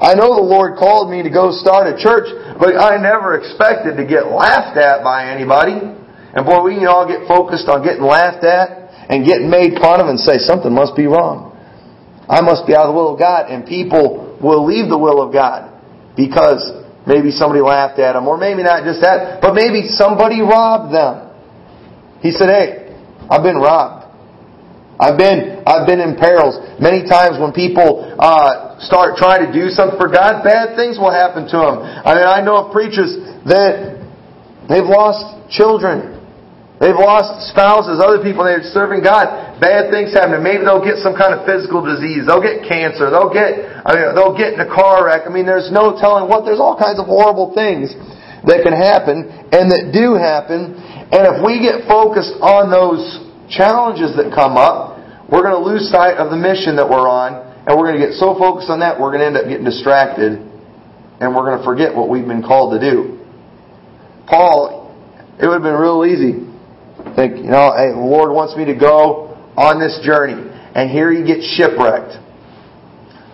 I 0.00 0.16
know 0.16 0.32
the 0.32 0.48
Lord 0.48 0.80
called 0.80 1.12
me 1.12 1.22
to 1.22 1.28
go 1.28 1.52
start 1.52 1.84
a 1.84 1.96
church, 2.00 2.32
but 2.56 2.72
I 2.72 2.96
never 2.96 3.36
expected 3.36 4.00
to 4.00 4.04
get 4.08 4.32
laughed 4.32 4.80
at 4.80 5.04
by 5.04 5.28
anybody. 5.28 5.76
And 5.76 6.46
boy, 6.48 6.64
we 6.64 6.80
can 6.80 6.88
all 6.88 7.04
get 7.04 7.28
focused 7.28 7.68
on 7.68 7.84
getting 7.84 8.02
laughed 8.02 8.40
at 8.40 8.80
and 9.12 9.28
getting 9.28 9.50
made 9.52 9.76
fun 9.76 10.00
of 10.00 10.08
and 10.08 10.16
say 10.16 10.38
something 10.40 10.72
must 10.72 10.96
be 10.96 11.04
wrong. 11.04 11.52
I 12.30 12.40
must 12.40 12.64
be 12.64 12.72
out 12.72 12.88
of 12.88 12.94
the 12.94 12.96
will 12.96 13.12
of 13.12 13.18
God. 13.18 13.50
And 13.50 13.66
people 13.66 14.38
will 14.40 14.64
leave 14.64 14.88
the 14.88 14.96
will 14.96 15.20
of 15.20 15.34
God 15.34 15.68
because 16.16 16.64
maybe 17.04 17.30
somebody 17.34 17.60
laughed 17.60 17.98
at 17.98 18.14
them, 18.14 18.28
or 18.28 18.38
maybe 18.38 18.62
not 18.62 18.84
just 18.84 19.02
that, 19.02 19.42
but 19.42 19.52
maybe 19.52 19.88
somebody 19.88 20.40
robbed 20.40 20.94
them. 20.94 21.28
He 22.22 22.30
said, 22.30 22.48
Hey, 22.48 22.96
I've 23.28 23.42
been 23.42 23.60
robbed. 23.60 23.99
I've 25.00 25.16
been, 25.16 25.64
I've 25.64 25.88
been 25.88 25.98
in 25.98 26.20
perils. 26.20 26.60
Many 26.76 27.08
times 27.08 27.40
when 27.40 27.56
people 27.56 28.04
uh, 28.20 28.76
start 28.84 29.16
trying 29.16 29.48
to 29.48 29.50
do 29.50 29.72
something 29.72 29.96
for 29.96 30.12
God, 30.12 30.44
bad 30.44 30.76
things 30.76 31.00
will 31.00 31.12
happen 31.12 31.48
to 31.48 31.56
them. 31.56 31.80
I 31.80 32.20
mean, 32.20 32.28
I 32.28 32.44
know 32.44 32.68
of 32.68 32.72
preachers 32.72 33.16
that 33.48 33.96
they've 34.68 34.84
lost 34.84 35.24
children. 35.48 36.20
They've 36.80 36.96
lost 36.96 37.52
spouses, 37.52 38.00
other 38.00 38.24
people, 38.24 38.44
they're 38.44 38.64
serving 38.72 39.04
God. 39.04 39.60
Bad 39.60 39.92
things 39.92 40.16
happen. 40.16 40.40
Maybe 40.40 40.64
they'll 40.64 40.80
get 40.80 40.96
some 41.04 41.12
kind 41.12 41.36
of 41.36 41.44
physical 41.44 41.84
disease. 41.84 42.24
They'll 42.24 42.40
get 42.40 42.64
cancer. 42.64 43.12
They'll 43.12 43.28
get, 43.28 43.84
I 43.84 43.92
mean, 43.92 44.16
they'll 44.16 44.36
get 44.36 44.56
in 44.56 44.64
a 44.64 44.68
car 44.68 45.04
wreck. 45.04 45.28
I 45.28 45.30
mean, 45.32 45.44
there's 45.44 45.68
no 45.68 45.92
telling 46.00 46.24
what. 46.24 46.48
There's 46.48 46.60
all 46.60 46.80
kinds 46.80 46.96
of 46.96 47.04
horrible 47.04 47.52
things 47.52 47.92
that 48.48 48.64
can 48.64 48.72
happen 48.72 49.28
and 49.52 49.68
that 49.68 49.92
do 49.92 50.16
happen. 50.16 50.72
And 51.12 51.28
if 51.28 51.44
we 51.44 51.60
get 51.60 51.84
focused 51.84 52.32
on 52.40 52.72
those 52.72 53.04
challenges 53.52 54.16
that 54.16 54.32
come 54.32 54.56
up, 54.56 54.89
we're 55.30 55.46
going 55.46 55.54
to 55.54 55.62
lose 55.62 55.88
sight 55.90 56.18
of 56.18 56.30
the 56.30 56.36
mission 56.36 56.76
that 56.76 56.88
we're 56.88 57.08
on, 57.08 57.38
and 57.66 57.78
we're 57.78 57.86
going 57.86 58.00
to 58.00 58.04
get 58.06 58.18
so 58.18 58.34
focused 58.34 58.68
on 58.68 58.80
that, 58.80 58.98
we're 58.98 59.14
going 59.14 59.22
to 59.22 59.30
end 59.30 59.36
up 59.38 59.46
getting 59.46 59.64
distracted, 59.64 60.42
and 61.22 61.26
we're 61.30 61.46
going 61.46 61.58
to 61.58 61.64
forget 61.64 61.94
what 61.94 62.10
we've 62.10 62.26
been 62.26 62.42
called 62.42 62.74
to 62.74 62.80
do. 62.82 63.22
Paul, 64.26 64.90
it 65.38 65.46
would 65.46 65.62
have 65.62 65.66
been 65.66 65.78
real 65.78 66.02
easy. 66.04 66.46
Think, 67.16 67.38
you 67.38 67.50
know, 67.50 67.72
hey, 67.76 67.94
the 67.94 68.02
Lord 68.02 68.34
wants 68.34 68.56
me 68.56 68.66
to 68.66 68.74
go 68.74 69.38
on 69.56 69.78
this 69.78 69.98
journey, 70.02 70.36
and 70.74 70.90
here 70.90 71.12
he 71.12 71.22
gets 71.22 71.46
shipwrecked. 71.56 72.18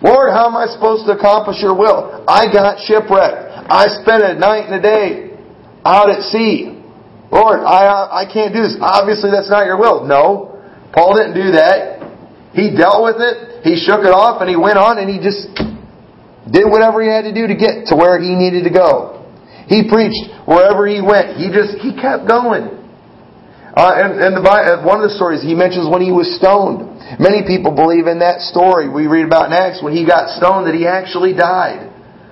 Lord, 0.01 0.29
how 0.29 0.47
am 0.47 0.55
I 0.55 0.69
supposed 0.69 1.09
to 1.09 1.17
accomplish 1.17 1.57
your 1.61 1.73
will? 1.73 2.23
I 2.27 2.45
got 2.53 2.77
shipwrecked. 2.85 3.69
I 3.69 3.89
spent 4.01 4.21
a 4.21 4.37
night 4.37 4.69
and 4.69 4.75
a 4.77 4.81
day 4.81 5.33
out 5.83 6.09
at 6.09 6.21
sea. 6.29 6.77
Lord, 7.31 7.59
I, 7.59 8.23
I 8.23 8.29
can't 8.31 8.53
do 8.53 8.61
this. 8.61 8.77
Obviously, 8.79 9.31
that's 9.31 9.49
not 9.49 9.65
your 9.65 9.77
will. 9.77 10.05
No. 10.05 10.56
Paul 10.97 11.13
didn't 11.13 11.37
do 11.37 11.53
that. 11.53 12.01
He 12.57 12.73
dealt 12.73 13.05
with 13.05 13.21
it, 13.21 13.61
he 13.61 13.77
shook 13.77 14.01
it 14.01 14.09
off, 14.09 14.41
and 14.41 14.49
he 14.49 14.57
went 14.57 14.81
on 14.81 14.97
and 14.97 15.05
he 15.05 15.21
just 15.21 15.45
did 16.49 16.65
whatever 16.65 17.05
he 17.05 17.09
had 17.13 17.29
to 17.29 17.33
do 17.37 17.45
to 17.45 17.53
get 17.53 17.93
to 17.93 17.93
where 17.93 18.17
he 18.17 18.33
needed 18.33 18.65
to 18.65 18.73
go. 18.73 19.21
He 19.69 19.85
preached 19.85 20.25
wherever 20.49 20.89
he 20.89 20.97
went. 20.97 21.37
He 21.37 21.53
just, 21.53 21.77
he 21.85 21.93
kept 21.93 22.25
going. 22.25 22.73
Uh, 23.77 23.93
and, 23.93 24.17
and 24.17 24.31
the, 24.33 24.41
one 24.81 24.97
of 24.97 25.05
the 25.05 25.13
stories 25.13 25.45
he 25.45 25.53
mentions 25.53 25.85
when 25.85 26.01
he 26.01 26.09
was 26.09 26.25
stoned. 26.41 26.97
Many 27.21 27.45
people 27.45 27.77
believe 27.77 28.09
in 28.09 28.25
that 28.25 28.41
story 28.41 28.89
we 28.89 29.05
read 29.05 29.29
about 29.29 29.53
next 29.53 29.85
when 29.85 29.93
he 29.93 30.01
got 30.01 30.33
stoned 30.33 30.65
that 30.65 30.73
he 30.73 30.89
actually 30.89 31.37
died. 31.37 31.85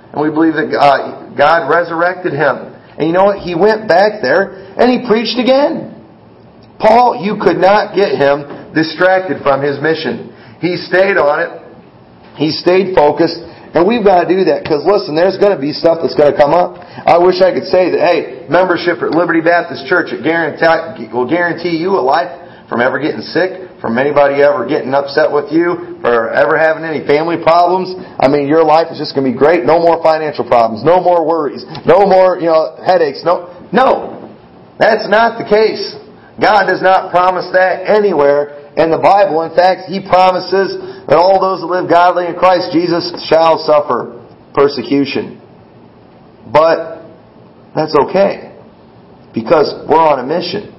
And 0.10 0.18
we 0.18 0.34
believe 0.34 0.58
that 0.58 0.74
uh, 0.74 1.38
God 1.38 1.70
resurrected 1.70 2.34
him. 2.34 2.74
And 2.98 3.06
you 3.06 3.14
know 3.14 3.30
what? 3.30 3.46
He 3.46 3.54
went 3.54 3.86
back 3.86 4.26
there 4.26 4.74
and 4.74 4.90
he 4.90 5.06
preached 5.06 5.38
again. 5.38 5.95
Paul, 6.80 7.24
you 7.24 7.40
could 7.40 7.58
not 7.58 7.96
get 7.96 8.16
him 8.20 8.74
distracted 8.76 9.42
from 9.42 9.64
his 9.64 9.80
mission. 9.80 10.36
He 10.60 10.76
stayed 10.76 11.16
on 11.16 11.40
it. 11.40 11.52
He 12.36 12.52
stayed 12.52 12.96
focused. 12.96 13.40
And 13.76 13.84
we've 13.84 14.04
got 14.04 14.24
to 14.24 14.28
do 14.32 14.48
that 14.48 14.64
because 14.64 14.88
listen, 14.88 15.20
there's 15.20 15.36
going 15.36 15.52
to 15.52 15.60
be 15.60 15.76
stuff 15.76 16.00
that's 16.00 16.16
going 16.16 16.32
to 16.32 16.40
come 16.40 16.56
up. 16.56 16.80
I 16.80 17.20
wish 17.20 17.44
I 17.44 17.52
could 17.52 17.68
say 17.68 17.92
that, 17.92 18.00
hey, 18.00 18.48
membership 18.48 19.04
at 19.04 19.12
Liberty 19.12 19.44
Baptist 19.44 19.84
Church 19.92 20.16
it 20.16 20.24
guarantee, 20.24 21.12
will 21.12 21.28
guarantee 21.28 21.76
you 21.76 22.00
a 22.00 22.04
life 22.04 22.32
from 22.72 22.80
ever 22.80 23.04
getting 23.04 23.20
sick, 23.20 23.68
from 23.84 24.00
anybody 24.00 24.40
ever 24.40 24.64
getting 24.64 24.96
upset 24.96 25.28
with 25.28 25.52
you, 25.52 26.00
or 26.08 26.32
ever 26.32 26.56
having 26.56 26.88
any 26.88 27.04
family 27.04 27.36
problems. 27.36 27.92
I 28.16 28.32
mean, 28.32 28.48
your 28.48 28.64
life 28.64 28.88
is 28.92 28.98
just 28.98 29.12
going 29.12 29.28
to 29.28 29.32
be 29.32 29.38
great. 29.38 29.68
No 29.68 29.84
more 29.84 30.00
financial 30.00 30.48
problems. 30.48 30.80
No 30.88 31.04
more 31.04 31.28
worries. 31.28 31.68
No 31.84 32.08
more, 32.08 32.40
you 32.40 32.48
know, 32.48 32.80
headaches. 32.80 33.28
No, 33.28 33.52
no. 33.76 34.16
That's 34.80 35.08
not 35.12 35.36
the 35.36 35.44
case. 35.48 36.00
God 36.42 36.68
does 36.68 36.82
not 36.82 37.12
promise 37.12 37.48
that 37.54 37.88
anywhere 37.88 38.74
in 38.76 38.92
the 38.92 39.00
Bible. 39.00 39.44
In 39.48 39.56
fact, 39.56 39.88
He 39.88 40.04
promises 40.04 40.76
that 41.08 41.16
all 41.16 41.40
those 41.40 41.64
that 41.64 41.72
live 41.72 41.90
godly 41.90 42.28
in 42.28 42.36
Christ 42.36 42.76
Jesus 42.76 43.12
shall 43.32 43.60
suffer 43.64 44.20
persecution. 44.54 45.40
But 46.52 47.08
that's 47.76 47.96
okay. 48.08 48.52
Because 49.34 49.72
we're 49.88 50.00
on 50.00 50.20
a 50.20 50.28
mission. 50.28 50.76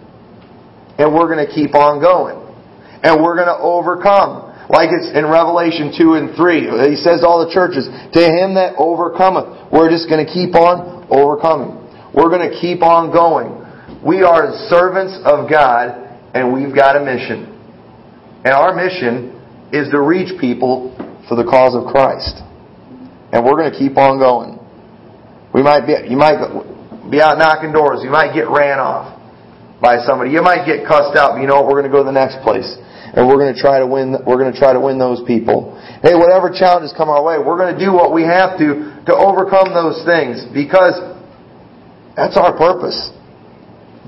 And 0.97 1.13
we're 1.13 1.29
going 1.29 1.45
to 1.45 1.53
keep 1.53 1.75
on 1.75 2.01
going. 2.01 2.37
And 3.05 3.21
we're 3.21 3.37
going 3.37 3.53
to 3.53 3.61
overcome. 3.61 4.47
Like 4.69 4.89
it's 4.91 5.13
in 5.13 5.25
Revelation 5.29 5.93
2 5.93 6.15
and 6.21 6.27
3. 6.37 6.91
He 6.91 6.97
says 6.97 7.23
all 7.23 7.45
the 7.45 7.53
churches, 7.53 7.87
to 7.87 8.23
him 8.25 8.57
that 8.57 8.75
overcometh. 8.77 9.73
We're 9.73 9.93
just 9.93 10.09
going 10.09 10.25
to 10.25 10.31
keep 10.31 10.57
on 10.57 11.07
overcoming. 11.09 11.81
We're 12.13 12.33
going 12.33 12.49
to 12.49 12.57
keep 12.59 12.83
on 12.83 13.13
going. 13.13 13.66
We 14.07 14.23
are 14.23 14.55
servants 14.71 15.19
of 15.27 15.51
God 15.51 15.99
and 16.31 16.55
we've 16.55 16.71
got 16.71 16.95
a 16.95 17.03
mission. 17.03 17.51
And 18.47 18.55
our 18.55 18.71
mission 18.71 19.35
is 19.75 19.91
to 19.91 19.99
reach 19.99 20.39
people 20.39 20.95
for 21.27 21.35
the 21.35 21.43
cause 21.43 21.75
of 21.75 21.91
Christ. 21.91 22.39
And 23.35 23.43
we're 23.43 23.59
going 23.59 23.73
to 23.73 23.75
keep 23.75 23.99
on 23.99 24.23
going. 24.23 24.63
We 25.51 25.67
might 25.67 25.91
be, 25.91 25.99
you 26.07 26.15
might 26.15 26.39
be 27.11 27.19
out 27.19 27.35
knocking 27.35 27.75
doors. 27.75 27.99
You 28.07 28.11
might 28.15 28.31
get 28.31 28.47
ran 28.47 28.79
off 28.79 29.19
by 29.83 29.99
somebody. 30.07 30.31
You 30.31 30.39
might 30.39 30.63
get 30.63 30.87
cussed 30.87 31.19
out, 31.19 31.35
but 31.35 31.41
you 31.43 31.51
know 31.51 31.59
what? 31.59 31.67
We're 31.67 31.83
going 31.83 31.91
to 31.91 31.97
go 31.97 32.07
to 32.07 32.09
the 32.09 32.15
next 32.15 32.39
place. 32.47 32.79
And 33.11 33.27
we're 33.27 33.43
going 33.43 33.51
to 33.51 33.59
try 33.59 33.83
to 33.83 33.89
win, 33.91 34.23
we're 34.23 34.39
going 34.39 34.55
to 34.55 34.59
try 34.59 34.71
to 34.71 34.79
win 34.79 35.03
those 35.03 35.19
people. 35.27 35.75
Hey, 36.07 36.15
whatever 36.15 36.55
challenges 36.55 36.95
come 36.95 37.11
our 37.11 37.25
way, 37.27 37.43
we're 37.43 37.59
going 37.59 37.75
to 37.75 37.81
do 37.81 37.91
what 37.91 38.15
we 38.15 38.23
have 38.23 38.55
to 38.63 39.03
to 39.11 39.15
overcome 39.19 39.75
those 39.75 40.07
things 40.07 40.47
because 40.55 40.95
that's 42.15 42.37
our 42.39 42.55
purpose. 42.55 43.11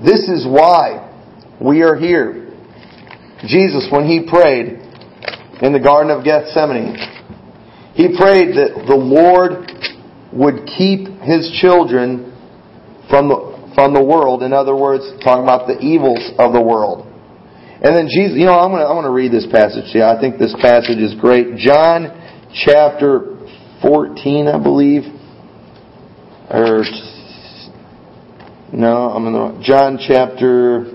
This 0.03 0.29
is 0.29 0.47
why 0.47 1.05
we 1.59 1.81
are 1.81 1.95
here. 1.95 2.47
Jesus, 3.47 3.87
when 3.91 4.07
he 4.07 4.27
prayed 4.27 4.79
in 5.61 5.73
the 5.73 5.79
Garden 5.79 6.11
of 6.11 6.23
Gethsemane, 6.23 6.95
he 7.93 8.15
prayed 8.15 8.55
that 8.55 8.85
the 8.87 8.95
Lord 8.95 9.67
would 10.31 10.65
keep 10.65 11.07
his 11.19 11.51
children 11.59 12.31
from 13.09 13.27
the, 13.27 13.71
from 13.75 13.93
the 13.93 14.03
world. 14.03 14.43
In 14.43 14.53
other 14.53 14.75
words, 14.75 15.03
talking 15.23 15.43
about 15.43 15.67
the 15.67 15.79
evils 15.79 16.31
of 16.37 16.53
the 16.53 16.61
world. 16.61 17.07
And 17.81 17.95
then 17.95 18.07
Jesus, 18.07 18.37
you 18.37 18.45
know, 18.45 18.59
I'm 18.59 18.71
going 18.71 18.83
to, 18.83 18.87
I'm 18.87 18.95
going 18.95 19.07
to 19.07 19.15
read 19.15 19.31
this 19.31 19.47
passage 19.47 19.87
you. 19.95 20.03
I 20.03 20.19
think 20.19 20.37
this 20.37 20.55
passage 20.61 20.99
is 20.99 21.15
great. 21.15 21.55
John 21.55 22.11
chapter 22.53 23.39
14, 23.81 24.47
I 24.47 24.61
believe. 24.61 25.03
Or, 26.51 26.83
no, 28.73 29.09
I'm 29.09 29.25
in 29.25 29.33
the 29.33 29.61
John 29.65 29.97
chapter, 29.97 30.93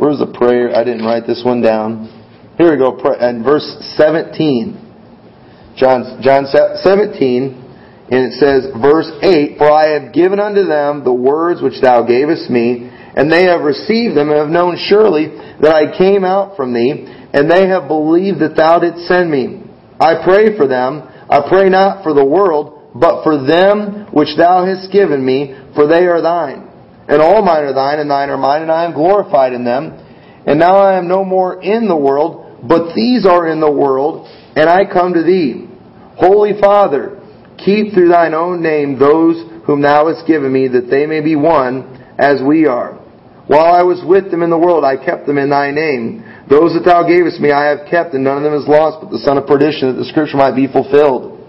where's 0.00 0.18
the 0.18 0.32
prayer? 0.32 0.74
I 0.74 0.82
didn't 0.82 1.04
write 1.04 1.26
this 1.26 1.42
one 1.44 1.60
down. 1.60 2.08
Here 2.56 2.72
we 2.72 2.78
go, 2.78 2.96
and 3.20 3.44
verse 3.44 3.68
17. 4.00 5.76
John, 5.76 6.20
John 6.22 6.46
17, 6.48 8.08
and 8.08 8.20
it 8.28 8.32
says, 8.40 8.72
verse 8.80 9.12
8, 9.20 9.58
For 9.58 9.70
I 9.70 9.92
have 9.92 10.12
given 10.12 10.40
unto 10.40 10.64
them 10.64 11.04
the 11.04 11.12
words 11.12 11.60
which 11.60 11.80
thou 11.82 12.04
gavest 12.04 12.48
me, 12.48 12.88
and 12.88 13.30
they 13.30 13.44
have 13.44 13.60
received 13.60 14.16
them, 14.16 14.30
and 14.30 14.38
have 14.38 14.48
known 14.48 14.80
surely 14.88 15.28
that 15.60 15.72
I 15.72 15.96
came 15.96 16.24
out 16.24 16.56
from 16.56 16.72
thee, 16.72 17.04
and 17.32 17.50
they 17.50 17.68
have 17.68 17.88
believed 17.88 18.40
that 18.40 18.56
thou 18.56 18.80
didst 18.80 19.04
send 19.04 19.30
me. 19.30 19.64
I 20.00 20.24
pray 20.24 20.56
for 20.56 20.66
them. 20.66 21.04
I 21.28 21.44
pray 21.48 21.68
not 21.68 22.02
for 22.02 22.14
the 22.14 22.24
world, 22.24 22.92
but 22.94 23.22
for 23.22 23.36
them 23.36 24.08
which 24.12 24.36
thou 24.38 24.64
hast 24.64 24.90
given 24.92 25.24
me, 25.24 25.52
for 25.74 25.86
they 25.86 26.08
are 26.08 26.22
thine. 26.22 26.71
And 27.08 27.20
all 27.20 27.42
mine 27.42 27.64
are 27.64 27.74
thine, 27.74 27.98
and 27.98 28.10
thine 28.10 28.30
are 28.30 28.38
mine, 28.38 28.62
and 28.62 28.70
I 28.70 28.84
am 28.84 28.94
glorified 28.94 29.52
in 29.52 29.64
them. 29.64 29.98
And 30.46 30.58
now 30.58 30.76
I 30.76 30.98
am 30.98 31.08
no 31.08 31.24
more 31.24 31.62
in 31.62 31.88
the 31.88 31.96
world, 31.96 32.66
but 32.66 32.94
these 32.94 33.26
are 33.26 33.48
in 33.48 33.60
the 33.60 33.70
world, 33.70 34.26
and 34.56 34.68
I 34.68 34.84
come 34.84 35.14
to 35.14 35.22
thee. 35.22 35.68
Holy 36.16 36.60
Father, 36.60 37.20
keep 37.58 37.92
through 37.94 38.08
thine 38.08 38.34
own 38.34 38.62
name 38.62 38.98
those 38.98 39.42
whom 39.66 39.82
thou 39.82 40.08
hast 40.08 40.26
given 40.26 40.52
me, 40.52 40.68
that 40.68 40.90
they 40.90 41.06
may 41.06 41.20
be 41.20 41.36
one 41.36 41.98
as 42.18 42.40
we 42.42 42.66
are. 42.66 42.98
While 43.46 43.74
I 43.74 43.82
was 43.82 44.02
with 44.06 44.30
them 44.30 44.42
in 44.42 44.50
the 44.50 44.58
world, 44.58 44.84
I 44.84 44.96
kept 44.96 45.26
them 45.26 45.38
in 45.38 45.50
thy 45.50 45.70
name. 45.70 46.22
Those 46.48 46.74
that 46.74 46.84
thou 46.84 47.06
gavest 47.06 47.40
me 47.40 47.50
I 47.50 47.66
have 47.74 47.90
kept, 47.90 48.14
and 48.14 48.24
none 48.24 48.38
of 48.38 48.42
them 48.42 48.54
is 48.54 48.66
lost, 48.68 49.02
but 49.02 49.10
the 49.10 49.18
son 49.18 49.38
of 49.38 49.46
perdition, 49.46 49.90
that 49.90 49.98
the 49.98 50.06
scripture 50.06 50.36
might 50.36 50.54
be 50.54 50.70
fulfilled. 50.70 51.41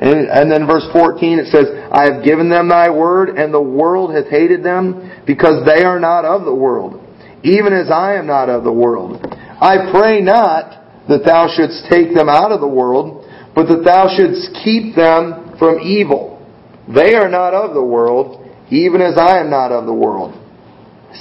And, 0.00 0.28
and 0.28 0.50
then 0.50 0.66
verse 0.66 0.86
14 0.92 1.38
it 1.38 1.46
says, 1.52 1.66
I 1.92 2.10
have 2.10 2.24
given 2.24 2.48
them 2.48 2.68
thy 2.68 2.88
word, 2.88 3.36
and 3.36 3.52
the 3.52 3.60
world 3.60 4.14
hath 4.14 4.28
hated 4.28 4.64
them, 4.64 5.22
because 5.26 5.66
they 5.66 5.84
are 5.84 6.00
not 6.00 6.24
of 6.24 6.46
the 6.46 6.54
world, 6.54 7.04
even 7.44 7.74
as 7.74 7.90
I 7.90 8.14
am 8.14 8.26
not 8.26 8.48
of 8.48 8.64
the 8.64 8.72
world. 8.72 9.20
I 9.60 9.92
pray 9.92 10.22
not 10.22 10.80
that 11.08 11.24
thou 11.26 11.48
shouldst 11.54 11.84
take 11.90 12.14
them 12.14 12.30
out 12.30 12.50
of 12.50 12.60
the 12.60 12.68
world, 12.68 13.26
but 13.54 13.66
that 13.68 13.84
thou 13.84 14.08
shouldst 14.16 14.56
keep 14.64 14.96
them 14.96 15.56
from 15.58 15.80
evil. 15.80 16.40
They 16.88 17.14
are 17.14 17.28
not 17.28 17.52
of 17.52 17.74
the 17.74 17.84
world, 17.84 18.48
even 18.70 19.02
as 19.02 19.18
I 19.18 19.38
am 19.40 19.50
not 19.50 19.70
of 19.70 19.84
the 19.84 19.92
world. 19.92 20.32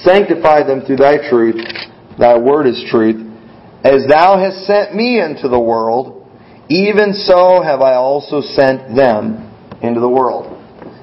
Sanctify 0.03 0.63
them 0.63 0.81
through 0.85 0.97
thy 0.97 1.29
truth. 1.29 1.59
Thy 2.17 2.37
word 2.37 2.67
is 2.67 2.81
truth. 2.89 3.27
As 3.83 4.05
thou 4.07 4.39
hast 4.39 4.65
sent 4.65 4.95
me 4.95 5.19
into 5.19 5.49
the 5.49 5.59
world, 5.59 6.18
even 6.69 7.13
so 7.13 7.61
have 7.61 7.81
I 7.81 7.95
also 7.95 8.41
sent 8.41 8.95
them 8.95 9.49
into 9.81 9.99
the 9.99 10.09
world. 10.09 10.55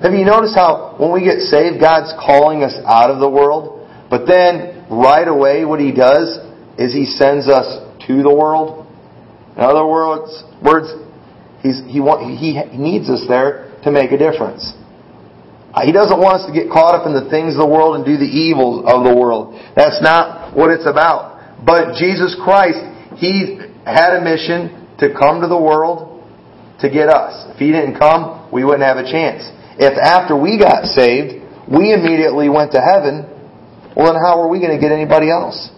Have 0.02 0.12
you 0.12 0.24
noticed 0.24 0.54
how 0.54 0.94
when 0.98 1.12
we 1.12 1.24
get 1.24 1.40
saved, 1.40 1.80
God's 1.80 2.12
calling 2.14 2.62
us 2.62 2.74
out 2.86 3.10
of 3.10 3.18
the 3.18 3.28
world, 3.28 3.88
but 4.08 4.26
then 4.26 4.86
right 4.90 5.26
away 5.26 5.64
what 5.64 5.80
He 5.80 5.92
does 5.92 6.38
is 6.78 6.92
He 6.92 7.06
sends 7.06 7.48
us 7.48 7.66
to 8.06 8.22
the 8.22 8.32
world? 8.32 8.86
In 9.56 9.62
other 9.62 9.86
words, 9.86 10.44
words 10.62 10.92
He's, 11.66 11.82
he, 11.90 11.98
want, 11.98 12.22
he 12.22 12.54
needs 12.78 13.10
us 13.10 13.26
there 13.26 13.74
to 13.82 13.90
make 13.90 14.12
a 14.12 14.18
difference. 14.18 14.70
Uh, 15.74 15.82
he 15.82 15.90
doesn't 15.90 16.20
want 16.20 16.38
us 16.40 16.46
to 16.46 16.54
get 16.54 16.70
caught 16.70 16.94
up 16.94 17.10
in 17.10 17.12
the 17.12 17.26
things 17.28 17.58
of 17.58 17.60
the 17.60 17.66
world 17.66 17.96
and 17.96 18.04
do 18.06 18.14
the 18.14 18.28
evils 18.28 18.86
of 18.86 19.02
the 19.02 19.10
world. 19.10 19.58
That's 19.74 19.98
not 19.98 20.54
what 20.54 20.70
it's 20.70 20.86
about. 20.86 21.66
But 21.66 21.98
Jesus 21.98 22.38
Christ, 22.38 22.78
He 23.18 23.58
had 23.82 24.14
a 24.14 24.22
mission 24.22 24.85
to 24.98 25.12
come 25.12 25.40
to 25.40 25.48
the 25.48 25.58
world 25.58 26.24
to 26.80 26.90
get 26.90 27.08
us. 27.08 27.50
If 27.54 27.58
He 27.58 27.72
didn't 27.72 27.98
come, 27.98 28.48
we 28.52 28.64
wouldn't 28.64 28.84
have 28.84 28.98
a 28.98 29.04
chance. 29.04 29.44
If 29.78 29.96
after 29.98 30.36
we 30.36 30.58
got 30.58 30.84
saved, 30.86 31.42
we 31.68 31.92
immediately 31.92 32.48
went 32.48 32.72
to 32.72 32.80
heaven, 32.80 33.26
well 33.96 34.12
then 34.12 34.20
how 34.20 34.40
are 34.40 34.48
we 34.48 34.60
going 34.60 34.76
to 34.76 34.80
get 34.80 34.92
anybody 34.92 35.30
else? 35.30 35.70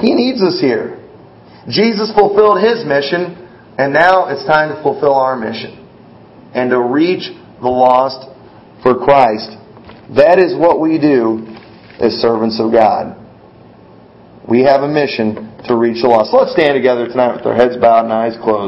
He 0.00 0.14
needs 0.14 0.42
us 0.42 0.60
here. 0.60 1.00
Jesus 1.68 2.12
fulfilled 2.12 2.60
His 2.60 2.84
mission 2.84 3.44
and 3.78 3.92
now 3.92 4.28
it's 4.28 4.44
time 4.46 4.74
to 4.74 4.82
fulfill 4.82 5.14
our 5.14 5.36
mission 5.36 5.82
and 6.54 6.70
to 6.70 6.80
reach 6.80 7.30
the 7.60 7.68
lost 7.68 8.30
for 8.82 8.94
Christ. 8.94 9.50
That 10.14 10.38
is 10.38 10.54
what 10.54 10.80
we 10.80 10.98
do 10.98 11.42
as 11.98 12.12
servants 12.22 12.60
of 12.60 12.70
God. 12.70 13.18
We 14.46 14.60
have 14.62 14.82
a 14.82 14.88
mission 14.88 15.56
to 15.64 15.76
reach 15.76 16.02
the 16.02 16.08
lost. 16.08 16.34
let's 16.36 16.52
stand 16.52 16.76
together 16.76 17.08
tonight 17.08 17.32
with 17.36 17.46
our 17.46 17.56
heads 17.56 17.76
bowed 17.80 18.04
and 18.04 18.12
eyes 18.12 18.36
closed. 18.44 18.62